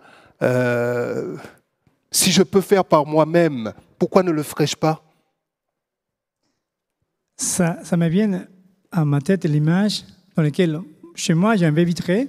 si 2.10 2.32
je 2.32 2.42
peux 2.42 2.60
faire 2.60 2.84
par 2.84 3.06
moi-même, 3.06 3.72
pourquoi 4.00 4.24
ne 4.24 4.32
le 4.32 4.42
ferais-je 4.42 4.76
pas? 4.76 5.00
Ça, 7.36 7.78
ça 7.84 7.96
me 7.96 8.08
vient 8.08 8.44
à 8.90 9.04
ma 9.04 9.20
tête 9.20 9.44
l'image 9.44 10.04
dans 10.34 10.42
laquelle, 10.42 10.80
chez 11.14 11.34
moi, 11.34 11.54
j'ai 11.54 11.66
un 11.66 11.72
baie 11.72 11.84
vitré. 11.84 12.26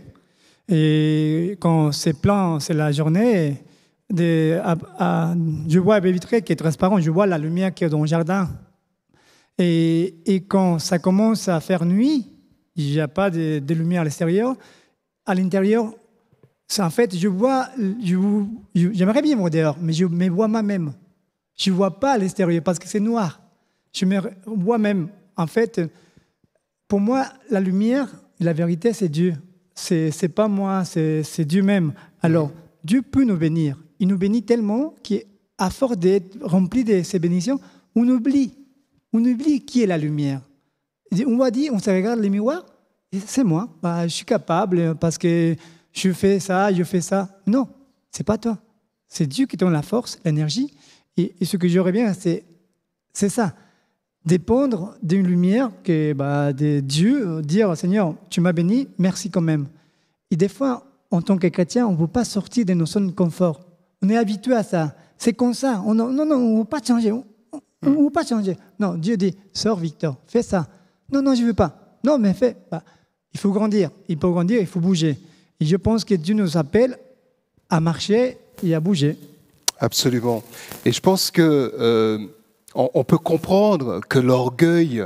Et 0.67 1.57
quand 1.59 1.91
c'est 1.91 2.13
plein, 2.13 2.59
c'est 2.59 2.75
la 2.75 2.91
journée, 2.91 3.63
je 4.15 5.79
vois 5.79 5.95
un 5.95 5.99
baie 5.99 6.11
vitré 6.11 6.41
qui 6.41 6.51
est 6.53 6.55
transparent, 6.55 6.99
je 6.99 7.11
vois 7.11 7.27
la 7.27 7.37
lumière 7.37 7.73
qui 7.73 7.83
est 7.83 7.89
dans 7.89 8.01
le 8.01 8.07
jardin. 8.07 8.49
Et, 9.57 10.15
et 10.25 10.41
quand 10.41 10.79
ça 10.79 10.99
commence 10.99 11.47
à 11.47 11.59
faire 11.59 11.85
nuit, 11.85 12.27
il 12.79 12.91
n'y 12.91 12.99
a 12.99 13.07
pas 13.09 13.29
de, 13.29 13.73
lumière 13.73 14.01
à 14.01 14.03
l'extérieur. 14.05 14.55
À 15.25 15.35
l'intérieur, 15.35 15.93
en 16.77 16.89
fait, 16.89 17.15
je 17.15 17.27
vois, 17.27 17.67
j'aimerais 18.73 19.21
bien 19.21 19.35
voir 19.35 19.49
dehors, 19.49 19.77
mais 19.81 19.93
je 19.93 20.05
me 20.05 20.29
vois 20.29 20.47
moi-même. 20.47 20.93
Je 21.57 21.71
ne 21.71 21.75
vois 21.75 21.99
pas 21.99 22.13
à 22.13 22.17
l'extérieur 22.17 22.63
parce 22.63 22.79
que 22.79 22.87
c'est 22.87 23.01
noir. 23.01 23.41
Je 23.91 24.05
me 24.05 24.21
vois 24.45 24.77
même, 24.77 25.09
en 25.35 25.45
fait, 25.45 25.81
pour 26.87 27.01
moi, 27.01 27.25
la 27.49 27.59
lumière, 27.59 28.07
la 28.39 28.53
vérité, 28.53 28.93
c'est 28.93 29.09
Dieu. 29.09 29.35
C'est 29.75 30.11
n'est 30.21 30.29
pas 30.29 30.47
moi, 30.47 30.85
c'est 30.85 31.45
Dieu 31.45 31.63
même. 31.63 31.93
Alors, 32.21 32.51
Dieu 32.83 33.01
peut 33.01 33.25
nous 33.25 33.37
bénir. 33.37 33.77
Il 33.99 34.07
nous 34.07 34.17
bénit 34.17 34.43
tellement 34.43 34.95
qu'à 35.03 35.69
force 35.69 35.97
d'être 35.97 36.37
rempli 36.41 36.83
de 36.83 37.03
ces 37.03 37.19
bénédictions, 37.19 37.59
on 37.95 38.07
oublie. 38.07 38.53
On 39.13 39.23
oublie 39.23 39.61
qui 39.65 39.81
est 39.83 39.87
la 39.87 39.97
lumière. 39.97 40.41
On 41.25 41.37
va 41.37 41.51
dire, 41.51 41.73
on 41.73 41.79
se 41.79 41.89
regarde 41.89 42.19
les 42.19 42.29
miroirs, 42.29 42.65
c'est 43.25 43.43
moi. 43.43 43.67
Bah, 43.81 44.07
je 44.07 44.13
suis 44.13 44.25
capable 44.25 44.95
parce 44.95 45.17
que 45.17 45.55
je 45.91 46.11
fais 46.11 46.39
ça, 46.39 46.71
je 46.71 46.83
fais 46.83 47.01
ça. 47.01 47.39
Non, 47.47 47.67
c'est 48.11 48.23
pas 48.23 48.37
toi. 48.37 48.57
C'est 49.07 49.25
Dieu 49.25 49.47
qui 49.47 49.57
donne 49.57 49.73
la 49.73 49.81
force, 49.81 50.19
l'énergie. 50.23 50.73
Et, 51.17 51.33
ce 51.43 51.57
que 51.57 51.67
j'aurais 51.67 51.91
bien, 51.91 52.13
c'est, 52.13 52.43
c'est 53.11 53.29
ça. 53.29 53.53
Dépendre 54.25 54.95
d'une 55.01 55.25
lumière 55.25 55.71
que 55.83 56.13
bah, 56.13 56.53
de 56.53 56.79
Dieu, 56.79 57.41
dire 57.41 57.75
Seigneur, 57.75 58.13
tu 58.29 58.41
m'as 58.41 58.53
béni, 58.53 58.87
merci 58.97 59.29
quand 59.31 59.41
même. 59.41 59.67
Et 60.29 60.35
des 60.35 60.47
fois, 60.47 60.85
en 61.09 61.21
tant 61.21 61.37
que 61.37 61.47
chrétien, 61.47 61.87
on 61.87 61.93
ne 61.93 61.97
veut 61.97 62.07
pas 62.07 62.23
sortir 62.23 62.65
de 62.65 62.73
nos 62.73 62.85
zones 62.85 63.07
de 63.07 63.11
confort. 63.11 63.68
On 64.01 64.09
est 64.09 64.17
habitué 64.17 64.53
à 64.53 64.63
ça. 64.63 64.95
C'est 65.17 65.33
comme 65.33 65.53
ça. 65.53 65.81
On, 65.85 65.93
non, 65.93 66.11
non, 66.11 66.25
on 66.35 66.53
ne 66.53 66.59
veut 66.59 66.65
pas 66.65 66.81
changer. 66.81 67.11
On 67.11 67.23
ne 67.83 68.03
veut 68.03 68.09
pas 68.09 68.25
changer. 68.25 68.57
Non, 68.79 68.95
Dieu 68.95 69.17
dit, 69.17 69.35
sors 69.53 69.77
Victor, 69.77 70.17
fais 70.27 70.43
ça. 70.43 70.67
Non, 71.11 71.21
non, 71.21 71.35
je 71.35 71.41
ne 71.41 71.47
veux 71.47 71.53
pas. 71.53 71.97
Non, 72.03 72.17
mais 72.17 72.33
fais. 72.33 72.55
Bah, 72.71 72.83
il 73.33 73.39
faut 73.39 73.51
grandir. 73.51 73.89
Il 74.07 74.17
faut 74.17 74.31
grandir, 74.31 74.59
il 74.59 74.67
faut 74.67 74.79
bouger. 74.79 75.17
Et 75.59 75.65
je 75.65 75.75
pense 75.75 76.05
que 76.05 76.15
Dieu 76.15 76.35
nous 76.35 76.57
appelle 76.57 76.97
à 77.69 77.79
marcher 77.79 78.37
et 78.63 78.73
à 78.73 78.79
bouger. 78.79 79.17
Absolument. 79.79 80.43
Et 80.85 80.91
je 80.91 80.99
pense 80.99 81.31
que 81.31 81.41
euh, 81.79 82.27
peut 83.07 83.17
comprendre 83.17 84.01
que 84.07 84.19
l'orgueil 84.19 85.05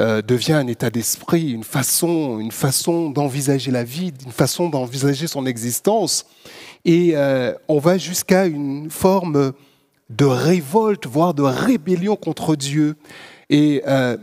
euh, 0.00 0.22
devient 0.22 0.54
un 0.54 0.66
état 0.68 0.88
d'esprit, 0.88 1.52
une 1.52 1.64
façon, 1.64 2.38
une 2.40 2.50
façon 2.50 3.10
d'envisager 3.10 3.70
la 3.70 3.84
vie, 3.84 4.10
une 4.24 4.32
façon 4.32 4.70
d'envisager 4.70 5.26
son 5.26 5.44
existence. 5.44 6.24
Et 6.86 7.10
euh, 7.14 7.52
on 7.68 7.78
va 7.78 7.98
jusqu'à 7.98 8.46
une 8.46 8.88
forme 8.88 9.52
de 10.08 10.24
révolte, 10.24 11.06
voire 11.06 11.34
de 11.34 11.42
rébellion 11.42 12.16
contre 12.16 12.56
Dieu. 12.56 12.96
Et 13.50 13.82
euh, 13.86 14.16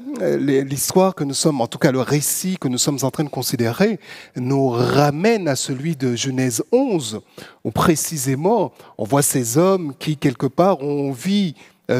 l'histoire 0.63 1.13
que 1.13 1.23
nous 1.23 1.35
sommes, 1.35 1.61
en 1.61 1.67
tout 1.67 1.77
cas 1.77 1.91
le 1.91 2.01
récit 2.01 2.57
que 2.59 2.67
nous 2.67 2.79
sommes 2.79 2.97
en 3.03 3.11
train 3.11 3.23
de 3.23 3.29
considérer, 3.29 3.99
nous 4.35 4.69
ramène 4.69 5.47
à 5.47 5.55
celui 5.55 5.95
de 5.95 6.15
Genèse 6.15 6.63
11, 6.71 7.21
où 7.63 7.69
précisément 7.69 8.71
on 8.97 9.03
voit 9.03 9.21
ces 9.21 9.59
hommes 9.59 9.93
qui, 9.99 10.17
quelque 10.17 10.47
part, 10.47 10.81
ont 10.81 11.09
envie 11.09 11.53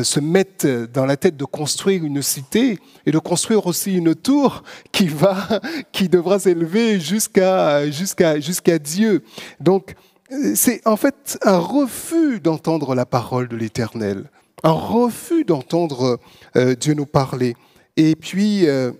se 0.03 0.19
mettent 0.19 0.67
dans 0.67 1.05
la 1.05 1.17
tête 1.17 1.35
de 1.35 1.45
construire 1.45 2.03
une 2.03 2.21
cité 2.21 2.77
et 3.05 3.11
de 3.11 3.17
construire 3.17 3.65
aussi 3.65 3.95
une 3.95 4.13
tour 4.13 4.63
qui 4.91 5.07
va, 5.07 5.61
qui 5.91 6.09
devra 6.09 6.39
s'élever 6.39 6.99
jusqu'à 6.99 7.89
jusqu'à 7.89 8.39
jusqu'à 8.39 8.77
Dieu. 8.77 9.23
Donc 9.59 9.95
euh, 10.31 10.53
c'est 10.55 10.85
en 10.85 10.95
fait 10.95 11.39
un 11.43 11.57
refus 11.57 12.39
d'entendre 12.39 12.93
la 12.93 13.05
parole 13.05 13.47
de 13.47 13.55
l'Éternel 13.55 14.25
un 14.63 14.71
refus 14.71 15.45
d'entendre 15.45 16.19
euh, 16.55 16.75
Dieu 16.75 16.93
nous 16.93 17.05
parler. 17.05 17.55
Et 17.97 18.15
puis, 18.15 18.67
euh, 18.67 18.91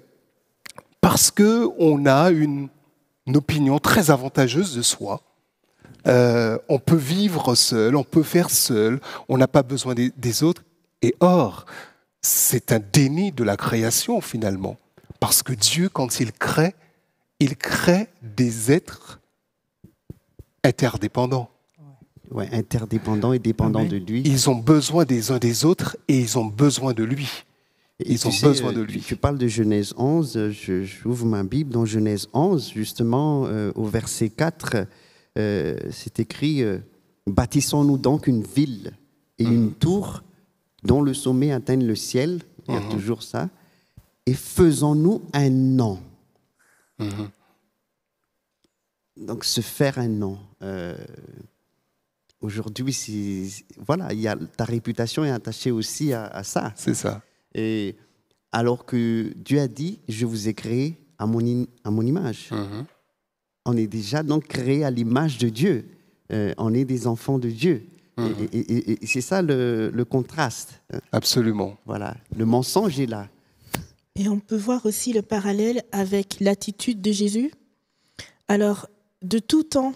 parce 1.01 1.31
qu'on 1.31 2.05
a 2.05 2.31
une, 2.31 2.69
opinion 3.35 3.77
très 3.77 4.09
avantageuse 4.09 4.75
de 4.75 4.81
soi, 4.81 5.21
euh, 6.07 6.57
on 6.67 6.79
peut 6.79 6.95
vivre 6.95 7.53
seul, 7.53 7.95
on 7.95 8.03
peut 8.03 8.23
faire 8.23 8.49
seul, 8.49 8.99
on 9.27 9.37
n'a 9.37 9.47
pas 9.47 9.61
besoin 9.61 9.93
des 9.93 10.43
autres. 10.43 10.63
Et 11.01 11.15
or, 11.19 11.65
c'est 12.21 12.71
un 12.71 12.79
déni 12.79 13.31
de 13.31 13.43
la 13.43 13.57
création 13.57 14.21
finalement. 14.21 14.77
Parce 15.19 15.43
que 15.43 15.53
Dieu, 15.53 15.89
quand 15.89 16.19
il 16.19 16.31
crée, 16.31 16.75
il 17.39 17.55
crée 17.55 18.07
des 18.21 18.71
êtres 18.71 19.19
interdépendants. 20.63 21.49
Ouais, 22.31 22.47
interdépendants 22.51 23.33
et 23.33 23.39
dépendants 23.39 23.85
de 23.85 23.97
lui. 23.97 24.21
Ils 24.23 24.49
ont 24.49 24.55
besoin 24.55 25.03
des 25.03 25.31
uns 25.31 25.39
des 25.39 25.65
autres 25.65 25.97
et 26.07 26.19
ils 26.19 26.37
ont 26.37 26.45
besoin 26.45 26.93
de 26.93 27.03
lui. 27.03 27.27
Ils 28.05 28.27
ont 28.27 28.31
besoin 28.41 28.71
de 28.71 28.81
lui. 28.81 29.01
Tu, 29.01 29.15
parles 29.15 29.37
de 29.37 29.47
Genèse 29.47 29.93
11, 29.97 30.51
j'ouvre 30.83 31.25
ma 31.25 31.43
Bible 31.43 31.71
dans 31.71 31.85
Genèse 31.85 32.29
11, 32.33 32.71
justement, 32.73 33.45
euh, 33.47 33.71
au 33.75 33.83
verset 33.83 34.29
4, 34.29 34.85
euh, 35.37 35.75
c'est 35.91 36.19
écrit 36.19 36.63
euh, 36.63 36.77
Bâtissons-nous 37.27 37.97
donc 37.97 38.27
une 38.27 38.43
ville 38.43 38.93
et 39.37 39.43
une 39.43 39.65
mhm. 39.65 39.73
tour 39.73 40.23
dont 40.84 41.01
le 41.01 41.13
sommet 41.13 41.51
atteigne 41.51 41.86
le 41.86 41.95
ciel, 41.95 42.41
il 42.67 42.73
y 42.73 42.77
a 42.77 42.82
mhm. 42.82 42.89
toujours 42.89 43.23
ça, 43.23 43.49
et 44.25 44.34
faisons-nous 44.34 45.23
un 45.34 45.49
nom. 45.49 45.99
Mhm. 46.99 47.30
Donc, 49.17 49.43
se 49.43 49.61
faire 49.61 49.99
un 49.99 50.07
nom. 50.07 50.38
Aujourd'hui, 52.41 53.65
voilà, 53.86 54.13
y 54.13 54.27
a, 54.27 54.38
ta 54.55 54.63
réputation 54.63 55.25
est 55.25 55.32
attachée 55.32 55.71
aussi 55.71 56.13
à, 56.13 56.43
ça. 56.43 56.71
C'est 56.75 56.93
ça. 56.93 57.21
Et 57.53 57.97
alors 58.53 58.86
que 58.86 59.34
Dieu 59.36 59.59
a 59.59 59.67
dit, 59.67 59.99
je 60.07 60.25
vous 60.25 60.47
ai 60.47 60.53
créé 60.53 60.97
à 61.17 61.25
mon, 61.25 61.65
à 61.84 61.91
mon 61.91 62.01
image. 62.01 62.49
Mm-hmm. 62.51 62.86
On 63.65 63.77
est 63.77 63.88
déjà 63.88 64.23
donc 64.23 64.47
créé 64.47 64.84
à 64.86 64.91
l'image 64.91 65.38
de 65.38 65.49
Dieu. 65.49 65.86
Euh, 66.32 66.53
on 66.57 66.73
est 66.73 66.86
des 66.86 67.07
enfants 67.07 67.39
de 67.39 67.49
Dieu. 67.49 67.86
Mm-hmm. 68.20 68.49
Et, 69.01 69.07
c'est 69.07 69.22
ça 69.22 69.41
le, 69.41 69.91
le, 69.93 70.05
contraste. 70.05 70.82
Absolument. 71.11 71.78
Voilà, 71.86 72.15
le 72.36 72.45
mensonge 72.45 72.99
est 72.99 73.05
là. 73.05 73.28
Et 74.15 74.28
on 74.28 74.39
peut 74.39 74.57
voir 74.57 74.86
aussi 74.86 75.13
le 75.13 75.22
parallèle 75.22 75.84
avec 75.91 76.38
l'attitude 76.39 77.01
de 77.01 77.11
Jésus. 77.11 77.51
Alors, 78.47 78.88
de 79.22 79.39
tout 79.39 79.63
temps, 79.63 79.93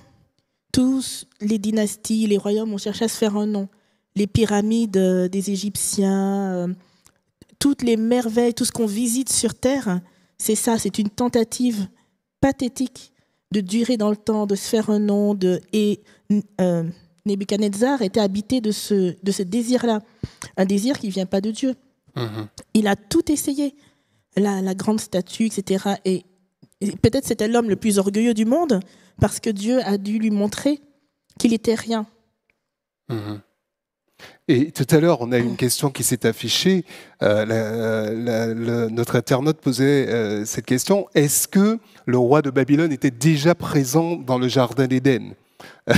tous 0.71 1.28
les 1.41 1.59
dynasties, 1.59 2.28
les 2.28 2.38
royaumes 2.38 2.74
ont 2.74 2.78
cherché 2.78 3.05
à 3.05 3.07
se 3.07 3.17
faire 3.17 3.38
un 3.38 3.45
nom. 3.45 3.69
Les 4.15 4.28
pyramides 4.28 4.97
euh, 4.97 5.28
des 5.28 5.51
Égyptiens, 5.51 6.51
euh, 6.53 6.67
toutes 7.59 7.84
les 7.84 7.97
merveilles, 7.97 8.53
tout 8.53 8.65
ce 8.65 8.71
qu'on 8.71 8.86
visite 8.86 9.32
sur 9.32 9.55
Terre, 9.55 10.01
c'est 10.38 10.55
ça, 10.55 10.78
c'est 10.78 10.99
une 10.99 11.09
tentative 11.09 11.88
pathétique 12.41 13.13
de 13.51 13.61
durer 13.61 13.97
dans 13.97 14.09
le 14.09 14.17
temps, 14.17 14.45
de 14.45 14.55
se 14.55 14.67
faire 14.67 14.89
un 14.89 14.99
nom. 14.99 15.36
De, 15.36 15.61
et 15.71 16.01
euh, 16.59 16.84
Nebuchadnezzar 17.26 18.01
était 18.01 18.19
habité 18.19 18.61
de 18.61 18.71
ce, 18.71 19.15
de 19.21 19.32
ce 19.32 19.43
désir-là, 19.43 20.01
un 20.57 20.65
désir 20.65 20.99
qui 20.99 21.07
ne 21.07 21.11
vient 21.11 21.26
pas 21.26 21.41
de 21.41 21.51
Dieu. 21.51 21.76
Mm-hmm. 22.15 22.47
Il 22.74 22.88
a 22.88 22.95
tout 22.95 23.32
essayé, 23.32 23.76
la, 24.36 24.61
la 24.61 24.76
grande 24.76 24.99
statue, 24.99 25.45
etc. 25.45 25.95
Et, 26.05 26.26
et 26.82 26.91
peut-être 26.91 27.26
c'était 27.26 27.47
l'homme 27.47 27.69
le 27.69 27.76
plus 27.76 27.97
orgueilleux 27.97 28.34
du 28.34 28.45
monde, 28.45 28.80
parce 29.19 29.39
que 29.39 29.49
Dieu 29.49 29.82
a 29.86 29.97
dû 29.97 30.19
lui 30.19 30.32
montrer 30.32 30.82
qu'il 31.39 31.53
était 31.53 31.76
rien. 31.76 32.05
Mhm. 33.09 33.41
Et 34.47 34.71
tout 34.71 34.86
à 34.89 34.99
l'heure, 34.99 35.21
on 35.21 35.32
a 35.32 35.38
une 35.38 35.55
question 35.55 35.89
qui 35.89 36.03
s'est 36.03 36.26
affichée. 36.26 36.86
Euh, 37.21 38.89
notre 38.89 39.15
internaute 39.15 39.57
posait 39.59 40.07
euh, 40.07 40.45
cette 40.45 40.65
question 40.65 41.07
est-ce 41.13 41.47
que 41.47 41.80
le 42.05 42.17
roi 42.17 42.41
de 42.41 42.49
Babylone 42.49 42.91
était 42.91 43.11
déjà 43.11 43.55
présent 43.55 44.15
dans 44.15 44.38
le 44.38 44.47
jardin 44.47 44.88
d'Éden? 44.88 45.34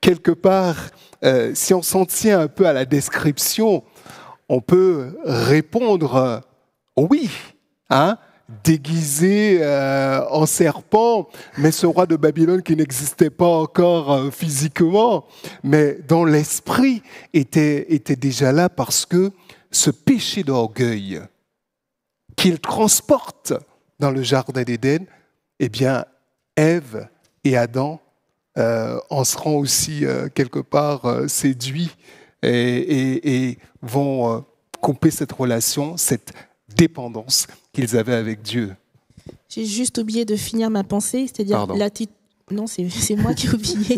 quelque 0.00 0.30
part, 0.30 0.90
euh, 1.24 1.52
si 1.54 1.74
on 1.74 1.82
s'en 1.82 2.04
tient 2.04 2.40
un 2.40 2.48
peu 2.48 2.66
à 2.66 2.72
la 2.72 2.84
description, 2.84 3.84
on 4.48 4.60
peut 4.60 5.16
répondre 5.24 6.42
oui. 6.96 7.30
Hein 7.90 8.18
déguisé 8.64 9.58
euh, 9.60 10.24
en 10.28 10.46
serpent, 10.46 11.28
mais 11.58 11.70
ce 11.70 11.86
roi 11.86 12.06
de 12.06 12.16
Babylone 12.16 12.62
qui 12.62 12.76
n'existait 12.76 13.30
pas 13.30 13.46
encore 13.46 14.12
euh, 14.12 14.30
physiquement, 14.30 15.24
mais 15.62 15.98
dont 16.08 16.24
l'esprit 16.24 17.02
était, 17.32 17.92
était 17.92 18.16
déjà 18.16 18.52
là 18.52 18.68
parce 18.68 19.06
que 19.06 19.32
ce 19.70 19.90
péché 19.90 20.42
d'orgueil 20.42 21.20
qu'il 22.36 22.60
transporte 22.60 23.54
dans 23.98 24.10
le 24.10 24.22
jardin 24.22 24.62
d'Éden, 24.62 25.06
eh 25.58 25.68
bien, 25.68 26.04
Ève 26.56 27.08
et 27.44 27.56
Adam 27.56 28.00
euh, 28.58 28.98
en 29.10 29.24
seront 29.24 29.58
aussi 29.58 30.04
quelque 30.34 30.58
part 30.58 31.28
séduits 31.28 31.90
et, 32.42 33.48
et 33.48 33.58
vont 33.80 34.44
couper 34.80 35.10
cette 35.10 35.32
relation, 35.32 35.96
cette 35.96 36.32
dépendance 36.76 37.46
qu'ils 37.72 37.96
avaient 37.96 38.14
avec 38.14 38.42
Dieu. 38.42 38.74
J'ai 39.48 39.64
juste 39.64 39.98
oublié 39.98 40.24
de 40.24 40.36
finir 40.36 40.70
ma 40.70 40.84
pensée, 40.84 41.26
c'est-à-dire 41.26 41.66
l'attitude. 41.74 42.14
Non, 42.50 42.66
c'est 42.66 43.16
moi 43.16 43.34
qui 43.34 43.46
ai 43.46 43.50
oublié. 43.50 43.96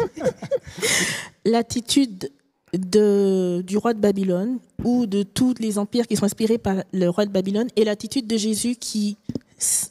L'attitude 1.45 2.31
du 2.73 3.77
roi 3.77 3.95
de 3.95 4.01
Babylone 4.01 4.59
ou 4.83 5.07
de 5.07 5.23
tous 5.23 5.55
les 5.61 5.79
empires 5.79 6.07
qui 6.07 6.17
sont 6.17 6.25
inspirés 6.25 6.59
par 6.59 6.83
le 6.93 7.09
roi 7.09 7.25
de 7.25 7.31
Babylone 7.31 7.69
et 7.77 7.85
l'attitude 7.85 8.27
de 8.27 8.37
Jésus 8.37 8.75
qui, 8.75 9.17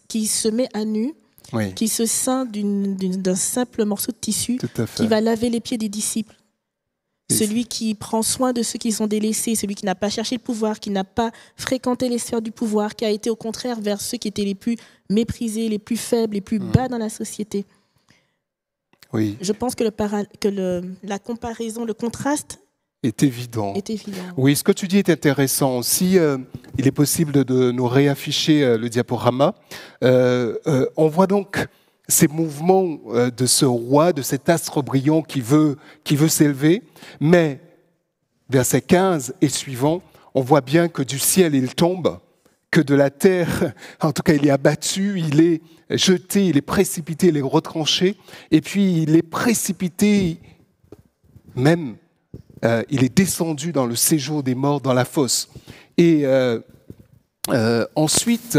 qui 0.07 0.27
se 0.27 0.49
met 0.49 0.67
à 0.73 0.83
nu, 0.83 1.13
qui 1.75 1.87
se 1.87 2.05
ceint 2.05 2.45
d'un 2.45 3.35
simple 3.35 3.85
morceau 3.85 4.11
de 4.11 4.17
tissu, 4.17 4.57
qui 4.95 5.07
va 5.07 5.21
laver 5.21 5.49
les 5.49 5.59
pieds 5.59 5.77
des 5.77 5.89
disciples. 5.89 6.35
Celui 7.31 7.65
qui 7.65 7.95
prend 7.95 8.21
soin 8.21 8.53
de 8.53 8.61
ceux 8.63 8.77
qui 8.77 8.91
sont 8.91 9.07
délaissés, 9.07 9.55
celui 9.55 9.75
qui 9.75 9.85
n'a 9.85 9.95
pas 9.95 10.09
cherché 10.09 10.35
le 10.35 10.41
pouvoir, 10.41 10.79
qui 10.79 10.89
n'a 10.89 11.03
pas 11.05 11.31
fréquenté 11.55 12.09
les 12.09 12.19
sphères 12.19 12.41
du 12.41 12.51
pouvoir, 12.51 12.95
qui 12.95 13.05
a 13.05 13.09
été 13.09 13.29
au 13.29 13.35
contraire 13.35 13.79
vers 13.79 14.01
ceux 14.01 14.17
qui 14.17 14.27
étaient 14.27 14.43
les 14.45 14.55
plus 14.55 14.75
méprisés, 15.09 15.69
les 15.69 15.79
plus 15.79 15.97
faibles, 15.97 16.33
les 16.35 16.41
plus 16.41 16.59
bas 16.59 16.87
dans 16.89 16.97
la 16.97 17.09
société. 17.09 17.65
Oui, 19.13 19.37
je 19.41 19.51
pense 19.51 19.75
que, 19.75 19.83
le 19.83 19.91
para- 19.91 20.25
que 20.39 20.47
le- 20.47 20.81
la 21.03 21.19
comparaison, 21.19 21.85
le 21.85 21.93
contraste 21.93 22.59
est 23.03 23.23
évident. 23.23 23.73
est 23.73 23.89
évident. 23.89 24.17
Oui, 24.37 24.55
ce 24.55 24.63
que 24.63 24.71
tu 24.71 24.87
dis 24.87 24.97
est 24.97 25.09
intéressant. 25.09 25.81
Si 25.81 26.17
euh, 26.17 26.37
il 26.77 26.87
est 26.87 26.91
possible 26.91 27.31
de, 27.31 27.43
de 27.43 27.71
nous 27.71 27.87
réafficher 27.87 28.63
euh, 28.63 28.77
le 28.77 28.89
diaporama, 28.89 29.55
euh, 30.03 30.57
euh, 30.67 30.87
on 30.97 31.07
voit 31.07 31.27
donc 31.27 31.67
ces 32.07 32.27
mouvements 32.27 32.99
euh, 33.09 33.29
de 33.29 33.45
ce 33.45 33.65
roi, 33.65 34.13
de 34.13 34.21
cet 34.21 34.49
astre 34.49 34.81
brillant 34.81 35.21
qui 35.21 35.41
veut, 35.41 35.77
qui 36.03 36.15
veut 36.15 36.27
s'élever, 36.27 36.83
mais 37.19 37.59
verset 38.49 38.81
15 38.81 39.35
et 39.41 39.49
suivant, 39.49 40.01
on 40.35 40.41
voit 40.41 40.61
bien 40.61 40.87
que 40.87 41.01
du 41.01 41.19
ciel 41.19 41.55
il 41.55 41.75
tombe, 41.75 42.19
que 42.71 42.81
de 42.81 42.95
la 42.95 43.09
terre, 43.09 43.73
en 44.01 44.11
tout 44.11 44.23
cas 44.23 44.33
il 44.33 44.45
est 44.45 44.51
abattu, 44.51 45.19
il 45.19 45.41
est 45.41 45.61
jeté, 45.89 46.47
il 46.47 46.57
est 46.57 46.61
précipité, 46.61 47.27
il 47.27 47.37
est 47.37 47.41
retranché, 47.41 48.15
et 48.51 48.61
puis 48.61 49.03
il 49.03 49.15
est 49.15 49.21
précipité 49.21 50.39
même 51.55 51.97
euh, 52.63 52.83
il 52.89 53.03
est 53.03 53.15
descendu 53.15 53.71
dans 53.71 53.85
le 53.85 53.95
séjour 53.95 54.43
des 54.43 54.55
morts, 54.55 54.79
dans 54.79 54.93
la 54.93 55.05
fosse. 55.05 55.49
Et 55.97 56.21
euh, 56.23 56.59
euh, 57.49 57.85
ensuite, 57.95 58.57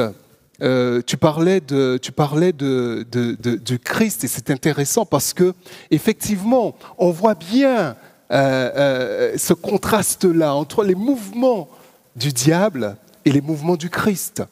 tu 0.60 1.16
parlais, 1.16 1.60
de, 1.60 1.98
tu 2.00 2.12
parlais 2.12 2.52
de, 2.52 3.76
Christ, 3.82 4.24
et 4.24 4.28
c'est 4.28 4.50
intéressant 4.50 5.04
parce 5.04 5.34
que, 5.34 5.54
effectivement, 5.90 6.74
on 6.98 7.10
voit 7.10 7.34
bien 7.34 7.96
ce 8.30 9.52
contraste-là 9.52 10.54
entre 10.54 10.84
les 10.84 10.94
mouvements 10.94 11.68
du 12.16 12.32
diable 12.32 12.96
et 13.24 13.32
les 13.32 13.40
mouvements 13.40 13.76
du 13.76 13.90
Christ. 13.90 14.42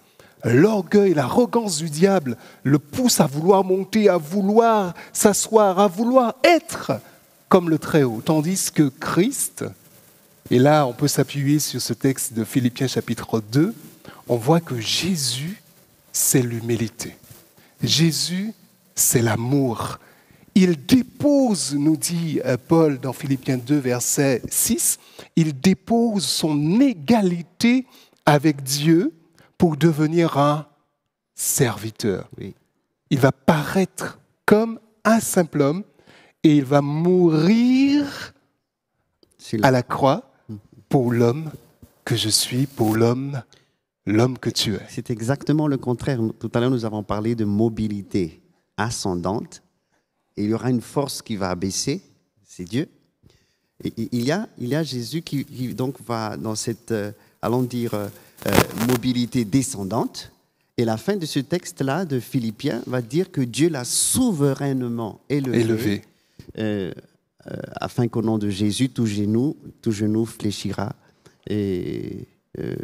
L'orgueil, 0.44 1.14
l'arrogance 1.14 1.78
du 1.78 1.88
diable 1.88 2.36
le 2.64 2.78
pousse 2.78 3.20
à 3.20 3.26
vouloir 3.26 3.64
monter, 3.64 4.08
à 4.08 4.16
vouloir 4.16 4.92
s'asseoir, 5.12 5.78
à 5.78 5.86
vouloir 5.86 6.34
être 6.42 6.92
comme 7.52 7.68
le 7.68 7.78
Très-Haut. 7.78 8.22
Tandis 8.24 8.70
que 8.72 8.88
Christ, 8.88 9.66
et 10.50 10.58
là 10.58 10.86
on 10.86 10.94
peut 10.94 11.06
s'appuyer 11.06 11.58
sur 11.58 11.82
ce 11.82 11.92
texte 11.92 12.32
de 12.32 12.44
Philippiens 12.44 12.86
chapitre 12.86 13.42
2, 13.52 13.74
on 14.26 14.36
voit 14.36 14.60
que 14.60 14.80
Jésus, 14.80 15.62
c'est 16.14 16.40
l'humilité. 16.40 17.14
Jésus, 17.82 18.54
c'est 18.94 19.20
l'amour. 19.20 19.98
Il 20.54 20.86
dépose, 20.86 21.74
nous 21.74 21.98
dit 21.98 22.40
euh, 22.46 22.56
Paul 22.56 22.98
dans 22.98 23.12
Philippiens 23.12 23.58
2, 23.58 23.76
verset 23.76 24.40
6, 24.48 24.98
il 25.36 25.60
dépose 25.60 26.24
son 26.24 26.80
égalité 26.80 27.84
avec 28.24 28.62
Dieu 28.62 29.12
pour 29.58 29.76
devenir 29.76 30.38
un 30.38 30.64
serviteur. 31.34 32.30
Oui. 32.40 32.54
Il 33.10 33.18
va 33.18 33.30
paraître 33.30 34.18
comme 34.46 34.80
un 35.04 35.20
simple 35.20 35.60
homme 35.60 35.84
et 36.44 36.56
il 36.56 36.64
va 36.64 36.80
mourir 36.80 38.34
à 39.62 39.70
la 39.70 39.82
croix 39.82 40.30
pour 40.88 41.12
l'homme 41.12 41.50
que 42.04 42.16
je 42.16 42.28
suis, 42.28 42.66
pour 42.66 42.96
l'homme, 42.96 43.42
l'homme 44.06 44.38
que 44.38 44.50
tu 44.50 44.74
es. 44.74 44.80
C'est 44.88 45.10
exactement 45.10 45.66
le 45.66 45.76
contraire. 45.76 46.20
Tout 46.38 46.50
à 46.54 46.60
l'heure, 46.60 46.70
nous 46.70 46.84
avons 46.84 47.02
parlé 47.02 47.34
de 47.34 47.44
mobilité 47.44 48.40
ascendante. 48.76 49.62
Et 50.36 50.44
il 50.44 50.50
y 50.50 50.54
aura 50.54 50.70
une 50.70 50.80
force 50.80 51.22
qui 51.22 51.36
va 51.36 51.50
abaisser, 51.50 52.02
c'est 52.44 52.64
Dieu. 52.64 52.88
Et 53.84 53.92
il 54.12 54.24
y 54.24 54.32
a, 54.32 54.48
il 54.58 54.68
y 54.68 54.74
a 54.74 54.82
Jésus 54.82 55.22
qui, 55.22 55.44
qui 55.44 55.74
donc 55.74 55.96
va 56.06 56.36
dans 56.36 56.54
cette, 56.54 56.92
euh, 56.92 57.12
allons 57.40 57.62
dire, 57.62 57.94
euh, 57.94 58.08
euh, 58.46 58.50
mobilité 58.88 59.44
descendante. 59.44 60.32
Et 60.76 60.84
la 60.84 60.96
fin 60.96 61.16
de 61.16 61.26
ce 61.26 61.38
texte-là 61.38 62.04
de 62.04 62.18
Philippiens 62.18 62.82
va 62.86 63.02
dire 63.02 63.30
que 63.30 63.40
Dieu 63.40 63.68
l'a 63.68 63.84
souverainement 63.84 65.20
élevé, 65.28 65.60
Élevé. 65.60 66.02
Euh, 66.58 66.92
euh, 67.46 67.56
afin 67.80 68.08
qu'au 68.08 68.22
nom 68.22 68.38
de 68.38 68.48
Jésus, 68.50 68.88
tout 68.90 69.06
genou, 69.06 69.56
tout 69.80 69.92
genou 69.92 70.24
fléchira 70.26 70.94
et, 71.48 72.28
euh, 72.58 72.76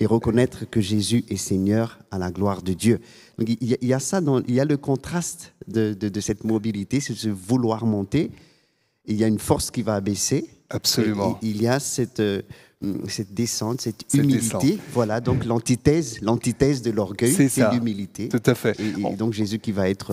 et 0.00 0.06
reconnaître 0.06 0.68
que 0.68 0.80
Jésus 0.80 1.24
est 1.28 1.36
Seigneur 1.36 1.98
à 2.10 2.18
la 2.18 2.30
gloire 2.32 2.62
de 2.62 2.72
Dieu. 2.72 3.00
Donc, 3.38 3.48
il, 3.60 3.68
y 3.68 3.74
a, 3.74 3.76
il 3.80 3.88
y 3.88 3.92
a 3.94 4.00
ça, 4.00 4.20
dans, 4.20 4.40
il 4.42 4.54
y 4.54 4.60
a 4.60 4.64
le 4.64 4.76
contraste 4.76 5.52
de, 5.68 5.94
de- 5.94 6.08
de 6.08 6.20
cette 6.20 6.44
mobilité, 6.44 7.00
c'est 7.00 7.14
ce 7.14 7.28
vouloir 7.28 7.86
monter. 7.86 8.30
Il 9.06 9.16
y 9.16 9.24
a 9.24 9.28
une 9.28 9.38
force 9.38 9.70
qui 9.70 9.82
va 9.82 9.94
abaisser. 9.94 10.48
Absolument. 10.70 11.38
Et 11.42 11.46
il 11.48 11.62
y 11.62 11.68
a 11.68 11.78
cette, 11.78 12.20
cette 13.08 13.32
descente, 13.34 13.80
cette, 13.80 14.02
Cette 14.08 14.20
humilité. 14.20 14.42
descente. 14.42 14.64
Voilà, 14.92 15.20
donc 15.20 15.44
l'antithèse, 15.44 16.20
l'antithèse 16.22 16.82
de 16.82 16.90
l'orgueil, 16.90 17.32
C'est 17.48 17.70
l'humilité. 17.72 18.28
Tout 18.28 18.42
à 18.46 18.54
fait. 18.54 18.78
Et, 18.80 18.88
et 18.88 18.92
Bon. 19.02 19.12
donc 19.14 19.32
Jésus 19.32 19.58
qui 19.58 19.72
va 19.72 19.88
être 19.88 20.12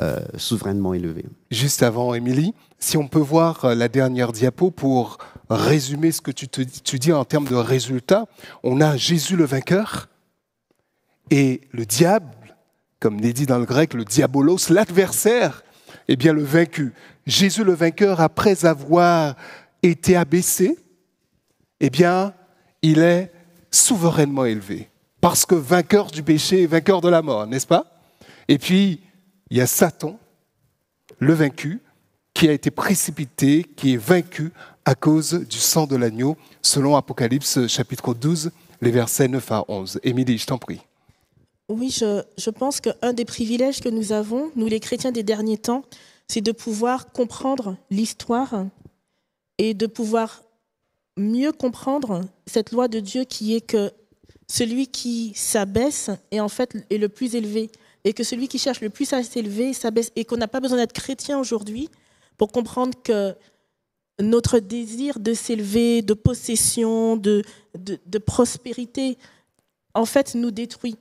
euh, 0.00 0.20
souverainement 0.36 0.94
élevé. 0.94 1.24
Juste 1.50 1.82
avant, 1.82 2.14
Émilie, 2.14 2.54
si 2.78 2.96
on 2.96 3.08
peut 3.08 3.18
voir 3.18 3.64
euh, 3.64 3.74
la 3.74 3.88
dernière 3.88 4.32
diapo 4.32 4.70
pour 4.70 5.18
résumer 5.50 6.12
ce 6.12 6.20
que 6.20 6.30
tu, 6.30 6.46
te, 6.48 6.60
tu 6.62 6.98
dis 6.98 7.12
en 7.12 7.24
termes 7.24 7.46
de 7.48 7.54
résultats, 7.54 8.26
on 8.62 8.80
a 8.80 8.96
Jésus 8.96 9.36
le 9.36 9.44
vainqueur 9.44 10.08
et 11.30 11.60
le 11.72 11.84
diable, 11.86 12.30
comme 13.00 13.20
n'est 13.20 13.32
dit 13.32 13.46
dans 13.46 13.58
le 13.58 13.64
grec, 13.64 13.94
le 13.94 14.04
diabolos, 14.04 14.70
l'adversaire, 14.70 15.62
eh 16.08 16.16
bien 16.16 16.32
le 16.32 16.42
vaincu. 16.42 16.92
Jésus 17.26 17.64
le 17.64 17.74
vainqueur, 17.74 18.20
après 18.20 18.64
avoir 18.64 19.36
été 19.82 20.16
abaissé, 20.16 20.78
eh 21.80 21.90
bien, 21.90 22.34
il 22.82 23.00
est 23.00 23.32
souverainement 23.70 24.44
élevé. 24.44 24.90
Parce 25.20 25.46
que 25.46 25.54
vainqueur 25.54 26.10
du 26.10 26.22
péché 26.22 26.62
et 26.62 26.66
vainqueur 26.66 27.00
de 27.00 27.08
la 27.08 27.22
mort, 27.22 27.46
n'est-ce 27.46 27.66
pas? 27.66 27.86
Et 28.46 28.58
puis, 28.58 29.00
il 29.50 29.56
y 29.56 29.60
a 29.60 29.66
Satan, 29.66 30.18
le 31.18 31.34
vaincu, 31.34 31.80
qui 32.34 32.48
a 32.48 32.52
été 32.52 32.70
précipité, 32.70 33.64
qui 33.64 33.94
est 33.94 33.96
vaincu 33.96 34.52
à 34.84 34.94
cause 34.94 35.34
du 35.34 35.58
sang 35.58 35.86
de 35.86 35.96
l'agneau, 35.96 36.36
selon 36.62 36.96
Apocalypse 36.96 37.66
chapitre 37.66 38.14
12, 38.14 38.52
les 38.80 38.90
versets 38.90 39.28
9 39.28 39.52
à 39.52 39.64
11. 39.68 40.00
Émilie, 40.04 40.38
je 40.38 40.46
t'en 40.46 40.58
prie. 40.58 40.80
Oui, 41.68 41.90
je, 41.90 42.22
je 42.38 42.50
pense 42.50 42.80
qu'un 42.80 43.12
des 43.12 43.24
privilèges 43.24 43.80
que 43.80 43.88
nous 43.88 44.12
avons, 44.12 44.50
nous 44.56 44.66
les 44.66 44.80
chrétiens 44.80 45.12
des 45.12 45.22
derniers 45.22 45.58
temps, 45.58 45.82
c'est 46.28 46.40
de 46.40 46.52
pouvoir 46.52 47.12
comprendre 47.12 47.76
l'histoire 47.90 48.66
et 49.58 49.74
de 49.74 49.86
pouvoir 49.86 50.42
mieux 51.18 51.52
comprendre 51.52 52.22
cette 52.46 52.72
loi 52.72 52.88
de 52.88 53.00
Dieu 53.00 53.24
qui 53.24 53.54
est 53.54 53.60
que 53.60 53.90
celui 54.48 54.86
qui 54.86 55.32
s'abaisse 55.34 56.10
est 56.30 56.40
en 56.40 56.48
fait 56.48 56.74
est 56.90 56.98
le 56.98 57.08
plus 57.08 57.34
élevé 57.34 57.70
et 58.04 58.12
que 58.14 58.22
celui 58.24 58.48
qui 58.48 58.58
cherche 58.58 58.80
le 58.80 58.88
plus 58.90 59.12
à 59.12 59.22
s'élever 59.22 59.72
s'abaisse 59.74 60.10
et 60.16 60.24
qu'on 60.24 60.36
n'a 60.36 60.48
pas 60.48 60.60
besoin 60.60 60.78
d'être 60.78 60.92
chrétien 60.92 61.38
aujourd'hui 61.38 61.88
pour 62.38 62.50
comprendre 62.52 62.96
que 63.02 63.34
notre 64.20 64.58
désir 64.58 65.18
de 65.20 65.34
s'élever, 65.34 66.02
de 66.02 66.14
possession, 66.14 67.16
de, 67.16 67.42
de, 67.78 68.18
prospérité, 68.18 69.16
en 69.94 70.04
fait, 70.06 70.34
nous 70.34 70.50
détruit. 70.50 70.96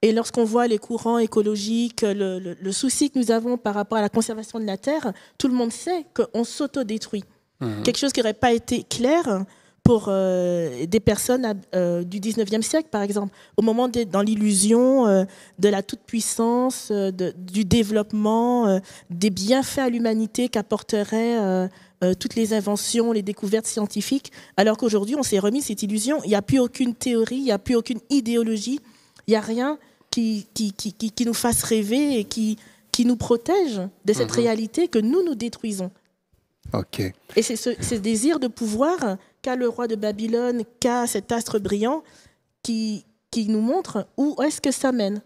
Et 0.00 0.12
lorsqu'on 0.12 0.44
voit 0.44 0.68
les 0.68 0.78
courants 0.78 1.18
écologiques, 1.18 2.02
le, 2.02 2.38
le- 2.38 2.54
le 2.60 2.72
souci 2.72 3.10
que 3.10 3.18
nous 3.18 3.30
avons 3.32 3.56
par 3.56 3.74
rapport 3.74 3.98
à 3.98 4.00
la 4.00 4.08
conservation 4.08 4.60
de 4.60 4.64
la 4.64 4.76
Terre, 4.76 5.12
tout 5.38 5.48
le 5.48 5.54
monde 5.54 5.72
sait 5.72 6.04
qu'on 6.14 6.44
s'autodétruit. 6.44 7.24
Quelque 7.84 7.98
chose 7.98 8.12
qui 8.12 8.20
n'aurait 8.20 8.34
pas 8.34 8.52
été 8.52 8.82
clair 8.84 9.44
pour 9.84 10.04
euh, 10.08 10.86
des 10.86 11.00
personnes 11.00 11.44
à- 11.44 11.54
euh, 11.74 12.04
du 12.04 12.20
19e 12.20 12.62
siècle, 12.62 12.88
par 12.90 13.02
exemple. 13.02 13.34
Au 13.56 13.62
moment 13.62 13.88
d'être 13.88 14.10
dans 14.10 14.22
l'illusion 14.22 15.06
euh, 15.08 15.24
de 15.58 15.68
la 15.68 15.82
toute-puissance, 15.82 16.92
du 16.92 17.64
développement, 17.64 18.80
des 19.10 19.30
bienfaits 19.30 19.78
à 19.80 19.88
l'humanité 19.88 20.48
qu'apporteraient 20.48 21.68
toutes 22.18 22.34
les 22.34 22.52
inventions, 22.52 23.12
les 23.12 23.22
découvertes 23.22 23.66
scientifiques, 23.66 24.32
alors 24.56 24.76
qu'aujourd'hui, 24.76 25.14
on 25.16 25.22
s'est 25.22 25.38
remis 25.38 25.62
cette 25.62 25.82
illusion. 25.82 26.18
Il 26.24 26.28
n'y 26.28 26.34
a 26.34 26.42
plus 26.42 26.58
aucune 26.58 26.94
théorie, 26.94 27.36
il 27.36 27.44
n'y 27.44 27.52
a 27.52 27.58
plus 27.58 27.74
aucune 27.76 28.00
idéologie, 28.10 28.80
il 29.26 29.30
n'y 29.30 29.36
a 29.36 29.40
rien 29.40 29.78
qui, 30.10 30.46
qui, 30.54 30.72
qui, 30.72 30.92
qui- 30.92 31.10
qui 31.12 31.24
nous 31.26 31.34
fasse 31.34 31.62
rêver 31.62 32.18
et 32.18 32.24
qui, 32.24 32.56
qui 32.90 33.04
nous 33.04 33.16
protège 33.16 33.80
de 34.04 34.12
cette 34.12 34.30
réalité 34.32 34.88
que 34.88 34.98
nous 34.98 35.24
nous 35.24 35.34
détruisons. 35.36 35.90
Et 37.36 37.42
c'est 37.42 37.56
ce, 37.56 37.70
ce 37.80 37.94
désir 37.94 38.38
de 38.38 38.48
pouvoir 38.48 39.16
qu'a 39.42 39.56
le 39.56 39.68
roi 39.68 39.88
de 39.88 39.96
Babylone, 39.96 40.62
qu'a 40.80 41.06
cet 41.06 41.32
astre 41.32 41.60
brillant, 41.60 42.02
qui, 42.62 43.04
qui 43.30 43.48
nous 43.48 43.60
montre 43.60 44.06
où 44.16 44.36
est-ce 44.42 44.60
que 44.60 44.70
ça 44.70 44.92
mène. 44.92 45.22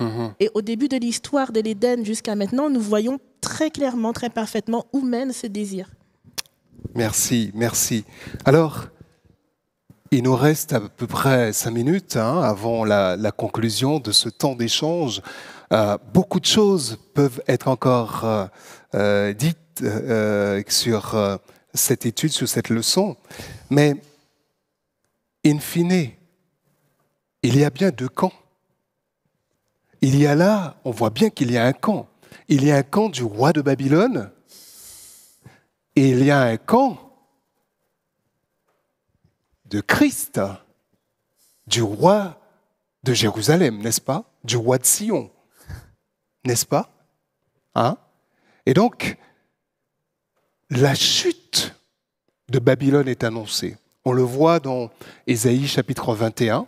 Mhm. 0.00 0.34
Et 0.40 0.50
au 0.54 0.62
début 0.62 0.88
de 0.88 0.96
l'histoire 0.96 1.52
de 1.52 1.60
l'Éden 1.60 2.04
jusqu'à 2.04 2.34
maintenant, 2.34 2.70
nous 2.70 2.80
voyons 2.80 3.18
très 3.40 3.70
clairement, 3.70 4.12
très 4.12 4.30
parfaitement 4.30 4.86
où 4.92 5.00
mène 5.00 5.32
ce 5.32 5.46
désir. 5.46 5.90
Merci, 6.94 7.50
merci. 7.54 8.04
Alors, 8.44 8.86
il 10.10 10.22
nous 10.22 10.36
reste 10.36 10.72
à 10.72 10.80
peu 10.80 11.06
près 11.06 11.52
cinq 11.52 11.72
minutes 11.72 12.16
hein, 12.16 12.40
avant 12.42 12.84
la, 12.84 13.16
la 13.16 13.32
conclusion 13.32 13.98
de 13.98 14.12
ce 14.12 14.28
temps 14.28 14.54
d'échange. 14.54 15.20
Euh, 15.72 15.98
beaucoup 16.14 16.40
de 16.40 16.46
choses 16.46 16.98
peuvent 17.14 17.42
être 17.48 17.68
encore 17.68 18.24
euh, 18.24 18.46
euh, 18.94 19.32
dites 19.32 19.58
euh, 19.82 20.62
sur 20.68 21.14
euh, 21.14 21.36
cette 21.74 22.06
étude, 22.06 22.30
sur 22.30 22.48
cette 22.48 22.68
leçon, 22.68 23.16
mais 23.70 23.94
in 25.44 25.58
fine, 25.58 26.10
il 27.42 27.56
y 27.56 27.64
a 27.64 27.70
bien 27.70 27.90
deux 27.90 28.08
camps. 28.08 28.32
Il 30.00 30.16
y 30.16 30.26
a 30.26 30.34
là, 30.34 30.76
on 30.84 30.90
voit 30.90 31.10
bien 31.10 31.30
qu'il 31.30 31.50
y 31.50 31.56
a 31.56 31.64
un 31.64 31.72
camp. 31.72 32.08
Il 32.48 32.64
y 32.64 32.70
a 32.70 32.76
un 32.76 32.82
camp 32.82 33.08
du 33.08 33.22
roi 33.22 33.52
de 33.52 33.60
Babylone 33.60 34.30
et 35.94 36.10
il 36.10 36.24
y 36.24 36.30
a 36.30 36.40
un 36.42 36.56
camp 36.56 36.98
de 39.64 39.80
Christ, 39.80 40.40
du 41.66 41.82
roi 41.82 42.40
de 43.02 43.12
Jérusalem, 43.12 43.78
n'est-ce 43.78 44.00
pas? 44.00 44.24
Du 44.44 44.56
roi 44.56 44.78
de 44.78 44.86
Sion, 44.86 45.30
n'est-ce 46.44 46.66
pas? 46.66 46.90
Hein? 47.74 47.96
Et 48.64 48.74
donc, 48.74 49.16
la 50.70 50.94
chute 50.94 51.74
de 52.50 52.58
Babylone 52.58 53.08
est 53.08 53.24
annoncée. 53.24 53.76
On 54.04 54.12
le 54.12 54.22
voit 54.22 54.60
dans 54.60 54.90
Ésaïe 55.26 55.66
chapitre 55.66 56.14
21, 56.14 56.66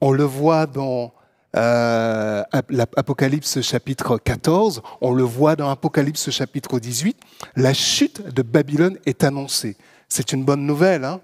on 0.00 0.12
le 0.12 0.24
voit 0.24 0.66
dans 0.66 1.12
euh, 1.56 2.42
l'Apocalypse 2.68 3.62
chapitre 3.62 4.18
14, 4.18 4.82
on 5.00 5.12
le 5.12 5.22
voit 5.22 5.56
dans 5.56 5.70
Apocalypse 5.70 6.30
chapitre 6.30 6.78
18, 6.78 7.18
la 7.56 7.72
chute 7.72 8.22
de 8.34 8.42
Babylone 8.42 8.98
est 9.06 9.24
annoncée. 9.24 9.76
C'est 10.08 10.32
une 10.32 10.44
bonne 10.44 10.66
nouvelle. 10.66 11.04
Hein 11.04 11.20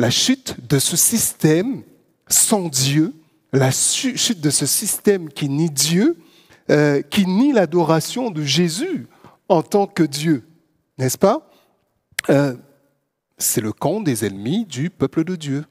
la 0.00 0.08
chute 0.08 0.56
de 0.66 0.78
ce 0.78 0.96
système 0.96 1.82
sans 2.26 2.70
Dieu, 2.70 3.12
la 3.52 3.70
chute 3.70 4.40
de 4.40 4.48
ce 4.48 4.64
système 4.64 5.28
qui 5.28 5.50
nie 5.50 5.68
Dieu, 5.68 6.16
euh, 6.70 7.02
qui 7.02 7.26
nie 7.26 7.52
l'adoration 7.52 8.30
de 8.30 8.42
Jésus 8.42 9.08
en 9.50 9.62
tant 9.62 9.86
que 9.86 10.02
Dieu, 10.02 10.44
n'est-ce 11.00 11.18
pas? 11.18 11.50
Euh, 12.28 12.54
C'est 13.38 13.62
le 13.62 13.72
camp 13.72 14.00
des 14.00 14.26
ennemis 14.26 14.66
du 14.66 14.90
peuple 14.90 15.24
de 15.24 15.34
Dieu. 15.34 15.64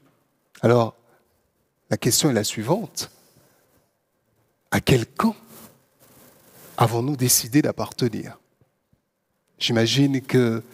Alors, 0.60 0.96
la 1.88 1.96
question 1.96 2.28
est 2.28 2.32
la 2.32 2.42
suivante. 2.42 3.10
À 4.72 4.80
quel 4.80 5.06
camp 5.06 5.36
avons-nous 6.76 7.16
décidé 7.16 7.62
d'appartenir? 7.62 8.40
J'imagine 9.58 10.20
que 10.20 10.64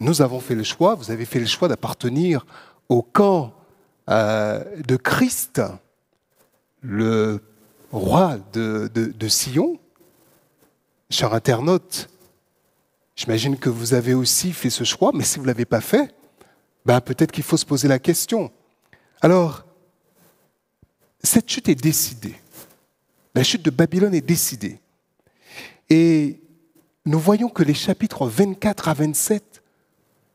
nous 0.00 0.20
avons 0.20 0.40
fait 0.40 0.56
le 0.56 0.64
choix, 0.64 0.96
vous 0.96 1.12
avez 1.12 1.24
fait 1.24 1.38
le 1.38 1.46
choix 1.46 1.68
d'appartenir 1.68 2.44
au 2.88 3.02
camp 3.02 3.54
euh, 4.08 4.64
de 4.82 4.96
Christ, 4.96 5.62
le 6.80 7.40
roi 7.92 8.38
de, 8.52 8.90
de 8.92 9.28
Sion. 9.28 9.78
Cher 11.08 11.34
internaute, 11.34 12.09
j'imagine 13.20 13.58
que 13.58 13.68
vous 13.68 13.92
avez 13.92 14.14
aussi 14.14 14.50
fait 14.50 14.70
ce 14.70 14.82
choix, 14.82 15.10
mais 15.12 15.24
si 15.24 15.36
vous 15.36 15.42
ne 15.42 15.48
l'avez 15.48 15.66
pas 15.66 15.82
fait, 15.82 16.14
ben 16.86 17.02
peut-être 17.02 17.32
qu'il 17.32 17.44
faut 17.44 17.58
se 17.58 17.66
poser 17.66 17.86
la 17.86 17.98
question. 17.98 18.50
Alors, 19.20 19.64
cette 21.22 21.50
chute 21.50 21.68
est 21.68 21.74
décidée. 21.74 22.34
La 23.34 23.42
chute 23.42 23.60
de 23.62 23.68
Babylone 23.68 24.14
est 24.14 24.26
décidée. 24.26 24.80
Et 25.90 26.40
nous 27.04 27.18
voyons 27.18 27.50
que 27.50 27.62
les 27.62 27.74
chapitres 27.74 28.26
24 28.26 28.88
à 28.88 28.94
27 28.94 29.62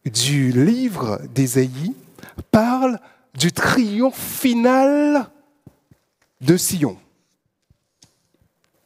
du 0.05 0.51
livre 0.51 1.19
d'Ésaïe 1.33 1.95
parlent 2.51 2.99
du 3.33 3.51
triomphe 3.51 4.19
final 4.19 5.31
de 6.39 6.55
Sion, 6.55 6.99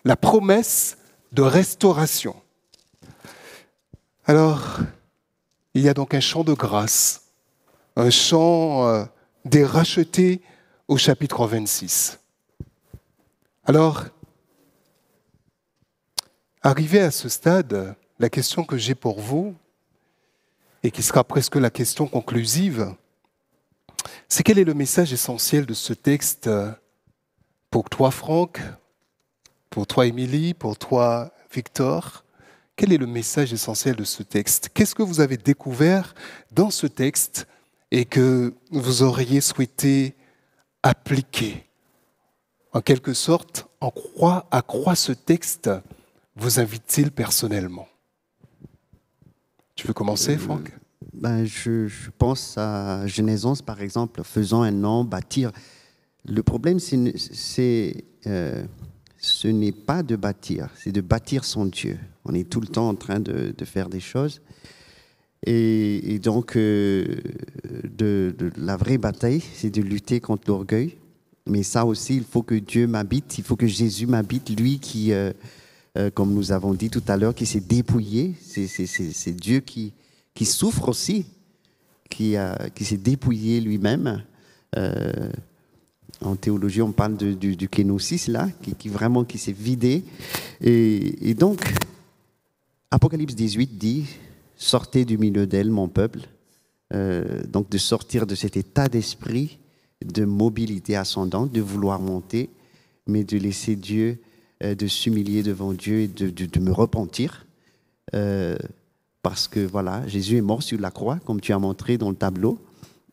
la 0.05 0.15
promesse 0.15 0.97
de 1.33 1.41
restauration. 1.41 2.33
Alors, 4.29 4.77
il 5.73 5.81
y 5.81 5.89
a 5.89 5.95
donc 5.95 6.13
un 6.13 6.19
chant 6.19 6.43
de 6.43 6.53
grâce, 6.53 7.31
un 7.95 8.11
chant 8.11 8.87
euh, 8.87 9.03
des 9.43 9.65
rachetés 9.65 10.43
au 10.87 10.97
chapitre 10.97 11.47
26. 11.47 12.19
Alors, 13.65 14.03
arrivé 16.61 16.99
à 16.99 17.09
ce 17.09 17.27
stade, 17.27 17.95
la 18.19 18.29
question 18.29 18.63
que 18.65 18.77
j'ai 18.77 18.93
pour 18.93 19.19
vous, 19.19 19.55
et 20.83 20.91
qui 20.91 21.01
sera 21.01 21.23
presque 21.23 21.55
la 21.55 21.71
question 21.71 22.05
conclusive, 22.05 22.93
c'est 24.27 24.43
quel 24.43 24.59
est 24.59 24.63
le 24.63 24.75
message 24.75 25.11
essentiel 25.11 25.65
de 25.65 25.73
ce 25.73 25.93
texte 25.93 26.45
euh, 26.45 26.71
pour 27.71 27.89
toi, 27.89 28.11
Franck, 28.11 28.61
pour 29.71 29.87
toi, 29.87 30.05
Émilie, 30.05 30.53
pour 30.53 30.77
toi, 30.77 31.31
Victor? 31.51 32.23
Quel 32.79 32.93
est 32.93 32.97
le 32.97 33.07
message 33.07 33.51
essentiel 33.51 33.97
de 33.97 34.05
ce 34.05 34.23
texte? 34.23 34.69
Qu'est-ce 34.73 34.95
que 34.95 35.03
vous 35.03 35.19
avez 35.19 35.35
découvert 35.35 36.15
dans 36.53 36.69
ce 36.69 36.87
texte 36.87 37.45
et 37.91 38.05
que 38.05 38.53
vous 38.71 39.03
auriez 39.03 39.41
souhaité 39.41 40.15
appliquer? 40.81 41.65
En 42.71 42.79
quelque 42.79 43.13
sorte, 43.13 43.67
en 43.81 43.91
quoi, 43.91 44.47
à 44.49 44.61
quoi 44.61 44.95
ce 44.95 45.11
texte 45.11 45.69
vous 46.37 46.61
invite-t-il 46.61 47.11
personnellement? 47.11 47.89
Tu 49.75 49.85
veux 49.85 49.93
commencer, 49.93 50.37
Franck? 50.37 50.71
ben, 51.11 51.43
je, 51.43 51.89
pense 52.17 52.57
à 52.57 53.05
Genaison, 53.07 53.55
par 53.57 53.81
exemple, 53.81 54.23
faisant 54.23 54.61
un 54.61 54.71
nom, 54.71 55.03
bâtir. 55.03 55.51
Le 56.23 56.43
problème, 56.43 56.79
c'est, 56.79 58.05
euh, 58.25 58.63
ce 59.17 59.49
n'est 59.49 59.73
pas 59.73 60.01
de 60.01 60.15
bâtir, 60.15 60.69
c'est 60.77 60.93
de 60.93 61.01
bâtir 61.01 61.43
son 61.43 61.65
Dieu. 61.65 61.99
On 62.29 62.35
est 62.35 62.47
tout 62.47 62.61
le 62.61 62.67
temps 62.67 62.87
en 62.87 62.93
train 62.93 63.19
de, 63.19 63.53
faire 63.65 63.89
des 63.89 63.99
choses. 63.99 64.39
Et, 65.47 66.19
donc, 66.21 66.55
euh, 66.55 67.15
la 68.55 68.77
vraie 68.77 68.99
bataille, 68.99 69.41
c'est 69.55 69.71
de 69.71 69.81
lutter 69.81 70.19
contre 70.19 70.43
l'orgueil. 70.47 70.95
Mais 71.47 71.63
ça 71.63 71.87
aussi, 71.87 72.17
il 72.17 72.23
faut 72.23 72.43
que 72.43 72.53
Dieu 72.53 72.85
m'habite, 72.85 73.39
il 73.39 73.43
faut 73.43 73.55
que 73.55 73.65
Jésus 73.65 74.05
m'habite, 74.05 74.51
lui 74.59 74.77
qui, 74.77 75.11
euh, 75.11 75.31
comme 76.13 76.35
nous 76.35 76.51
avons 76.51 76.75
dit 76.75 76.91
tout 76.91 77.01
à 77.07 77.17
l'heure, 77.17 77.33
qui 77.33 77.47
s'est 77.47 77.61
dépouillé. 77.61 78.35
C'est 78.39 79.35
Dieu 79.35 79.61
qui, 79.61 79.91
souffre 80.45 80.89
aussi, 80.89 81.25
qui, 82.11 82.35
s'est 82.79 82.97
dépouillé 82.97 83.59
lui-même. 83.59 84.23
Euh, 84.77 85.31
en 86.21 86.35
théologie, 86.35 86.83
on 86.83 86.91
parle 86.91 87.17
du, 87.17 87.55
du 87.55 87.69
kénosis, 87.69 88.27
là, 88.27 88.49
qui, 88.77 88.89
vraiment 88.89 89.23
qui 89.23 89.39
s'est 89.39 89.51
vidé. 89.51 90.03
Et, 90.61 91.33
donc, 91.33 91.61
Apocalypse 92.91 93.35
18 93.35 93.77
dit 93.77 94.05
Sortez 94.55 95.05
du 95.05 95.17
milieu 95.17 95.47
d'elle, 95.47 95.69
mon 95.69 95.87
peuple. 95.87 96.21
Euh, 96.93 97.43
donc, 97.47 97.69
de 97.69 97.77
sortir 97.77 98.25
de 98.25 98.35
cet 98.35 98.57
état 98.57 98.89
d'esprit 98.89 99.59
de 100.03 100.25
mobilité 100.25 100.95
ascendante, 100.95 101.51
de 101.51 101.61
vouloir 101.61 101.99
monter, 101.99 102.49
mais 103.05 103.23
de 103.23 103.37
laisser 103.37 103.75
Dieu, 103.75 104.17
euh, 104.63 104.73
de 104.73 104.87
s'humilier 104.87 105.43
devant 105.43 105.73
Dieu 105.73 105.99
et 106.01 106.07
de, 106.07 106.29
de, 106.29 106.59
me 106.59 106.71
repentir 106.71 107.45
parce 109.21 109.47
que 109.47 109.59
voilà, 109.59 110.07
Jésus 110.07 110.37
est 110.37 110.41
mort 110.41 110.63
sur 110.63 110.79
la 110.79 110.91
croix, 110.91 111.19
comme 111.25 111.41
tu 111.41 111.53
as 111.53 111.59
montré 111.59 111.97
dans 111.97 112.09
le 112.09 112.15
tableau. 112.15 112.59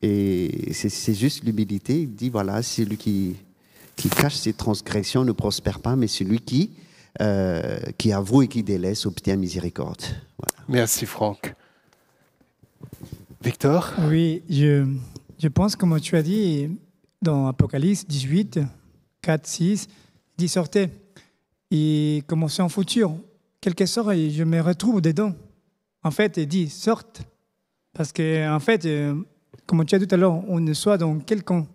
Et 0.03 0.73
c'est 0.73 1.15
juste 1.15 1.45
l'humilité. 1.45 2.03
Il 2.03 2.15
dit 2.15 2.31
voilà, 2.31 2.63
celui 2.63 2.97
qui, 2.97 3.37
qui 3.97 4.09
cache 4.09 4.37
ses 4.37 4.53
transgressions 4.53 5.25
ne 5.25 5.33
prospère 5.33 5.81
pas, 5.81 5.97
mais 5.97 6.07
celui 6.07 6.41
qui, 6.41 6.71
euh, 7.21 7.79
qui 7.99 8.13
avoue 8.13 8.43
et 8.43 8.49
qui 8.49 8.63
délaisse 8.63 9.07
obtient 9.07 9.37
miséricorde. 9.37 10.03
Merci 10.69 11.07
Franck. 11.07 11.55
Victor 13.43 13.93
Oui, 14.09 14.43
je, 14.49 14.87
je 15.39 15.49
pense, 15.49 15.77
comme 15.77 15.99
tu 16.01 16.17
as 16.17 16.23
dit, 16.23 16.69
dans 17.23 17.47
Apocalypse 17.47 18.07
18, 18.07 18.61
4, 19.23 19.47
6, 19.47 19.89
il 19.89 19.91
dit 20.39 20.49
sortez. 20.49 20.89
Et 21.71 22.23
commencez 22.27 22.63
en 22.63 22.69
futur. 22.69 23.15
Quelque 23.61 23.87
sorte, 23.87 24.15
je 24.15 24.45
me 24.45 24.61
retrouve 24.61 25.01
dedans 25.01 25.33
en 26.07 26.13
fait, 26.13 26.37
il 26.37 26.47
dit 26.47 26.69
sorte. 26.71 27.23
Parce 27.93 28.13
que, 28.13 28.49
en 28.49 28.61
fait, 28.61 28.87
euh, 28.87 29.15
comme 29.67 29.85
tu 29.85 29.95
as 29.97 29.99
dit 29.99 30.07
tout 30.07 30.15
à 30.15 30.19
l'heure, 30.19 30.41
on 30.49 30.61
ne 30.61 30.73
soit 30.73 30.99
dans 30.99 31.19
quel 31.19 31.43
camp 31.43 31.67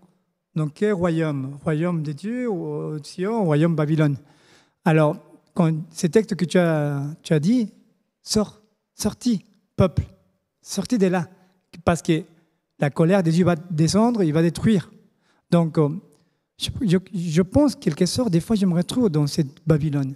Dans 0.55 0.69
quel 0.69 0.93
royaume? 0.93 1.57
Royaume 1.65 2.01
de 2.01 2.13
Dieu 2.13 2.49
ou 2.49 2.97
Sion, 3.03 3.43
royaume 3.43 3.75
Babylone 3.75 4.15
Alors, 4.85 5.17
quand 5.61 5.73
ces 5.91 6.09
textes 6.09 6.35
que 6.35 6.45
tu 6.45 6.57
as, 6.57 7.03
tu 7.21 7.33
as 7.33 7.39
dit, 7.39 7.69
sort, 8.23 8.61
sorti, 8.95 9.45
peuple, 9.75 10.03
sorti 10.61 10.97
de 10.97 11.07
là. 11.07 11.27
Parce 11.85 12.01
que 12.01 12.23
la 12.79 12.89
colère 12.89 13.23
de 13.23 13.31
Dieu 13.31 13.45
va 13.45 13.55
descendre, 13.55 14.23
il 14.23 14.33
va 14.33 14.41
détruire. 14.41 14.91
Donc, 15.49 15.77
euh, 15.77 15.89
je, 16.57 16.69
je, 17.13 17.41
pense, 17.41 17.75
quelque 17.75 18.05
sorte, 18.05 18.31
des 18.31 18.39
fois, 18.39 18.55
je 18.55 18.65
me 18.65 18.73
retrouve 18.73 19.09
dans 19.09 19.27
cette 19.27 19.65
Babylone. 19.65 20.15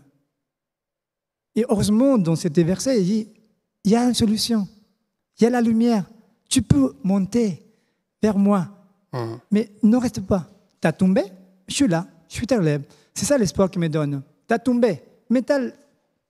Et 1.56 1.66
heureusement, 1.70 2.18
dans 2.18 2.36
cet 2.36 2.58
verset, 2.60 3.02
il 3.02 3.06
dit 3.06 3.28
il 3.84 3.92
y 3.92 3.96
a 3.96 4.04
une 4.04 4.14
solution. 4.14 4.68
Il 5.40 5.44
y 5.44 5.48
a 5.48 5.50
la 5.50 5.62
lumière. 5.62 6.06
Tu 6.50 6.62
peux 6.62 6.94
monter 7.04 7.64
vers 8.22 8.38
moi. 8.38 8.68
Hum. 9.14 9.40
Mais 9.52 9.72
ne 9.84 9.98
reste 9.98 10.22
pas. 10.22 10.50
Tu 10.82 10.88
as 10.88 10.92
tombé, 10.92 11.24
je 11.68 11.74
suis 11.76 11.88
là, 11.88 12.08
je 12.28 12.36
suis 12.36 12.48
relève. 12.50 12.84
C'est 13.14 13.26
ça 13.26 13.38
l'espoir 13.38 13.70
qu'il 13.70 13.80
me 13.80 13.90
donne. 13.90 14.24
Tu 14.48 14.54
as 14.54 14.60
tombé, 14.60 15.02
mais 15.30 15.44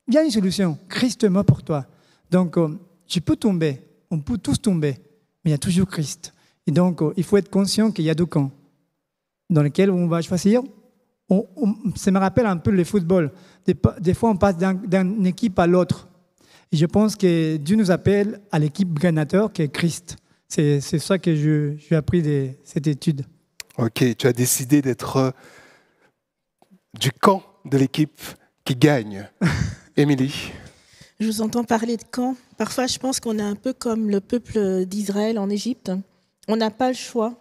il 0.07 0.13
y 0.13 0.17
a 0.17 0.23
une 0.23 0.31
solution. 0.31 0.77
Christ 0.89 1.23
est 1.23 1.29
mort 1.29 1.45
pour 1.45 1.63
toi. 1.63 1.85
Donc, 2.31 2.57
euh, 2.57 2.77
tu 3.07 3.21
peux 3.21 3.35
tomber, 3.35 3.81
on 4.11 4.19
peut 4.19 4.37
tous 4.37 4.61
tomber, 4.61 4.95
mais 5.43 5.49
il 5.49 5.51
y 5.51 5.55
a 5.55 5.57
toujours 5.59 5.87
Christ. 5.87 6.33
Et 6.67 6.71
donc, 6.71 7.01
euh, 7.01 7.13
il 7.17 7.23
faut 7.23 7.37
être 7.37 7.49
conscient 7.49 7.91
qu'il 7.91 8.05
y 8.05 8.09
a 8.09 8.15
deux 8.15 8.25
camps 8.25 8.51
dans 9.49 9.61
lesquels 9.61 9.91
on 9.91 10.07
va 10.07 10.21
choisir 10.21 10.63
ça 11.95 12.11
me 12.11 12.19
rappelle 12.19 12.45
un 12.45 12.57
peu 12.57 12.71
le 12.71 12.83
football. 12.83 13.31
Des, 13.99 14.13
fois, 14.13 14.29
on 14.29 14.37
passe 14.37 14.57
d'un- 14.57 14.73
d'une 14.75 15.25
équipe 15.25 15.57
à 15.57 15.67
l'autre. 15.67 16.07
Et 16.71 16.77
je 16.77 16.85
pense 16.85 17.15
que 17.15 17.57
Dieu 17.57 17.75
nous 17.75 17.91
appelle 17.91 18.41
à 18.51 18.59
l'équipe 18.59 18.97
gagnateur 18.99 19.51
qui 19.51 19.61
est 19.63 19.69
Christ. 19.69 20.17
C'est 20.47 20.79
ça 20.79 21.17
que 21.17 21.35
j'ai 21.35 21.95
appris 21.95 22.21
de 22.21 22.49
cette 22.63 22.87
étude. 22.87 23.25
Ok, 23.77 24.15
tu 24.17 24.27
as 24.27 24.33
décidé 24.33 24.81
d'être 24.81 25.17
euh, 25.17 25.31
du 26.97 27.11
camp 27.11 27.43
de 27.65 27.77
l'équipe 27.77 28.21
qui 28.65 28.75
gagne. 28.75 29.29
Émilie 29.97 30.51
Je 31.19 31.27
vous 31.27 31.41
entends 31.41 31.63
parler 31.63 31.95
de 31.95 32.03
camp. 32.03 32.35
Parfois, 32.57 32.87
je 32.87 32.97
pense 32.97 33.19
qu'on 33.19 33.37
est 33.37 33.43
un 33.43 33.55
peu 33.55 33.71
comme 33.71 34.09
le 34.09 34.19
peuple 34.19 34.85
d'Israël 34.85 35.39
en 35.39 35.49
Égypte. 35.49 35.91
On 36.47 36.57
n'a 36.57 36.71
pas 36.71 36.89
le 36.89 36.95
choix 36.95 37.35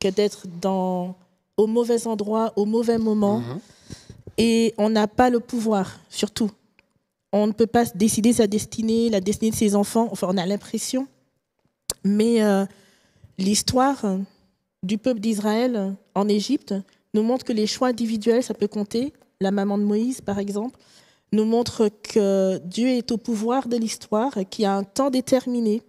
que 0.00 0.08
d'être 0.08 0.46
dans, 0.60 1.16
au 1.56 1.66
mauvais 1.66 2.06
endroit, 2.06 2.52
au 2.56 2.66
mauvais 2.66 2.98
moment. 2.98 3.42
Et 4.36 4.74
on 4.76 4.90
n'a 4.90 5.06
pas 5.06 5.30
le 5.30 5.40
pouvoir, 5.40 6.00
surtout. 6.10 6.50
On 7.32 7.46
ne 7.46 7.52
peut 7.52 7.66
pas 7.66 7.84
décider 7.94 8.32
sa 8.32 8.46
destinée, 8.46 9.10
la 9.10 9.20
destinée 9.20 9.52
de 9.52 9.56
ses 9.56 9.74
enfants. 9.76 10.08
Enfin, 10.10 10.26
on 10.30 10.36
a 10.36 10.44
l'impression. 10.44 11.06
Mais 12.04 12.42
euh, 12.42 12.66
l'histoire 13.38 14.04
euh, 14.04 14.18
du 14.82 14.98
peuple 14.98 15.20
d'Israël 15.20 15.76
euh, 15.76 15.90
en 16.14 16.28
Égypte 16.28 16.74
nous 17.14 17.22
montre 17.22 17.44
que 17.44 17.52
les 17.52 17.66
choix 17.66 17.88
individuels, 17.88 18.42
ça 18.42 18.54
peut 18.54 18.68
compter. 18.68 19.12
La 19.40 19.50
maman 19.50 19.78
de 19.78 19.82
Moïse, 19.82 20.20
par 20.20 20.38
exemple, 20.38 20.78
nous 21.32 21.44
montre 21.44 21.88
que 22.02 22.58
Dieu 22.58 22.88
est 22.88 23.10
au 23.12 23.18
pouvoir 23.18 23.68
de 23.68 23.76
l'histoire, 23.76 24.32
qu'il 24.50 24.62
y 24.62 24.66
a 24.66 24.74
un 24.74 24.84
temps 24.84 25.10
déterminé, 25.10 25.82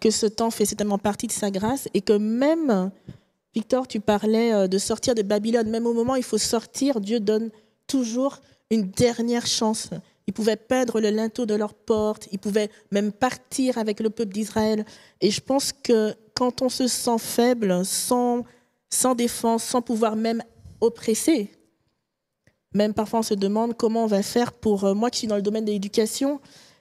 que 0.00 0.10
ce 0.10 0.26
temps 0.26 0.50
fait 0.50 0.66
certainement 0.66 0.98
partie 0.98 1.26
de 1.26 1.32
sa 1.32 1.50
grâce 1.50 1.88
et 1.94 2.02
que 2.02 2.12
même, 2.12 2.90
Victor, 3.54 3.88
tu 3.88 4.00
parlais 4.00 4.52
euh, 4.52 4.68
de 4.68 4.76
sortir 4.76 5.14
de 5.14 5.22
Babylone, 5.22 5.70
même 5.70 5.86
au 5.86 5.94
moment 5.94 6.12
où 6.12 6.16
il 6.16 6.22
faut 6.22 6.36
sortir, 6.36 7.00
Dieu 7.00 7.20
donne 7.20 7.50
toujours 7.86 8.40
une 8.70 8.90
dernière 8.90 9.46
chance. 9.46 9.88
Ils 10.26 10.34
pouvaient 10.34 10.56
peindre 10.56 11.00
le 11.00 11.08
linteau 11.08 11.46
de 11.46 11.54
leur 11.54 11.72
porte, 11.72 12.28
ils 12.32 12.38
pouvaient 12.38 12.68
même 12.90 13.12
partir 13.12 13.78
avec 13.78 14.00
le 14.00 14.10
peuple 14.10 14.32
d'Israël. 14.32 14.84
Et 15.22 15.30
je 15.30 15.40
pense 15.40 15.72
que 15.72 16.14
quand 16.34 16.60
on 16.60 16.68
se 16.68 16.86
sent 16.86 17.18
faible, 17.18 17.84
sans, 17.84 18.44
sans 18.90 19.14
défense, 19.14 19.64
sans 19.64 19.80
pouvoir 19.80 20.16
même 20.16 20.42
oppresser, 20.80 21.50
même 22.76 22.94
parfois 22.94 23.20
on 23.20 23.22
se 23.22 23.34
demande 23.34 23.74
comment 23.74 24.04
on 24.04 24.06
va 24.06 24.22
faire 24.22 24.52
pour... 24.52 24.84
euh, 24.84 24.94
Moi 24.94 25.10
qui 25.10 25.20
suis 25.20 25.26
dans 25.26 25.36
le 25.36 25.42
domaine 25.42 25.64
de 25.64 25.72
l'éducation, 25.72 26.40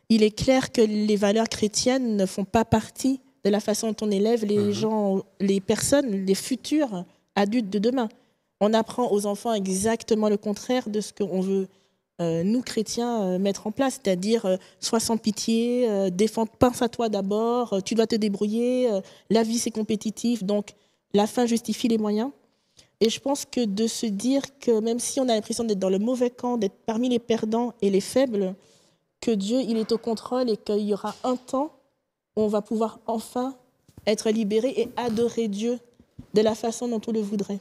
il 0.09 0.21
est 0.21 0.35
clair 0.35 0.71
que 0.71 0.81
les 0.81 1.15
valeurs 1.15 1.49
chrétiennes 1.49 2.15
ne 2.15 2.25
font 2.25 2.45
pas 2.45 2.65
partie 2.65 3.21
de 3.43 3.49
la 3.49 3.59
façon 3.59 3.89
dont 3.91 4.07
on 4.07 4.11
élève 4.11 4.45
les 4.45 4.73
gens, 4.73 5.21
les 5.39 5.61
personnes, 5.61 6.25
les 6.25 6.35
futurs 6.35 7.05
adultes 7.35 7.69
de 7.69 7.79
demain. 7.79 8.09
On 8.59 8.73
apprend 8.73 9.11
aux 9.11 9.25
enfants 9.25 9.53
exactement 9.53 10.29
le 10.29 10.37
contraire 10.37 10.89
de 10.89 11.01
ce 11.01 11.11
qu'on 11.13 11.41
veut, 11.41 11.67
euh, 12.21 12.43
nous 12.43 12.61
chrétiens, 12.61 13.23
euh, 13.23 13.39
mettre 13.39 13.67
en 13.67 13.71
place, 13.71 13.99
c'est-à-dire 14.01 14.45
euh, 14.45 14.57
sois 14.79 14.99
sans 14.99 15.17
pitié, 15.17 15.87
défends, 16.11 16.45
pense 16.45 16.81
à 16.81 16.89
toi 16.89 17.09
d'abord, 17.09 17.83
tu 17.83 17.95
dois 17.95 18.07
te 18.07 18.15
débrouiller, 18.15 18.89
la 19.29 19.43
vie 19.43 19.59
c'est 19.59 19.71
compétitif, 19.71 20.43
donc 20.43 20.69
la 21.13 21.27
fin 21.27 21.45
justifie 21.45 21.87
les 21.87 21.97
moyens. 21.97 22.31
Et 23.01 23.09
je 23.09 23.19
pense 23.19 23.45
que 23.45 23.65
de 23.65 23.87
se 23.87 24.05
dire 24.05 24.41
que 24.59 24.79
même 24.79 24.99
si 24.99 25.19
on 25.19 25.23
a 25.23 25.35
l'impression 25.35 25.63
d'être 25.63 25.79
dans 25.79 25.89
le 25.89 25.99
mauvais 25.99 26.29
camp, 26.29 26.57
d'être 26.57 26.77
parmi 26.85 27.09
les 27.09 27.19
perdants 27.19 27.73
et 27.81 27.89
les 27.89 28.01
faibles, 28.01 28.55
que 29.21 29.31
Dieu, 29.31 29.59
il 29.61 29.77
est 29.77 29.91
au 29.91 29.97
contrôle 29.97 30.49
et 30.49 30.57
qu'il 30.57 30.81
y 30.81 30.93
aura 30.93 31.15
un 31.23 31.35
temps 31.35 31.71
où 32.35 32.41
on 32.41 32.47
va 32.47 32.61
pouvoir 32.61 32.99
enfin 33.07 33.55
être 34.05 34.29
libéré 34.29 34.73
et 34.77 34.89
adorer 34.97 35.47
Dieu 35.47 35.79
de 36.33 36.41
la 36.41 36.55
façon 36.55 36.87
dont 36.87 37.01
on 37.07 37.11
le 37.11 37.21
voudrait. 37.21 37.59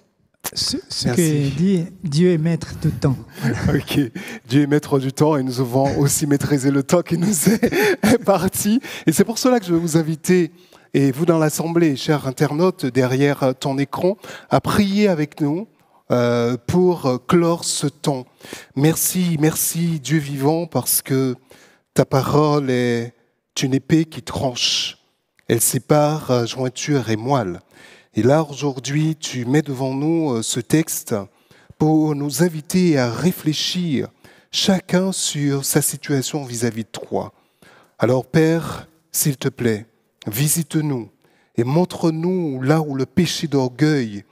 Ce, 0.53 0.77
ce 0.89 1.09
que 1.09 1.57
dit 1.57 1.87
Dieu 2.03 2.33
est 2.33 2.39
maître 2.39 2.75
du 2.81 2.91
temps. 2.91 3.17
Ok, 3.75 3.99
Dieu 4.47 4.63
est 4.63 4.67
maître 4.67 4.99
du 4.99 5.13
temps 5.13 5.37
et 5.37 5.43
nous 5.43 5.55
devons 5.55 5.99
aussi 5.99 6.27
maîtriser 6.27 6.71
le 6.71 6.83
temps 6.83 7.03
qui 7.03 7.17
nous 7.17 7.49
est 7.49 7.97
imparti. 8.03 8.79
Et 9.07 9.13
c'est 9.13 9.25
pour 9.25 9.39
cela 9.39 9.59
que 9.59 9.67
je 9.67 9.73
vais 9.73 9.81
vous 9.81 9.97
inviter, 9.97 10.53
et 10.95 11.11
vous 11.11 11.27
dans 11.27 11.39
l'Assemblée, 11.39 11.97
chers 11.97 12.29
internautes, 12.29 12.87
derrière 12.87 13.53
ton 13.59 13.79
écran, 13.79 14.17
à 14.49 14.61
prier 14.61 15.09
avec 15.09 15.41
nous 15.41 15.67
euh, 16.13 16.57
pour 16.69 17.27
clore 17.27 17.65
ce 17.65 17.89
temps. 17.89 18.25
Merci, 18.77 19.37
merci 19.41 19.99
Dieu 19.99 20.19
vivant, 20.19 20.67
parce 20.67 21.03
que 21.03 21.35
ta 21.95 22.05
parole 22.05 22.71
est 22.71 23.13
une 23.61 23.75
épée 23.75 24.05
qui 24.05 24.23
tranche. 24.23 24.99
Elle 25.49 25.61
sépare 25.61 26.31
euh, 26.31 26.47
jointure 26.47 27.11
et 27.11 27.17
moelle. 27.17 27.61
Et 28.15 28.23
là, 28.23 28.47
aujourd'hui, 28.49 29.17
tu 29.17 29.47
mets 29.47 29.63
devant 29.63 29.95
nous 29.95 30.31
euh, 30.31 30.43
ce 30.43 30.61
texte 30.61 31.17
pour 31.77 32.15
nous 32.15 32.45
inviter 32.45 32.99
à 32.99 33.11
réfléchir 33.11 34.09
chacun 34.53 35.11
sur 35.11 35.65
sa 35.65 35.83
situation 35.83 36.45
vis-à-vis 36.45 36.85
de 36.85 36.89
toi. 36.89 37.33
Alors 37.99 38.25
Père, 38.25 38.87
s'il 39.11 39.37
te 39.37 39.49
plaît, 39.49 39.87
visite-nous 40.27 41.11
et 41.57 41.65
montre-nous 41.65 42.61
là 42.63 42.81
où 42.81 42.95
le 42.95 43.07
péché 43.07 43.47
d'orgueil 43.47 44.25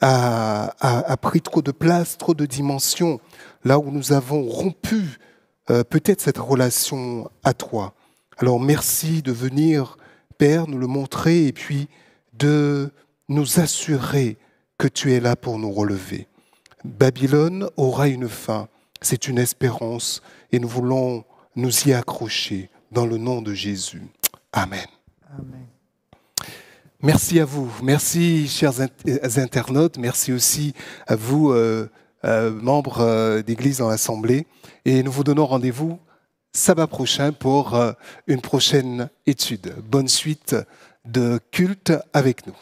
a, 0.00 0.74
a- 0.80 1.16
pris 1.16 1.40
trop 1.40 1.62
de 1.62 1.72
place, 1.72 2.18
trop 2.18 2.34
de 2.34 2.44
dimensions, 2.46 3.18
là 3.64 3.78
où 3.78 3.90
nous 3.90 4.12
avons 4.12 4.42
rompu 4.42 5.18
euh, 5.70 5.84
peut-être 5.84 6.20
cette 6.20 6.38
relation 6.38 7.30
à 7.44 7.54
toi. 7.54 7.94
Alors 8.38 8.60
merci 8.60 9.22
de 9.22 9.32
venir, 9.32 9.96
Père, 10.38 10.66
nous 10.68 10.78
le 10.78 10.86
montrer 10.86 11.46
et 11.46 11.52
puis 11.52 11.88
de 12.34 12.90
nous 13.28 13.58
assurer 13.60 14.36
que 14.78 14.86
tu 14.88 15.14
es 15.14 15.20
là 15.20 15.34
pour 15.36 15.58
nous 15.58 15.72
relever. 15.72 16.28
Babylone 16.84 17.70
aura 17.78 18.08
une 18.08 18.28
fin, 18.28 18.68
c'est 19.00 19.26
une 19.28 19.38
espérance 19.38 20.20
et 20.52 20.58
nous 20.58 20.68
voulons 20.68 21.24
nous 21.56 21.88
y 21.88 21.94
accrocher 21.94 22.68
dans 22.92 23.06
le 23.06 23.16
nom 23.16 23.40
de 23.40 23.54
Jésus. 23.54 24.02
Amen. 24.52 24.86
Merci 27.02 27.40
à 27.40 27.44
vous. 27.44 27.70
Merci, 27.82 28.48
chers 28.48 28.80
euh, 28.80 29.28
internautes. 29.36 29.98
Merci 29.98 30.32
aussi 30.32 30.72
à 31.06 31.14
vous, 31.14 31.50
euh, 31.50 31.90
euh, 32.24 32.50
membres 32.50 33.42
d'Église 33.42 33.78
dans 33.78 33.88
l'Assemblée. 33.88 34.46
Et 34.84 35.02
nous 35.02 35.12
vous 35.12 35.24
donnons 35.24 35.46
rendez-vous 35.46 35.98
sabbat 36.52 36.86
prochain 36.86 37.32
pour 37.32 37.78
une 38.26 38.40
prochaine 38.40 39.10
étude. 39.26 39.74
Bonne 39.90 40.08
suite 40.08 40.56
de 41.04 41.38
culte 41.50 41.92
avec 42.14 42.46
nous. 42.46 42.56